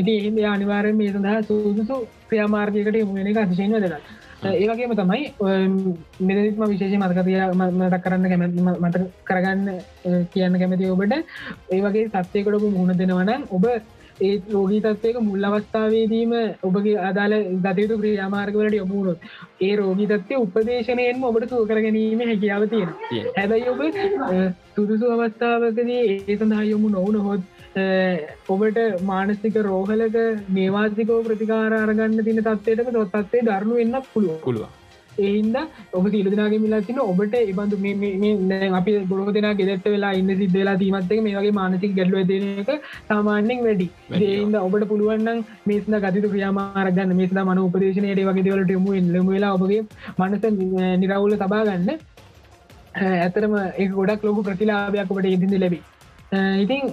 ඉති 0.00 0.14
හිද 0.24 0.38
අනිවාරය 0.46 0.92
මේ 0.92 1.10
සඳහා 1.10 1.42
සූදුසු 1.42 1.96
ක්‍රියාමාර්ගයකට 2.28 3.02
යමුණ 3.02 3.30
එක 3.32 3.42
අතිශයන 3.42 3.76
දෙලා 3.78 4.00
ඒවගේම 4.44 4.94
තමයි 4.94 5.22
මෙදරිත්ම 6.20 6.64
විශේෂ 6.66 6.96
මතකතිය 6.96 7.40
මතක් 7.54 8.02
කරන්න 8.02 8.26
කැමැ 8.26 8.48
මත 8.80 8.96
කරගන්න 9.24 9.68
කියන්න 10.28 10.58
කැමති 10.58 10.90
ඔබට. 10.90 11.14
ඒවගේ 11.70 12.08
සත්‍යයකටපු 12.24 12.70
මුහුණ 12.70 12.94
දෙනවනම් 12.94 13.46
ඔබ 13.50 13.64
ඒ 14.20 14.36
රෝගී 14.48 14.80
තත්වයක 14.80 15.16
මුල් 15.20 15.42
අවස්ථාවේදීම 15.44 16.32
ඔබගේ 16.62 16.96
අදාළ 17.00 17.34
ගතයුතු 17.64 17.98
ක්‍රියාමාර්ගවලට 17.98 18.74
යොමුණොත් 18.74 19.18
ඒ 19.60 19.74
රෝගී 19.76 20.06
තත්වය 20.06 20.38
උපදේශනයෙන් 20.38 21.24
ඔබට 21.24 21.50
සූ 21.50 21.66
කර 21.66 21.80
ගැනීම 21.80 22.22
හැකියාව 22.22 22.64
තියෙන 22.66 22.90
හැබැයි 23.36 23.68
ඔබ 23.68 23.82
සුදුසු 24.74 25.12
අවස්ථාවකදී 25.14 26.00
ඒ 26.06 26.36
සඳහා 26.36 26.64
යොමු 26.64 26.88
නොවන 26.90 27.20
හොත් 27.20 27.55
ඔබට 27.76 28.78
මානස්තික 29.02 29.56
රෝහලක 29.64 30.16
මේවාසිකෝ 30.50 31.20
ප්‍රතිකාරගන්න 31.22 32.24
තින 32.24 32.42
තත්වයටම 32.42 32.90
තොත්තත්වේ 32.94 33.46
දරනු 33.48 33.74
වෙන්න 33.80 33.96
පුළුව 34.12 34.38
පුළුව 34.44 34.66
එහින්ද 35.18 35.56
ඔබ 35.92 36.06
සිලදනාගේ 36.14 36.60
මිලාතින 36.62 37.00
ඔබට 37.02 37.36
එබඳු 37.42 37.76
අපි 38.78 38.94
ගොරෝ 39.10 39.34
දෙෙන 39.36 39.48
ගෙදට 39.60 39.86
වෙලා 39.86 40.14
ඉන්න 40.20 40.32
සිද්ධ 40.40 40.56
වෙලා 40.60 40.76
තිීමත්ක 40.76 41.14
මේ 41.20 41.36
වගේ 41.38 41.54
මානසික 41.60 41.94
ගැඩලුව 41.98 42.26
දෙන 42.32 42.48
එක 42.64 42.70
සාමාන්‍යෙන් 43.10 43.62
වැඩි. 43.66 43.88
ඒන්ද 44.22 44.56
ඔබට 44.56 44.88
පුළුවන්න්න 44.88 45.44
මේස්න 45.66 46.00
ගතිතු 46.00 46.32
ක්‍රියාමාරගන්න 46.34 47.16
මේස්ද 47.20 47.40
මන 47.44 47.64
උපදේශනයට 47.66 48.26
වගේ 48.30 48.46
දෙවලට 48.48 48.76
යමු 48.78 48.98
එල්ලම 49.00 49.32
වෙලා 49.36 49.54
ඔබගේ 49.54 49.82
මනස 50.18 50.44
නිරවුල 51.00 51.40
තබාගන්න 51.42 51.90
ඇතරම 52.98 53.56
ඒ 53.56 53.88
ගොඩක් 53.96 54.22
ලොකු 54.24 54.46
ප්‍රතිලාභයක් 54.48 55.10
ඔබට 55.10 55.34
ඉදිදි 55.34 55.58
ලැබි. 55.58 55.80
ඉතින් 56.62 56.84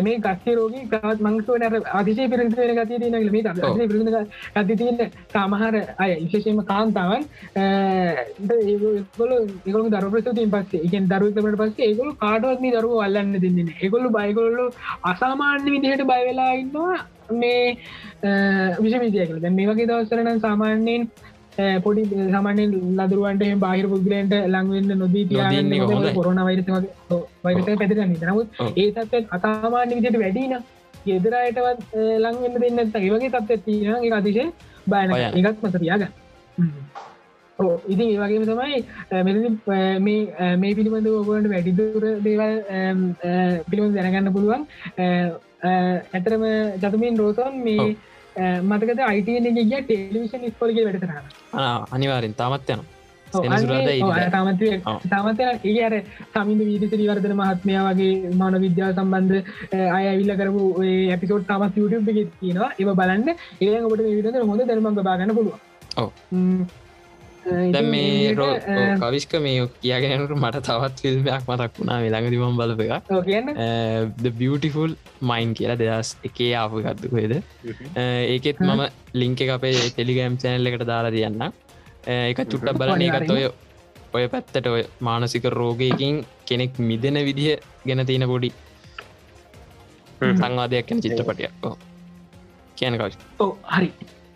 මේ 0.00 0.18
ගස්සේ 0.18 0.54
රෝගී 0.54 0.84
ගවත් 0.86 1.20
මංසුවනට 1.20 1.88
අතිශය 1.92 2.28
පිරිසි 2.28 2.56
වෙන 2.58 2.74
ගතිය 2.78 2.98
තියන 2.98 3.16
මේ 3.30 3.86
පිරිඳ 3.86 4.10
ගති 4.56 4.76
තියන්න 4.76 5.00
සාමහර 5.32 5.74
අය 5.98 6.10
විශේෂම 6.16 6.60
කාන්තාවන් 6.64 7.24
ඒගොල 8.66 9.32
ඒගොල 9.32 9.90
දරප්‍රසතින් 9.90 10.52
පස්සේ 10.52 10.84
එකෙන් 10.84 11.08
දරුවතමට 11.08 11.58
පස්සේ 11.58 11.88
ඒගොලු 11.88 12.14
කාඩුවත්ම 12.16 12.68
දරුව 12.72 13.00
අල්ලන්න 13.00 13.34
දෙන්නේ 13.38 13.78
ඒගොල්ලු 13.78 14.12
බයිගොල්ලු 14.12 14.68
අසාමාන්‍ය 15.04 15.68
විදිහට 15.68 16.06
බයවෙලා 16.06 16.52
ඉන්නවා 16.54 16.96
මේ 17.32 17.76
විශවිදියකල 18.80 19.40
දැ 19.40 19.50
මේ 19.50 19.68
වගේ 19.68 19.86
දවසරන 19.86 20.40
සාමාන්‍යයෙන් 20.40 21.10
පොඩි 21.56 22.02
සාමානෙන් 22.30 22.70
ලදරුවන්ට 22.98 23.58
බාහිර 23.58 23.86
පුද්ගලන්ට 23.88 24.34
ලංවෙන්න 24.48 24.98
නොදී 24.98 25.26
තියන්න 25.26 26.14
කොරන 26.14 26.40
වෛරස 26.40 26.66
වෛරස 27.42 27.66
පැතිරන්න 27.66 28.16
නමුත් 28.22 28.48
ඒ 28.76 28.88
තත්ව 28.90 29.22
අතාමාන්‍ය 29.30 29.94
විදිට 29.94 30.18
වැඩින 30.18 30.56
ගෙදරයටවත් 31.06 31.96
ලංවෙන්න 32.18 32.60
දෙන්නත් 32.78 32.96
ඒවගේ 32.96 33.30
තත්ව 33.30 33.60
තියන 33.60 33.94
ඒ 34.00 34.12
අතිශය 34.12 34.46
බයන 34.86 35.16
එකත් 35.40 35.62
මත 35.62 35.76
තියාග 35.78 36.08
ඉතින් 37.86 38.06
ඒ 38.06 38.18
වගේම 38.18 38.44
තමයි 38.44 38.78
මෙ 40.00 40.16
මේ 40.56 40.74
පිළිබඳ 40.74 41.08
ඔබට 41.10 41.48
වැඩිදුර 41.48 42.04
දේවල් 42.22 42.54
පිළිබඳ 43.68 43.96
දැනගන්න 43.96 44.32
පුළුවන්. 44.32 44.62
ඇතරම 46.12 46.44
ජතමින් 46.76 47.18
රෝසන් 47.18 47.60
මේ 47.64 47.96
මතකද 48.62 49.00
අයිටන 49.02 49.54
ගිය 49.54 49.78
ටෙලිවිෂන් 49.82 50.50
ස්කොලගේ 50.50 50.84
වැඩතරන්න 50.84 51.86
අනිවාරෙන් 51.90 52.34
තාමත් 52.34 52.70
යන 52.70 52.84
තමත් 53.32 54.60
තමත 55.04 55.40
ඒ 55.64 55.84
අර 55.84 55.94
සමින්ද 56.34 56.62
වීදිසි 56.62 57.08
වර්ධන 57.08 57.36
මහත්මය 57.36 57.78
වගේ 57.80 58.34
මාන 58.34 58.58
විද්‍යාව 58.60 58.94
සම්බන්ධ 58.94 59.36
අය 59.90 60.04
ඇවිල්ල 60.06 60.36
කරපු 60.36 60.62
ඇපිසෝට් 60.84 61.48
තමත් 61.48 61.76
YouTube 61.76 62.14
එක 62.14 62.30
තියෙනවා 62.40 62.70
ඒ 62.76 62.84
බලන්න 62.92 63.28
ඒ 63.60 63.80
ඔබට 63.80 64.06
විධ 64.08 64.40
හොඳ 64.44 64.64
දැනමක් 64.64 65.02
බාගන්න 65.02 65.34
පුළුව 65.34 65.58
දැ 67.44 67.82
මේ 67.92 68.34
රෝ 68.38 68.50
කවිස්ක 69.00 69.32
මේ 69.46 69.64
කියගෙනට 69.82 70.34
මට 70.36 70.62
තවත් 70.68 70.96
ෆිල්ම්යක් 71.04 71.48
මතක් 71.50 71.72
වුණා. 71.78 71.98
වෙළඟ 72.04 72.28
දිවම් 72.34 72.54
බලප 72.60 72.80
එක 72.86 74.32
බියටිෆුල් 74.40 74.92
මයින් 75.30 75.54
කියලා 75.58 75.78
දෙදස් 75.82 76.10
එකේ 76.28 76.52
ආපු 76.60 76.84
ගත්තුකේද 76.86 77.34
ඒකෙත් 78.34 78.62
මම 78.68 78.82
ලිංක 79.20 79.44
එක 79.46 79.52
අපේ 79.56 79.74
ටෙලිගම් 79.88 80.38
චැනල්ල 80.44 80.70
එකට 80.72 80.86
දාලා 80.92 81.14
තියන්න 81.16 81.42
එක 82.32 82.38
චුට්ට 82.52 82.78
බලන 82.80 83.06
එකත් 83.08 83.30
ඔය 83.36 83.44
ඔය 84.16 84.24
පැත්තට 84.34 84.66
ඔය 84.74 84.82
මානසික 85.08 85.44
රෝගයකින් 85.58 86.16
කෙනෙක් 86.48 86.78
මිදෙන 86.90 87.18
විදිහ 87.28 87.56
ගැන 87.86 88.06
තියෙන 88.10 88.28
පොඩි 88.32 88.50
සංවාදයක් 90.38 90.84
කැන 90.88 91.00
චිත්‍රපටයක්. 91.04 91.52
කියන 92.78 92.94
කවි 93.00 93.14
හරි 93.74 93.88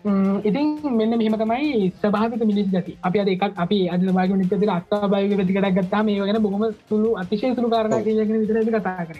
ඉතින් 0.05 0.67
මෙන්න 0.91 1.13
මෙහමතමයි 1.13 1.91
සභාවික 1.93 2.41
මිනිස් 2.41 2.67
ගති. 2.67 2.93
අපි 3.03 3.19
අද 3.19 3.27
එකක් 3.27 3.43
අපි 3.57 3.79
අද 3.89 4.01
වාග 4.09 4.31
නිතර 4.31 4.69
අත්තා 4.69 5.07
බයක 5.07 5.33
ප්‍රතිකට 5.33 5.77
ගත්තා 5.77 6.03
මේ 6.03 6.21
වගෙන 6.21 6.41
බොහම 6.41 6.63
සුළු 6.89 7.09
අතිශය 7.15 7.53
සුළු 7.55 7.69
කාරණ 7.69 8.03
කියන 8.03 8.41
විතර 8.41 8.79
කතා 8.79 9.05
කර 9.07 9.17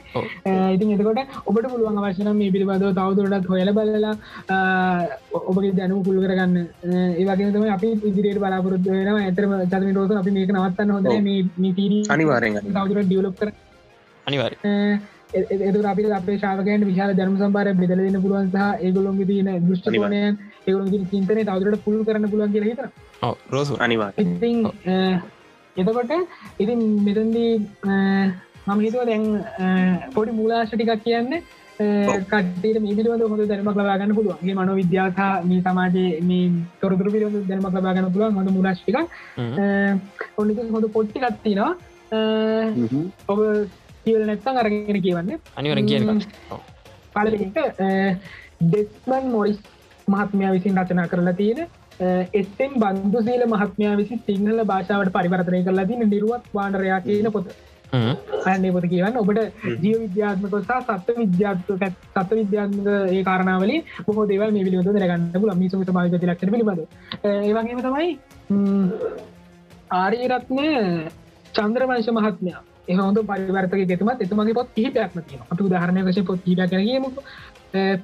ඉතින් 0.76 0.94
එතකොට 0.96 1.20
ඔබට 1.46 1.68
පුළුවන් 1.68 2.00
අවශන 2.02 2.32
මේ 2.34 2.52
පිළිබඳව 2.52 2.94
තවදුරටත් 2.94 3.50
හොයල 3.50 3.72
බලලා 3.74 4.14
ඔබගේ 5.44 5.74
දැනු 5.74 6.04
පුළු 6.04 6.24
කරගන්න. 6.24 6.56
ඒවගේතම 7.18 7.68
අපි 7.70 7.92
ඉදිරියට 8.04 8.40
බලාපොරොත්තු 8.40 8.90
වෙන 8.92 9.12
ඇතරම 9.18 9.54
චතම 9.64 9.92
රෝස 9.98 10.16
අපි 10.16 10.32
මේක 10.32 10.56
නවත්තන්න 10.56 10.92
හොඳ 10.92 11.08
මේ 11.60 11.74
තීර 11.74 11.94
අනිවාරෙන් 12.10 12.60
තවදුර 12.64 13.04
ඩියලොප් 13.04 13.36
කර 13.36 13.52
අනිවාර 14.26 14.54
එතු 15.34 15.80
අපි 15.86 16.04
අපේ 16.14 16.38
ශාවකයන් 16.40 16.86
විශාල 16.86 17.12
ජනම 17.14 17.36
සම්පාර 17.38 17.68
බෙදලන්න 17.74 18.22
පුළුවන් 18.22 18.50
සහ 18.50 18.86
ඒගොලොන්ග 18.86 19.20
තියන 19.26 19.50
දෘෂ්ටිකෝනයන් 19.64 20.38
ඒගොලගේ 20.68 21.10
චින්තනය 21.12 21.44
තවදරට 21.44 21.84
පුළු 21.86 22.06
කරන්න 22.08 22.32
පුළුවන් 22.32 22.54
කියල 22.56 22.66
හිත 22.70 22.82
රෝස 23.54 23.72
අනිවා 23.80 24.12
ඉතින් 24.18 24.58
එතකොට 25.76 26.12
ඉතින් 26.60 26.82
මෙතන්දී 27.06 27.54
මම 28.68 28.80
හිතුව 28.86 29.06
දැන් 29.10 29.26
පොඩි 30.16 30.38
මූලාශ 30.40 30.74
ටිකක් 30.74 31.04
කියන්න 31.06 31.32
කටට 32.30 32.80
මිලිවද 32.86 33.24
හොඳ 33.24 33.44
දැනමක් 33.50 33.72
ලබාගන්න 33.74 34.16
පුළුවන්ගේ 34.18 34.56
මනො 34.60 34.78
විද්‍යාතා 34.82 35.32
මේ 35.50 35.62
සමාජයේ 35.66 36.22
මේ 36.30 36.46
තොරතුර 36.82 37.10
පිළිබඳ 37.14 37.50
දැනමක් 37.52 37.76
ලබාගන්න 37.76 38.14
පුළුවන් 38.14 38.38
හොඳ 38.40 38.50
මුලාශ්ටික 38.58 38.98
ඔන්න 40.38 40.56
හොඳ 40.76 40.88
පොට්ටි 40.96 41.24
කත්තිනවා 41.26 41.72
ඔබ 43.28 43.40
කියල 44.06 44.22
නැත්තම් 44.26 44.60
අරගෙන 44.62 45.02
කියවන්න. 45.06 45.32
අනිවර 45.60 45.80
කියන 45.90 46.22
පලට 47.16 47.58
ඩෙස්මන් 48.62 49.26
මොරිස් 49.32 49.60
මහත්මයා 50.08 50.52
විසින් 50.52 50.78
රචනා 50.78 51.08
කරලා 51.08 51.34
තියෙන 51.34 51.60
එස්සෙන් 52.34 52.76
බන්දුසීල 52.76 53.42
මහත්මයා 53.46 53.96
විසි 53.98 54.20
සිංහල 54.28 54.60
භාෂාවට 54.66 55.12
පරිවර්තනය 55.14 55.64
කරලා 55.64 55.88
තින 55.88 56.04
නිරුවත් 56.06 56.46
වානරයා 56.54 57.00
කියන 57.02 57.28
පොත. 57.30 57.50
අන්නේ 58.46 58.72
පොත 58.72 58.86
කියවන්න. 58.86 59.18
ඔබට 59.18 59.40
ජීව 59.84 59.98
විද්‍යාත්මක 60.00 60.56
සහ 60.60 60.72
සත්ව 60.94 61.18
විද්‍යාත්ක 61.18 61.68
සත්ව 62.14 62.40
විද්‍යාත්මක 62.42 62.88
ඒ 63.10 63.24
කාරණාවල 63.24 63.74
බොහෝ 64.06 64.26
දේවල් 64.26 64.52
මේ 64.52 64.64
පිළිබඳ 64.64 65.00
දැනගන්න 65.00 65.42
පුල 65.42 65.54
මිසු 65.56 65.84
සමාජ 65.84 66.08
ලක්ෂණ 66.14 66.54
පිළිබඳ 66.54 66.82
ඒවගේම 67.26 67.82
තමයි 67.82 68.10
ආරීරත්න 69.96 70.64
චන්ද්‍රවංශ 71.54 72.12
මහත්මයා. 72.14 72.64
එහොඳ 72.88 73.20
පරිවර්තක 73.26 73.82
ගෙතුමත් 73.86 74.22
එතුමගේ 74.22 74.54
පොත් 74.54 74.70
හිපයක්ම 74.78 75.20
තියෙන 75.22 75.44
අප 75.46 75.62
උදාහරණය 75.62 76.02
වශය 76.04 76.24
පොත් 76.24 76.46
හිප 76.46 76.62
කරගීම 76.66 77.08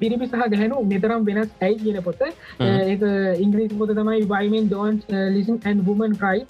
පිරිපි 0.01 0.25
සහ 0.27 0.49
ගැහැනු 0.53 0.81
මෙතරම් 0.91 1.29
වෙනස් 1.29 1.51
ඇයි 1.61 1.79
කියන 1.83 2.01
පොත. 2.07 2.21
ඒ 2.61 2.97
ඉංග්‍රීස් 3.45 3.77
පොත 3.81 3.95
තමයි 3.99 4.27
why men 4.33 4.67
don't 4.67 5.01
listen 5.35 5.59
and 5.63 5.85
women 5.87 6.17
cry 6.23 6.45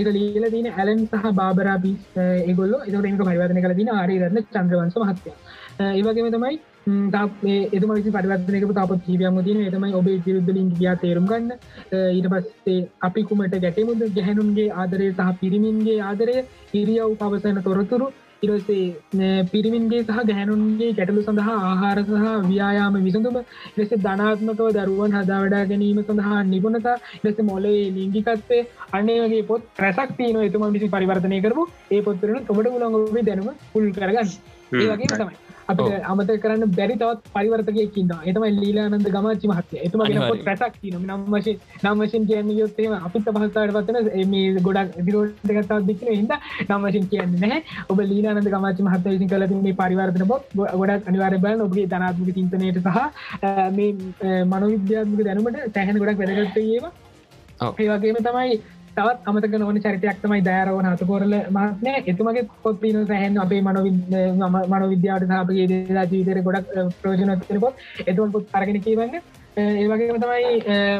එක 0.00 0.06
ලීල 0.16 0.50
තින 0.56 0.68
ඇලන් 0.72 1.06
සහ 1.06 1.32
බාබරාපිස් 1.40 2.00
ඒගොල්ල. 2.18 2.74
එක 2.86 3.22
පරිවර්තන 3.22 3.62
කල 3.62 3.76
තින 3.80 3.90
ආරරන්න 3.90 4.44
චන්ද්‍රවන්ස 4.54 5.00
මහත්ය 5.04 5.32
ඒවගේම 5.80 6.30
තමයි 6.32 6.56
එතුම 7.72 7.90
විසි 7.96 8.10
පරිවර්තනක 8.10 8.74
තාපත් 8.78 9.06
ජීවයම 9.08 9.38
තින 9.44 9.60
එතමයි 9.62 9.92
ඔබේ 10.00 10.22
විරුද්ධ 10.26 10.50
ලින්ගයා 10.56 10.96
තේරුම් 11.04 11.26
ගන්න. 11.26 11.52
ඊට 12.16 12.28
පස්සේ 12.32 12.88
අපි 13.08 13.22
කුමට 13.24 13.54
ගැටමුද? 13.64 14.02
ගැහැනුන්ගේ 14.16 14.72
ආදරය 14.72 15.12
සහ 15.12 15.30
පිරිමින්ගේ 15.40 16.00
ආදරය. 16.08 16.36
ඉරියව් 16.74 17.16
පවසන 17.20 17.62
තොරතුරු 17.62 18.08
ඉරසේ 18.42 18.84
පිරිමින්ගේ 19.50 20.02
සහ 20.02 20.20
ගැහැනුන්ගේ 20.22 20.90
ගැටලු 20.92 21.22
සඳහා 21.22 21.56
ආහාර 21.64 21.98
සහ 22.00 22.14
ව්‍යයාම 22.48 22.96
විසඳුම 23.00 23.36
ලෙස 23.76 23.92
ධනාත්මකව 23.98 24.70
දරුවන් 24.78 25.16
හදා 25.16 25.40
වඩා 25.42 25.62
ගැනීම 25.64 26.00
සඳහා 26.02 26.40
නිබුණතා 26.44 26.96
ලෙස 27.24 27.38
මොලේ 27.42 27.84
ලිංගිකත්වේ 27.90 28.62
අන්නේ 28.92 29.20
වගේ 29.24 29.44
පොත් 29.44 29.84
රැසක් 29.84 30.16
තියන 30.16 30.40
එතුම 30.40 30.66
විසි 30.70 30.88
පරිවර්තනය 30.88 31.40
කරපු 31.40 31.68
ඒ 31.90 32.02
පොත්තරන 32.02 32.42
ඔබට 32.46 32.74
උලංගොබේ 32.74 33.24
දැනුම 33.24 33.54
පුල් 33.72 33.88
කරගන්න. 33.92 34.36
ඒ 34.74 34.90
වගේ 34.90 35.14
තමයි 35.14 35.49
අපිට 35.70 36.06
අමත 36.06 36.32
කරන්න 36.38 36.72
බැරි 36.72 36.96
තවත් 36.96 37.32
පරිවර්තකයකින්න 37.34 38.12
එතම 38.24 38.46
ලීලානන්ද 38.56 39.08
ගමචි 39.08 39.50
මහත්ය 39.50 39.80
එතුම 39.80 40.04
රැසක් 40.06 40.78
න 40.84 40.96
නම් 41.00 41.26
වශය 41.34 41.54
නම් 41.80 42.02
වශයෙන් 42.02 42.26
කියන්න 42.26 42.52
යොත්තේම 42.54 42.96
අපිට 43.00 43.30
පහස්ථාට 43.30 43.74
පත්වන 43.76 44.30
මේ 44.30 44.62
ගොඩක් 44.62 44.96
දිරෝට 45.02 45.50
ගත්තාව 45.50 45.86
දික්න 45.86 46.12
හිද 46.12 46.34
නම් 46.66 46.82
වශයෙන් 46.84 47.06
කියන්න 47.06 47.36
නැහැ. 47.36 47.60
ඔබ 47.88 48.02
ලීලානන්ද 48.04 48.48
ගමචි 48.48 48.82
මහත 48.84 49.04
විසි 49.08 49.26
කල 49.26 49.46
මේ 49.58 49.76
පරිවර්තන 49.80 50.26
පොත් 50.26 50.56
ගොඩක් 50.56 51.08
අනිවාර 51.08 51.38
බල 51.38 51.62
ඔබගේ 51.62 51.86
ධනාත්මක 51.88 52.34
චින්තනයට 52.34 52.82
සහ 52.86 52.98
මේ 53.72 54.42
මනොවිද්‍යාත්මක 54.46 55.22
දැනුමට 55.22 55.62
සැහන 55.70 56.02
ගොඩක් 56.02 56.20
වැදගත්තයේම 56.22 56.90
ඒ 57.78 57.88
වගේම 57.90 58.20
තමයි 58.20 58.60
තවත් 58.90 59.18
අමතක 59.24 59.56
නොවන 59.56 59.80
චරිතයක් 59.80 60.22
තමයි 60.22 60.42
දෑරවන 60.42 60.88
හතකොරල 60.90 61.34
මාත්නය 61.50 61.96
එතුමගේ 62.04 62.46
පොත්තින 62.62 63.02
සැහන් 63.06 63.36
අපේ 63.38 63.60
මනො 63.62 63.82
මනොවිද්‍යාවට 64.70 65.28
සහපගේ 65.30 65.68
දේලා 65.68 66.06
ජීවිතර 66.06 66.40
ගොඩක් 66.42 66.96
ප්‍රෝජනත්තරකොත් 67.00 67.74
එතුවන් 68.06 68.32
පොත්. 68.32 68.48
අරගෙන 68.52 68.80
කියවන්න 68.80 69.20
ඒවගේම 69.56 70.16
තමයි 70.16 70.50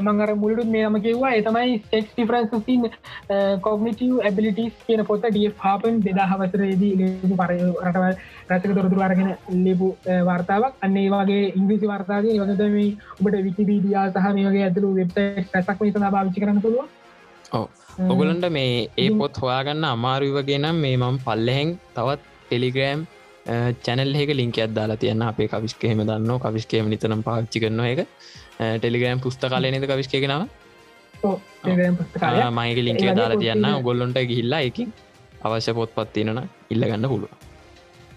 මංගර 0.02 0.30
මුළුත් 0.34 0.66
මේ 0.66 0.84
නම 0.84 0.98
කිව්වා. 0.98 1.32
එතමයි 1.32 1.78
ස්ටෙක්ස් 1.78 2.10
ටිෆරන්සින් 2.10 2.86
කොගනිටව 3.60 4.20
ඇබිලිටස් 4.20 4.84
කියන 4.86 5.04
පොත 5.04 5.26
ඩිය 5.26 5.50
පාපන් 5.56 6.00
දෙදා 6.00 6.28
හවසරේදී 6.32 6.92
ලබු 7.00 7.36
පර 7.36 7.54
රටවල් 7.84 8.14
රසක 8.50 8.74
තොරතුර 8.74 9.02
අරගෙන 9.02 9.34
ලබු 9.58 9.90
වර්තාවක්. 10.28 10.78
අන්නේ 10.82 11.08
වගේ 11.08 11.52
ඉංග්‍රිසි 11.52 11.86
වර්තාගේ 11.86 12.40
වගත 12.40 12.70
මේ 12.70 12.96
ඔබට 13.18 13.44
විකිපීඩියා 13.46 14.08
සහ 14.08 14.32
මේ 14.32 14.48
වගේ 14.48 14.64
ඇතුළු 14.64 14.94
වෙබ්ට 14.94 15.20
රැසක් 15.52 15.78
මේ 15.78 15.92
සඳ 15.92 16.08
භාවිචි 16.08 16.42
කරන 16.42 16.64
පුළුව 16.64 16.80
ඔව 16.80 16.99
ඔගොලන්ට 17.52 18.46
මේ 18.50 18.74
ඒ 18.96 19.10
පොත් 19.18 19.40
හොයාගන්න 19.42 19.84
අමාරුවගෙනම් 19.86 20.76
මේ 20.84 20.96
මම් 20.96 21.16
පල්ලහෙන් 21.26 21.68
තවත් 21.96 22.22
ටෙලිග්‍රෑම් 22.44 23.00
චැනල් 23.84 24.14
එක 24.22 24.32
ලින්ක 24.34 24.58
අදදාලා 24.58 24.96
තියන්න 24.96 25.22
අපේ 25.22 25.48
කවිස්කහෙම 25.48 26.02
දන්න. 26.02 26.30
කවිස්කේම 26.40 26.88
නිතනම් 26.88 27.22
පාච්චි 27.22 27.58
කරන 27.60 27.80
එක 27.84 28.00
ටෙලිග්‍රෑම් 28.78 29.20
පුස්ත 29.20 29.42
කාලය 29.46 29.70
නද 29.70 29.86
කවිස්කගෙනාව 29.86 30.42
මයික 32.58 32.80
ලින්ක 32.80 33.04
දාලා 33.18 33.42
තියන්න 33.44 33.68
ගොල්ලොන්ට 33.82 34.18
ගිහිල්ලා 34.30 34.62
එකින් 34.62 34.92
අවශ්‍ය 35.44 35.72
පොත් 35.74 35.94
පත්තිනන 35.96 36.40
ඉල්ලගන්න 36.70 37.08
පුළුව 37.08 37.49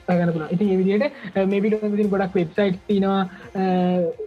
ගන්න 0.10 0.47
ඉති 0.51 0.66
විදිට 0.78 1.04
මේ 1.45 1.62
පිට 1.62 2.10
ගොඩක් 2.10 2.36
වෙබ්සයිට් 2.36 2.80
තිනවා 2.88 3.22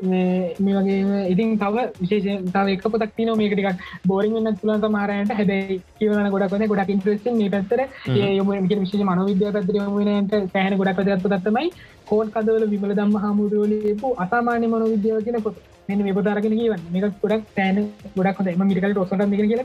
මේ 0.05 0.77
වගේ 0.79 1.20
ඉතින් 1.33 1.57
තව 1.59 1.87
විශේෂ 2.01 2.47
තව 2.51 2.66
එක 2.68 2.87
පොතක් 2.87 3.16
තින 3.16 3.33
මේකටික් 3.35 3.85
බෝරිං 4.07 4.37
වන්න 4.37 4.57
තුළන් 4.57 4.81
සමහරයට 4.81 5.35
හැබයි 5.35 5.81
කියවන 5.99 6.31
ගොඩක් 6.31 6.55
වන 6.55 6.66
ගොඩක් 6.66 6.95
ඉන්ට්‍රෙස්ට 6.97 7.29
මේ 7.33 7.51
පැත්තර 7.51 7.85
යොම 8.33 8.53
විශේෂ 8.64 9.07
මනවිද්‍යා 9.11 9.55
පැතරමට 9.59 10.53
සෑහන 10.53 10.79
ගොඩක් 10.79 11.01
පදත්තු 11.01 11.33
දත්තමයි 11.35 11.70
කෝන් 12.07 12.31
කදවල 12.31 12.66
විමල 12.66 12.93
දම්ම 12.95 13.16
හමුදුවලපු 13.24 14.14
අසාමාන්‍ය 14.18 14.66
මනවිද්‍යාව 14.68 15.24
කියන 15.24 15.43
පොත්. 15.43 15.57
මෙ 15.89 15.97
මේ 15.99 16.14
පොතාරගෙන 16.14 16.55
කියවන්න. 16.55 16.83
මේක 16.93 17.05
ගොඩක් 17.22 17.55
සෑන 17.55 17.79
ගොඩක් 18.16 18.39
හොද 18.39 18.53
ම 18.55 18.66
මිරිකල් 18.66 18.99
ොසට 18.99 19.24
කියල 19.43 19.62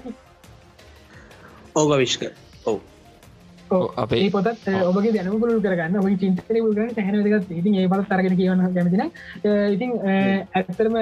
ඕග 1.76 1.92
විශ්ක 1.98 2.24
ඔව් 2.24 2.51
අපේ 4.04 4.30
පොත් 4.36 4.48
ඔබගේ 4.90 5.12
දැනම 5.16 5.40
පුළු 5.42 5.60
කරගන්න. 5.66 6.00
ඔයි 6.06 6.16
චින්තන 6.22 6.62
පුල් 6.64 6.74
කරන 6.78 6.90
හැනක 7.08 7.52
ඉතින් 7.60 7.74
ඒ 7.82 7.88
පත් 7.92 8.08
තරගෙන 8.10 8.36
කියවන 8.40 8.60
කැමතින 8.76 9.04
ඉතින් 9.76 9.92
ඇත්තරම 10.56 10.96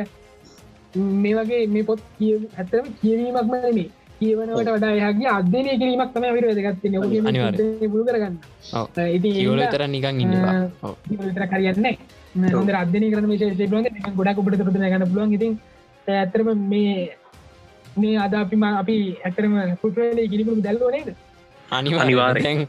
මේ 1.23 1.33
වගේ 1.37 1.63
මේ 1.75 1.87
පොත් 1.89 2.01
කිය 2.17 2.35
ඇතරම 2.57 2.85
කියවීමක්ම 3.01 3.51
මේ 3.77 3.87
කියවනට 4.19 4.69
වඩා 4.75 4.93
යහගේ 4.99 5.29
අධ්‍යනය 5.37 5.71
කිරීමක් 5.81 6.13
තම 6.13 6.25
විර 6.37 6.45
වැදගත්ත 6.49 6.79
පුළු 7.91 8.05
කරගන්න. 8.07 8.35
ඉති 9.17 9.29
ඒවලතර 9.43 9.83
නිකන් 9.95 10.21
ඉන්නවා 10.23 10.55
තර 11.35 11.45
කරයන්නේ 11.53 11.95
හොඳ 12.57 12.71
අධ්‍යනය 12.83 13.07
කරන 13.13 13.29
විශේෂ 13.33 13.71
බලන් 13.71 13.85
ගොඩක් 14.19 14.41
ඔබට 14.41 14.59
තුරන 14.59 14.83
ගන්න 14.83 15.09
පුළුවන්. 15.11 15.33
ඉතින් 15.37 15.51
ඇත්තරම 16.07 16.49
මේ 16.73 16.93
මේ 18.01 18.17
අද 18.25 18.33
අපිම 18.41 18.63
අපි 18.69 18.97
ඇතරම 19.27 19.53
පුටලේ 19.81 20.29
ගිනිපුරු 20.33 20.61
දැල්වනේද 20.67 21.09
අනිවාරයෙන් 21.71 22.59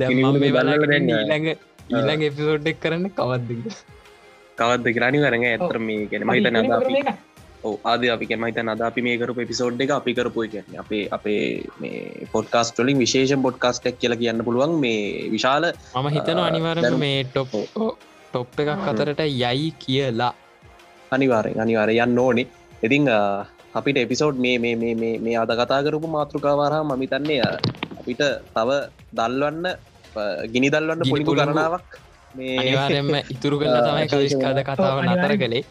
දැම 0.00 0.40
මේ 0.42 0.52
බලල 0.56 0.84
දෙන්න 0.92 1.08
ඊළඟ 1.10 1.48
ඊළඟ 1.90 2.26
එපිසෝඩ්ඩක් 2.28 2.82
කරන්න 2.82 3.08
කවද්ද 3.18 3.72
කවත්ද 4.58 4.94
කියලානි 4.94 5.24
වරඟ 5.24 5.48
ඇතර 5.50 5.78
මේ 5.88 6.06
ගැන 6.12 6.26
මහිත 6.30 6.48
නද 6.52 7.18
ආද 7.84 8.02
අපි 8.14 8.26
මහිත 8.36 8.58
නද 8.64 8.82
අපි 8.88 9.00
මේ 9.02 9.18
කරපු 9.20 9.44
එපිසෝඩ් 9.44 9.82
එක 9.84 9.90
අපි 9.90 10.14
කරපු 10.14 10.46
කියන්න. 10.52 10.78
අපේ 10.82 11.04
අපේ 11.10 11.42
මේ 11.80 12.26
පොඩ්කාස්ට 12.34 12.78
ලින් 12.86 12.98
විශේෂ 12.98 13.34
පොඩ්කාස්ටක් 13.46 13.98
කියලා 14.00 14.20
කියන්න 14.22 14.44
පුළුවන් 14.48 14.74
මේ 14.84 15.28
විශාල 15.34 15.66
මම 15.94 16.08
හිතන 16.16 16.42
අනිවාරම 16.48 16.98
මේ 17.04 17.18
ටොප් 17.26 17.54
ටොප් 18.30 18.60
එකක් 18.62 18.88
අතරට 18.92 19.22
යයි 19.26 19.70
කියලා. 19.84 20.32
අනිවාරෙන් 21.10 21.60
අනිවාර 21.64 21.90
යන්න 21.96 22.18
ඕනේ. 22.18 22.46
ඉතිං 22.82 23.08
අපිට 23.74 23.98
එපිසෝඩ් 23.98 24.36
මේ 24.38 24.56
මේ 24.58 24.74
මේ 24.76 24.94
මේ 24.94 25.14
මේ 25.18 25.36
අද 25.36 25.50
කතා 25.52 25.80
කරපු 25.82 26.08
මාතෘකාවාරහා 26.08 26.84
මමිතන්නේ 26.84 27.40
අපිට 28.00 28.22
තව 28.54 28.68
දල්වන්න 29.12 29.66
ගිනි 30.52 30.68
දල්වන්න 30.70 31.10
පොලිපු 31.10 31.34
කරනාවක් 31.34 31.98
මේ 32.34 32.54
අනිවාරෙන්ම 32.58 33.10
ඉතුරු 33.26 33.58
කල 33.60 33.76
තමයි 33.86 34.06
කවිස්කාද 34.08 34.60
කතාව 34.64 35.00
නතර 35.04 35.34
කළේ. 35.36 35.64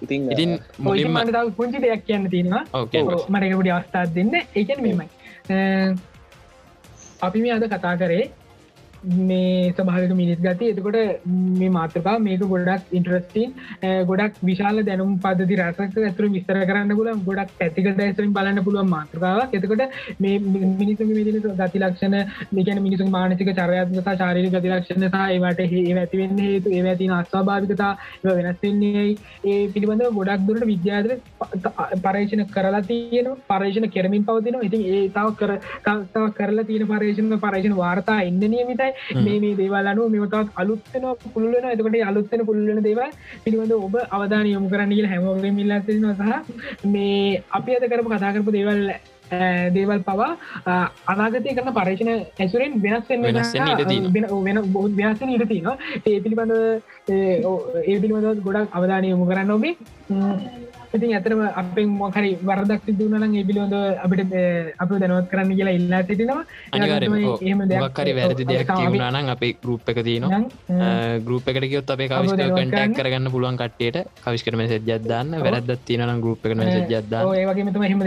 ඉතින් 0.00 0.20
ඉතින් 0.32 0.50
මුලින්ම 0.80 1.18
මට 1.18 1.56
පුංචි 1.56 1.78
දෙයක් 1.78 2.04
කියන්න 2.06 2.30
තියෙනවා. 2.30 2.64
මටකපුඩි 3.28 3.70
අවස්ථාත් 3.70 4.14
දෙන්න. 4.14 4.34
ඒකන 4.54 4.80
මෙමයි 4.80 5.06
අපි 7.20 7.38
මේ 7.40 7.52
අද 7.52 7.64
කතා 7.68 7.94
කරේ 7.96 8.24
මේ 9.04 9.72
සභාවක 9.72 10.14
මිනිස් 10.14 10.38
ගති. 10.38 10.70
එතකොට 10.70 11.26
මේ 11.54 11.70
මාතකා 11.70 12.18
මේක 12.20 12.40
ගොඩක් 12.42 12.92
ඉන්ට්‍රස්ටීන් 12.92 13.54
ගොඩක් 14.04 14.40
විශාල 14.42 14.82
දැනුම් 14.82 15.18
පදදි 15.18 15.58
රසක 15.58 15.98
ඇතුර 16.00 16.28
විස්තර 16.28 16.58
කරන්න 16.62 16.94
පුල 16.94 17.10
ගොඩක් 17.24 17.62
ඇතික 17.62 17.88
දැසරින් 17.96 18.32
බලන්න 18.32 18.64
පුළුවන් 18.64 18.88
මාතෘකාවක්. 18.88 19.54
එතකොට 19.54 19.82
මේ 20.18 20.38
මිනිසු 20.74 21.06
මිදින 21.08 21.40
ගති 21.40 21.78
ලක්ෂණ 21.78 22.16
මේකන 22.52 22.82
මිනිසු 22.82 23.08
මානසික 23.08 23.52
චරයත්මතා 23.52 24.16
චාරික 24.16 24.50
ගතිලක්ෂණ 24.50 25.06
සහ 25.06 25.16
ඒවට 25.28 25.60
ඒ 25.62 25.94
ඇතිවෙන්න 25.98 26.38
හේතු 26.40 26.70
ඒ 26.70 26.82
ඇතින 26.84 27.12
අස්වාභාවිකතා 27.12 27.92
වෙනස්වෙන්නේ 28.24 29.06
ඒ 29.44 29.58
පිළිබඳ 29.68 30.04
ගොඩක් 30.12 30.46
දුරට 30.46 30.66
විද්‍යාදර 30.66 31.12
පරේෂණ 32.00 32.44
කරලා 32.48 32.82
තියෙන 32.82 33.30
පරේෂණ 33.48 33.90
කෙරමින් 33.90 34.24
පවතින 34.24 34.60
ඉතින් 34.62 34.84
ඒ 34.88 35.02
තාව 35.10 35.30
කර 35.36 35.52
කරලා 36.34 36.64
තියෙන 36.64 36.88
පරේෂණ 36.88 37.38
පරේෂණ 37.38 37.76
වාර්තා 37.76 38.18
එන්න 38.22 38.40
නියමිතයි. 38.48 38.87
මේ 39.18 39.38
මේ 39.38 39.54
දේවල් 39.54 39.86
අනුව 39.86 40.08
මෙමතත් 40.10 40.56
අලුත්තන 40.56 41.06
පුල්ලන 41.26 41.54
එතකට 41.66 42.00
අලුත්තන 42.04 42.46
පුල්ලන 42.46 42.82
දේව 42.82 43.02
පිළිබඳ 43.44 43.76
ඔබ 43.78 43.94
අවධාන 44.10 44.48
යොමු 44.48 44.68
කරන්න 44.68 44.92
කියල 44.92 45.08
හැමෝගේ 45.08 45.52
මිල්ලතින 45.52 46.08
සහ 46.12 46.88
මේ 46.88 47.44
අපි 47.52 47.76
අද 47.76 47.88
කරපු 47.88 48.10
කතා 48.10 48.34
කරපු 48.34 48.52
දේවල් 48.52 48.82
දේවල් 49.70 50.00
පවා 50.02 50.80
අනාගතය 51.06 51.50
කරන 51.50 51.74
පරේෂණ 51.74 52.12
ඇසුරෙන් 52.38 52.78
වෙනස් 52.78 53.08
වෙන 53.08 54.62
බොහත් 54.68 54.92
වෙනස්සෙන 54.94 55.28
ඉට 55.30 55.48
තින 55.48 55.68
ඒ 56.06 56.20
පිළිබඳ 56.20 56.54
ඒ 57.10 57.96
පිළිබඳ 57.96 58.42
ගොඩක් 58.42 58.72
අවධානය 58.72 59.08
යොමු 59.08 59.26
කරන්න 59.26 59.50
ඔබේ 59.50 59.76
ඉතින් 60.88 61.10
ඇතරම 61.12 61.40
අපෙන් 61.54 61.88
මොහරි 61.92 62.30
වරදක් 62.40 62.80
සිදුවනන 62.86 63.34
එබිලොද 63.36 63.74
අපිට 63.98 64.32
අප 64.74 64.88
දැනවත් 64.94 65.28
කරන්න 65.30 65.52
කියලා 65.52 65.74
ඉල්ලා 65.78 66.00
සිටිනවා 66.02 66.44
දෙයක්කරි 67.72 68.12
වැරදි 68.18 68.46
දෙයක් 68.46 68.70
කියවුණනම් 68.70 69.28
අපේ 69.28 69.52
ගරුප් 69.58 69.84
එක 69.86 70.00
තියනවා. 70.00 70.40
ගරුප් 71.20 71.44
එකට 71.44 71.66
කියොත් 71.66 71.90
අපේ 71.90 72.08
කවිස්ට 72.08 72.40
කටක් 72.40 72.96
කරගන්න 72.96 73.30
පුළුවන් 73.30 73.58
කට්ටයට 73.58 73.98
කවිස්කර 74.22 74.56
මෙසෙත් 74.56 74.88
ජදන්න 74.88 75.36
වැරදත් 75.40 75.84
තියනම් 75.84 76.24
ගරුප් 76.24 76.40
එක 76.42 76.56
ජදන්න 76.88 77.36
ඒවගේම 77.36 77.68
හෙම 77.84 78.02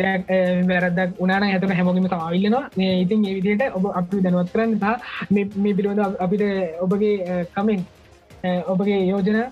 වැරදක් 0.68 1.20
උනාන 1.20 1.45
ඇතට 1.45 1.70
හැමෝගම 1.72 2.10
සවිල්ලනවා 2.10 2.66
ඉතින් 2.98 3.26
ඒ 3.26 3.38
විදියට 3.38 3.66
ඔබ 3.72 3.90
අපි 3.94 4.26
දැනවත් 4.26 4.53
කරන්න 4.53 4.78
මේ 5.32 5.76
පිළිබඳ 5.76 6.06
අපිට 6.20 6.44
ඔබගේ 6.82 7.45
කමෙන් 7.53 7.82
ඔබගේ 8.68 9.02
යෝජනා 9.08 9.48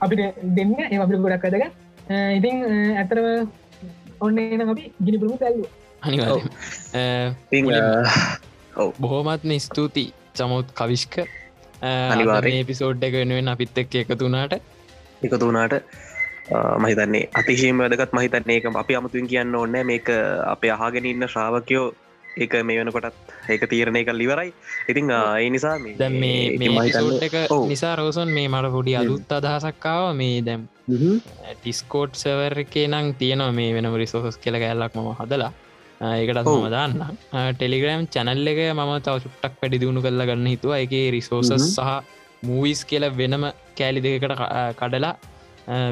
අපිට 0.00 0.22
දෙන්න 0.54 0.74
ඒ 0.80 0.98
අපිට 0.98 1.22
ගොඩක් 1.24 1.44
අදක 1.44 1.64
ඉතින් 2.38 2.56
ඇතරව 2.96 3.26
ඔන්න 4.20 4.38
එන 4.38 4.62
අපි 4.66 4.84
ගිනිපුරමු 5.04 5.36
තැල්ලු 5.36 5.66
අනිවාර 6.02 6.40
බොහෝමත්ම 9.00 9.54
ස්තුති 9.58 10.06
චමුත් 10.34 10.68
කවිශ්ක 10.74 11.16
අනිවාරය 11.82 12.54
පිසෝඩ් 12.64 13.02
එක 13.02 13.14
වෙනුවෙන් 13.14 13.48
අපිත් 13.48 13.78
එක් 13.78 13.94
එකතුනාට 14.02 14.54
එකතු 15.22 15.44
වනාට 15.44 15.74
මහිතන්නේ 16.78 17.28
අතිශීම 17.34 17.78
වැදගත්. 17.78 18.12
මහිතන්නේ 18.12 18.56
එක 18.56 18.66
අපි 18.74 18.94
අමතුන් 18.94 19.26
කියන්න 19.26 19.54
ඕන්න 19.54 19.76
මේක 19.84 20.08
අපේ 20.46 20.72
අහගෙන 20.72 21.06
ඉන්න 21.06 21.28
ශ්‍රාවකයෝ 21.28 21.86
ඒක 22.36 22.52
මේ 22.64 22.78
වෙනකොටත් 22.78 23.32
ඒක 23.48 23.62
තීරණය 23.70 24.02
කල් 24.04 24.20
ඉවරයි 24.20 24.52
ඉතිං 24.88 25.10
ඒ 25.10 25.48
නිසා 25.50 25.78
මේ 25.78 26.10
මේ 26.14 26.42
ඉතින් 26.48 26.74
මේ 26.74 27.28
එක 27.28 27.34
ඔව්. 27.50 27.64
නිසා 27.68 27.94
රෝසන් 27.96 28.30
මේ 28.30 28.48
මට 28.48 28.72
පොඩි 28.72 28.96
අලුත් 28.96 29.32
අදහසක්කාව 29.38 30.04
මේ 30.14 30.42
දැම් 30.42 30.68
හ්ම්. 30.90 31.18
ටිස්කෝට් 31.56 32.14
සවර් 32.14 32.62
එකේ 32.64 32.86
නං 32.88 33.14
තියෙනවා 33.14 33.52
මේ 33.52 33.74
වෙනම 33.74 33.96
රිසෝස් 33.96 34.38
කියල 34.38 34.58
කැල්ලක් 34.62 34.94
මම 34.94 35.10
හදලා 35.20 35.52
ඒකටත් 36.12 36.46
ඔව්. 36.46 36.58
මම 36.58 36.70
දාන්න 36.70 36.92
ටෙලිග්‍රම් 37.54 38.06
චැනල් 38.08 38.46
එක 38.46 38.62
මම 38.68 38.92
තව 39.00 39.16
චුට්ටක් 39.24 39.60
වැඩි 39.62 39.82
දියුණු 39.82 40.04
කරලා 40.06 40.28
ගන්න 40.30 40.52
හිතුව 40.54 40.76
එක 40.78 40.94
රිසෝසස් 41.16 41.50
හ්ම්. 41.50 41.68
සහ 41.68 42.18
මූවිස් 42.42 42.84
කියල 42.84 43.04
වෙනම 43.12 43.44
කෑලි 43.78 44.00
දෙකට 44.06 44.36
කඩලා 44.78 45.14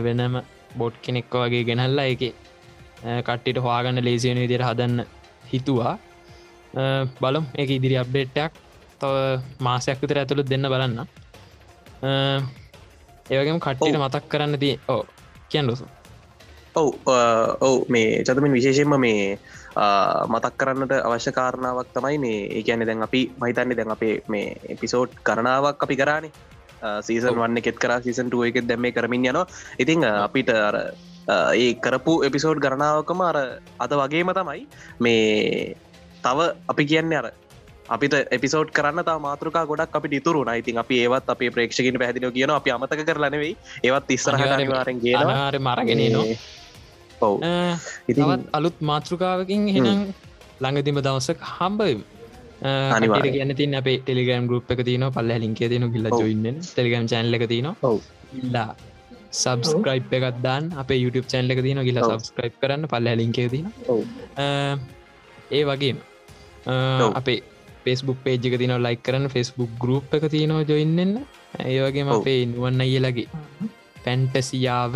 වෙනම 0.04 0.42
බොඩ් 0.76 0.94
කෙනෙක්ක 1.02 1.34
වගේ 1.42 1.64
ගෙනල්ලා 1.64 2.06
එක 2.14 2.22
කට්ටිට 3.26 3.64
හවාගන්න 3.64 4.04
ලේසියන 4.04 4.38
විදිර 4.44 4.62
හදන්න 4.62 5.04
හිතුවා 5.52 5.94
බලම්. 7.20 7.44
එක 7.54 7.68
ඉදිරි 7.70 7.96
අප්ඩේට්ටයක් 7.98 8.52
තව 9.00 9.14
මාසයක් 9.60 10.00
විතර 10.02 10.18
ඇතුළුත් 10.18 10.48
දෙන්න 10.48 10.66
බලන්න. 10.72 11.06
ඒවගේම 13.30 13.60
කට්ටිට. 13.60 13.98
මතක් 13.98 14.24
කරන්න 14.28 14.60
දී 14.60 14.74
ඕ 14.88 15.02
කියන් 15.50 15.66
ලොසු 15.66 15.86
ඔව් 16.74 16.88
ඔව්. 17.60 17.76
මේ 17.88 18.22
චතමින් 18.22 18.52
විශේෂෙන්ම 18.52 18.94
මේ 18.96 19.38
මතක් 20.28 20.54
කරන්නට 20.60 20.92
අවශ්‍ය 20.98 21.32
කාරණාවක් 21.32 21.90
තමයි 21.94 22.18
මේ 22.18 22.38
ඒකැන 22.58 22.86
දැන් 22.86 23.02
අපි 23.02 23.20
මහිතන්නේ 23.40 23.76
දැන් 23.76 23.90
අපේ 23.90 24.14
මේ 24.28 24.54
එපිසෝඩ් 24.68 25.10
කරනාවක් 25.22 25.82
අපි 25.82 25.96
කරානේ. 25.96 26.32
සීසන්. 27.02 27.34
වන්න 27.34 27.58
එකෙත් 27.58 27.78
කර 27.78 27.98
සීසන්ටුව 28.02 28.46
එකෙත් 28.46 28.68
දැම්ම 28.68 28.86
කරමින් 28.92 29.26
යනවා. 29.26 29.46
ඉතිං 29.78 30.04
අපිට 30.04 30.50
අර 30.50 30.76
ඒ 31.54 31.74
කරපු 31.76 32.14
එපිසෝඩ් 32.22 32.62
ගණනාවකම 32.64 33.20
අර 33.20 33.36
අද 33.78 33.92
වගේම 34.00 34.32
තමයි 34.32 34.66
මේ 35.00 35.76
තව 36.28 36.48
අපි 36.74 36.84
කියන්න 36.92 37.18
අර 37.22 37.26
අපිට 37.94 38.14
එපිසෝඩ් 38.36 38.70
කරන්න 38.76 39.08
තා 39.08 39.18
මාතෘකා 39.26 39.64
ගොඩක් 39.72 39.98
අපි 39.98 40.16
ඉතුරු 40.20 40.44
නයිතින් 40.50 40.84
අපි 40.84 41.02
ඒවත් 41.06 41.34
අපේ 41.34 41.50
ප්‍රේක්ෂකින් 41.56 41.98
පැදිලිෝ 42.04 42.36
කියන 42.38 42.54
අපි 42.60 42.76
අමතක 42.76 43.02
කරලනෙවෙයි 43.10 43.52
ඒවත් 43.88 44.14
කියනවා 44.54 45.26
අනාර 45.26 45.58
මරගෙන 45.68 46.02
නවා 46.14 46.56
ඔව්. 47.20 47.40
ඉතින් 48.10 48.22
තවත් 48.24 48.54
අලුත් 48.58 48.76
මාතෘකාවකින් 48.90 49.66
හෙනම් 49.76 49.88
ළඟතිම 50.62 51.00
දවසක 51.06 51.40
හම්බම් 51.54 52.00
අනිවාර්යෙන්. 52.96 53.34
කියන්න 53.36 53.56
තින් 53.60 53.78
අපේ 53.80 53.98
ටෙලිගම් 54.02 54.46
ගරුප් 54.50 54.70
එක 54.74 54.84
තින 54.88 55.06
පල්ල 55.16 55.32
ලින්කේ 55.44 55.68
ගිල්ල 55.94 56.10
ඔව්. 56.10 56.20
ජොයින්න 56.20 56.60
ටෙලිගම් 56.62 57.08
චැන්ල 57.12 57.38
එක 57.38 57.46
තින. 57.54 57.70
ඉල්ලා 58.40 58.68
සබස්ක්‍රයිප් 59.42 60.14
එකත් 60.18 60.38
දාන් 60.46 60.70
අප 60.82 60.90
YouTube 61.04 61.28
චැන්ල 61.32 61.56
එක 61.56 61.62
තින 61.66 61.82
ඔව්. 61.82 61.88
සබස්ක්‍රයිප් 62.10 62.54
කරන්න. 62.62 62.86
පල්ල 62.92 63.08
ලින්කේ 63.22 63.48
තින. 63.48 63.66
ඒ 65.50 65.64
වගේම. 65.64 65.98
අපේ 67.20 67.40
ෆෙස්බුක් 67.84 68.18
පේජ්ක 68.24 68.54
තින 68.62 68.74
ලයි 68.86 68.96
කරන්න 69.06 69.26
ෆෙස්බුක් 69.34 69.70
ගරුප් 69.82 70.14
එක 70.16 70.24
තියනවා 70.34 70.64
ජොයින්න්න 70.70 71.14
ඒවගේම. 71.66 72.08
අපේ 72.16 72.40
නුවන්න 72.46 72.84
අයලගේ 72.84 73.28
පැන්ටසියාව 74.04 74.94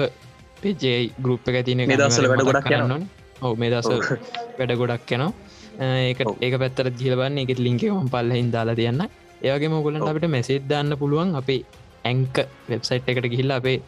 පෙජේ 0.62 1.00
ගරුප් 1.24 1.48
එක 1.48 1.64
තින 1.68 1.82
මේ 1.88 1.96
දවස්වල 1.96 2.28
වැඩ 2.32 2.46
ගොඩක් 2.48 2.70
යනවා. 2.78 3.00
ඔව 3.42 3.52
මේ 3.60 3.70
දස. 3.74 3.88
වැඩ 4.58 4.74
ගොඩක් 4.82 5.12
යනවා 5.16 5.32
ඒක 6.08 6.20
ඔව්. 6.26 6.36
ඒක 6.44 6.54
පැත්තර 6.62 6.90
ජිලබන්න 7.00 7.42
එකෙත් 7.44 7.60
ලින්කම 7.66 8.08
පල්ලහින් 8.14 8.50
දාලා 8.56 8.78
තියන්න 8.80 9.02
ඒවගේ 9.42 9.72
මොගලන්ට 9.74 10.04
ඔව්. 10.04 10.10
අපිට 10.12 10.28
මෙසේත් 10.36 10.68
දාන්න 10.72 10.98
පුළුවන් 11.00 11.34
අපේ 11.40 11.62
ඇංක 12.10 12.36
වෙබ්සයිට් 12.70 13.08
එකට 13.10 13.26
ගිහිල්ල 13.32 13.56
අපේ 13.58 13.78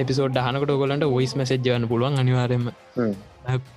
එපිසෝඩ් 0.00 0.36
හනකට 0.46 0.72
ගොලන්ට 0.80 1.04
ඔයිස් 1.18 1.32
මසේජ්ජවන්න 1.36 1.88
පුළුවන් 1.90 2.18
අනිවාරෙන්ම. 2.22 2.66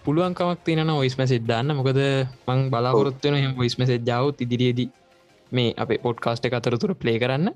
පුළුවන්කමක් 0.06 0.60
තියන 0.66 0.90
ඔයිස් 0.90 1.18
මැසිෙද් 1.20 1.46
දාන්න. 1.52 1.76
මොකද 1.80 2.00
මං 2.48 2.60
බලාපොරොත්වන 2.74 3.36
හම 3.42 3.54
ඔයිස් 3.62 3.76
මසේජ්ජාව 3.80 4.42
ඉදිරියේදී 4.46 4.90
මේ 5.52 5.74
අපේ 5.78 6.00
පොඩ්කාස්ට 6.06 6.46
අතරතුර 6.60 6.94
ප්ලේ 6.96 7.20
කරන්න. 7.20 7.52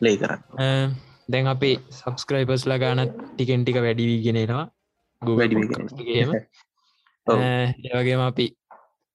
ලේ 0.00 0.16
කරන්න. 0.16 0.94
දැන් 1.32 1.46
අපේ 1.54 1.74
සබස්ක්‍රයිපර්ස්ලා 1.90 2.78
ගානත් 2.78 3.12
ටිකෙන් 3.34 3.64
ටික 3.64 3.80
වැඩිවී 3.86 4.20
ගෙනෙනවා 4.26 4.64
වැඩි 5.22 5.56
වී 5.56 5.68
ගේම 6.08 6.30
ඔව්. 7.26 7.38
ඒවගේම 7.90 8.22
අපි 8.28 8.46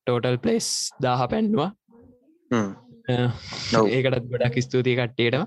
ටෝටල් 0.07 0.37
පලේස් 0.43 0.67
දාහ 1.03 1.21
පැන්ඩවා. 1.31 1.69
ඒකටත් 3.89 4.29
ගොඩක් 4.33 4.55
ස්තුතියි 4.67 4.97
කට්ටේට 4.99 5.37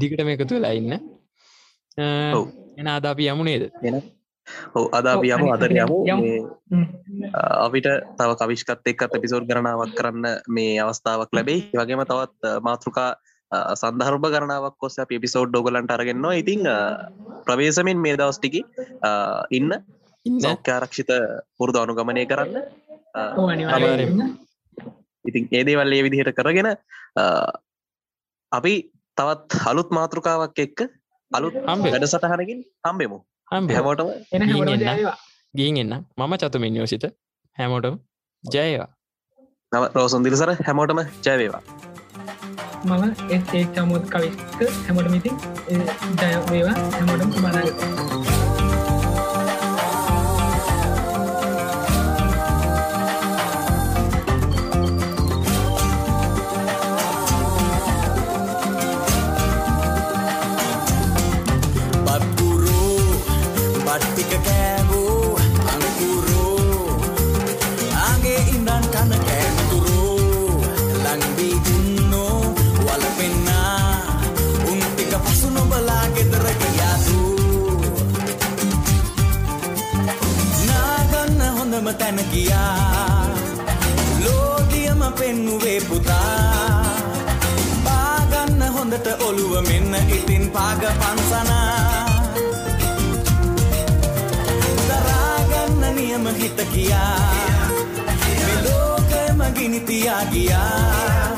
දිකට 0.00 0.24
මේ 0.24 0.36
එකතු 0.38 0.54
වෙලා 0.56 0.74
ඉන්න. 0.80 0.98
එන 2.76 2.86
අද 2.88 3.04
අපි 3.04 3.28
යමුණේද 3.28 3.64
ඔව 4.72 4.84
අද 4.92 5.06
අපි 5.06 5.28
යමු 5.28 5.46
අදර 5.52 5.70
යමු. 5.72 5.96
යමු. 6.04 6.22
මේ, 6.22 6.40
අ, 7.34 7.40
අපිට 7.66 7.88
තව 8.16 8.30
කවිශ්කත් 8.40 8.86
එක්කත් 8.86 9.12
එපිසෝඩ් 9.12 9.48
කරනාවක් 9.50 9.92
කරන්න 9.92 10.26
මේ 10.48 10.78
අවස්ථාවක් 10.80 11.32
ලැබේ 11.32 11.68
වගේම 11.74 12.04
තවත් 12.04 12.54
මාතෘකා 12.62 13.10
අ, 13.52 13.58
සන්දහර්භ 13.74 14.28
කරනාවක් 14.30 14.76
කොස්ස 14.78 14.98
අප 14.98 15.12
එපිසෝඩ් 15.12 15.52
ඩොගලන්ට 15.52 15.90
අරගෙන්නවා 15.90 16.34
ඉතිං 16.36 16.62
ප්‍රවේශමෙන් 17.46 17.98
මේ 17.98 18.16
දවස්ටිකි 18.16 18.62
ඉන්න. 19.50 19.70
ඉන්න. 20.26 20.40
සෞඛ්‍යාරක්ෂිත 20.40 21.10
පුරුදු 21.56 21.78
අනුගමනය 21.82 22.24
කරන්න. 22.26 22.56
ඉතින් 25.24 25.44
ඒදේවල් 25.52 25.92
ඒ 25.92 26.02
විදිහට 26.02 26.32
කරගෙන 26.32 26.68
අපි 28.52 28.74
තවත් 29.16 29.60
අලුත් 29.66 29.90
මාතෘකාවක් 29.90 30.58
එක්ක 30.58 30.78
අලුත්. 31.32 31.54
වැඩසටහනකින් 31.86 32.60
හම්බෙමු. 32.84 33.18
හම්බ 33.50 33.70
හැමෝටම. 33.70 34.08
ගීන් 35.54 35.76
එන්න. 35.78 35.96
මම 36.18 36.34
චතුමින් 36.38 36.76
යෝසිත 36.76 37.04
හැමෝටම 37.58 37.96
ජයවා 38.44 38.88
නම 39.72 39.84
රෝසුන්දිරිසර 39.94 40.50
හැමෝටම 40.60 41.00
ජයවේවා 41.24 41.62
මම 42.86 43.04
එත් 43.30 43.54
ඒ 43.54 43.64
චමුත් 43.74 44.10
කවිස්ක 44.10 44.60
හැමෝට 44.80 45.10
මිතින් 45.10 45.36
ජයවේවා 46.18 46.76
හැමෝටම 46.90 47.32
සුමානාගත 47.32 48.37
හොඳම 81.88 81.98
තැන 81.98 82.20
ගියා. 82.32 83.26
ලෝදියම 84.24 85.00
පෙන්නුවේ 85.18 85.80
පුතා. 85.80 86.84
පාගන්න 87.84 88.62
හොඳට 88.74 89.08
ඔළුව 89.22 89.62
මෙන්න 89.68 89.94
ඉතින් 90.08 90.50
පාග 90.50 90.82
පන්සනා. 91.00 92.06
දරාගන්න 94.88 95.94
නියම 95.96 96.26
හිත 96.38 96.60
කියා 96.72 97.20
මෙලෝකම 98.44 99.40
ගිනිතියා 99.56 100.24
ගියා. 100.32 101.32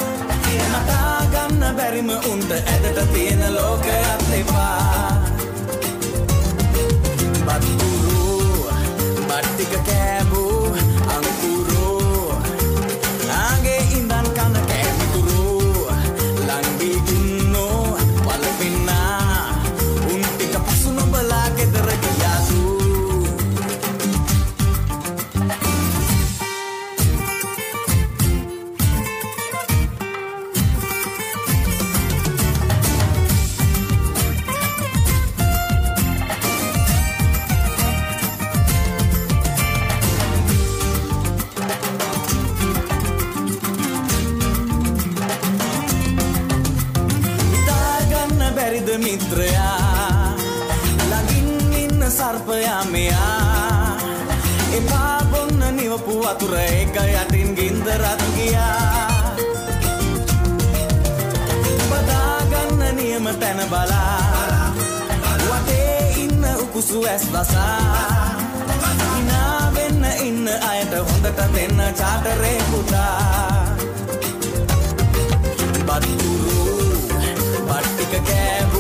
නටාගන්න 0.72 1.62
බැරිම 1.76 2.10
උන්ට 2.32 2.50
ඇදට 2.52 2.98
තියෙන 3.12 3.54
ලෝකයක් 3.54 4.28
එපා. 4.40 5.14
බත්කුරෝ 7.46 8.72
බට්ටික 9.28 9.72
කෑබෝ 9.86 9.99
නිවපු 56.30 56.46
අතුර 56.46 56.54
එක 56.54 56.94
යටින් 56.94 57.54
ගින්දරත් 57.56 58.22
ගියා. 58.36 59.34
බදාගන්න 61.90 62.96
නියම 62.96 63.26
තැන 63.40 63.60
බලා. 63.68 64.72
වටේ 65.40 66.14
ඉන්න 66.24 66.44
උකුසු 66.62 67.02
ඇස් 67.04 67.26
වසා. 67.32 68.38
ඉනාවෙන්න 69.18 70.04
ඉන්න 70.22 70.48
අයට 70.48 70.92
හොඳට 70.92 71.40
දෙන්න 71.54 71.78
චාටරේ 71.98 72.58
පුතා. 72.70 73.76
බත්තුරු 75.86 76.62
බට්ටික 77.66 78.14
කෑවූ 78.28 78.79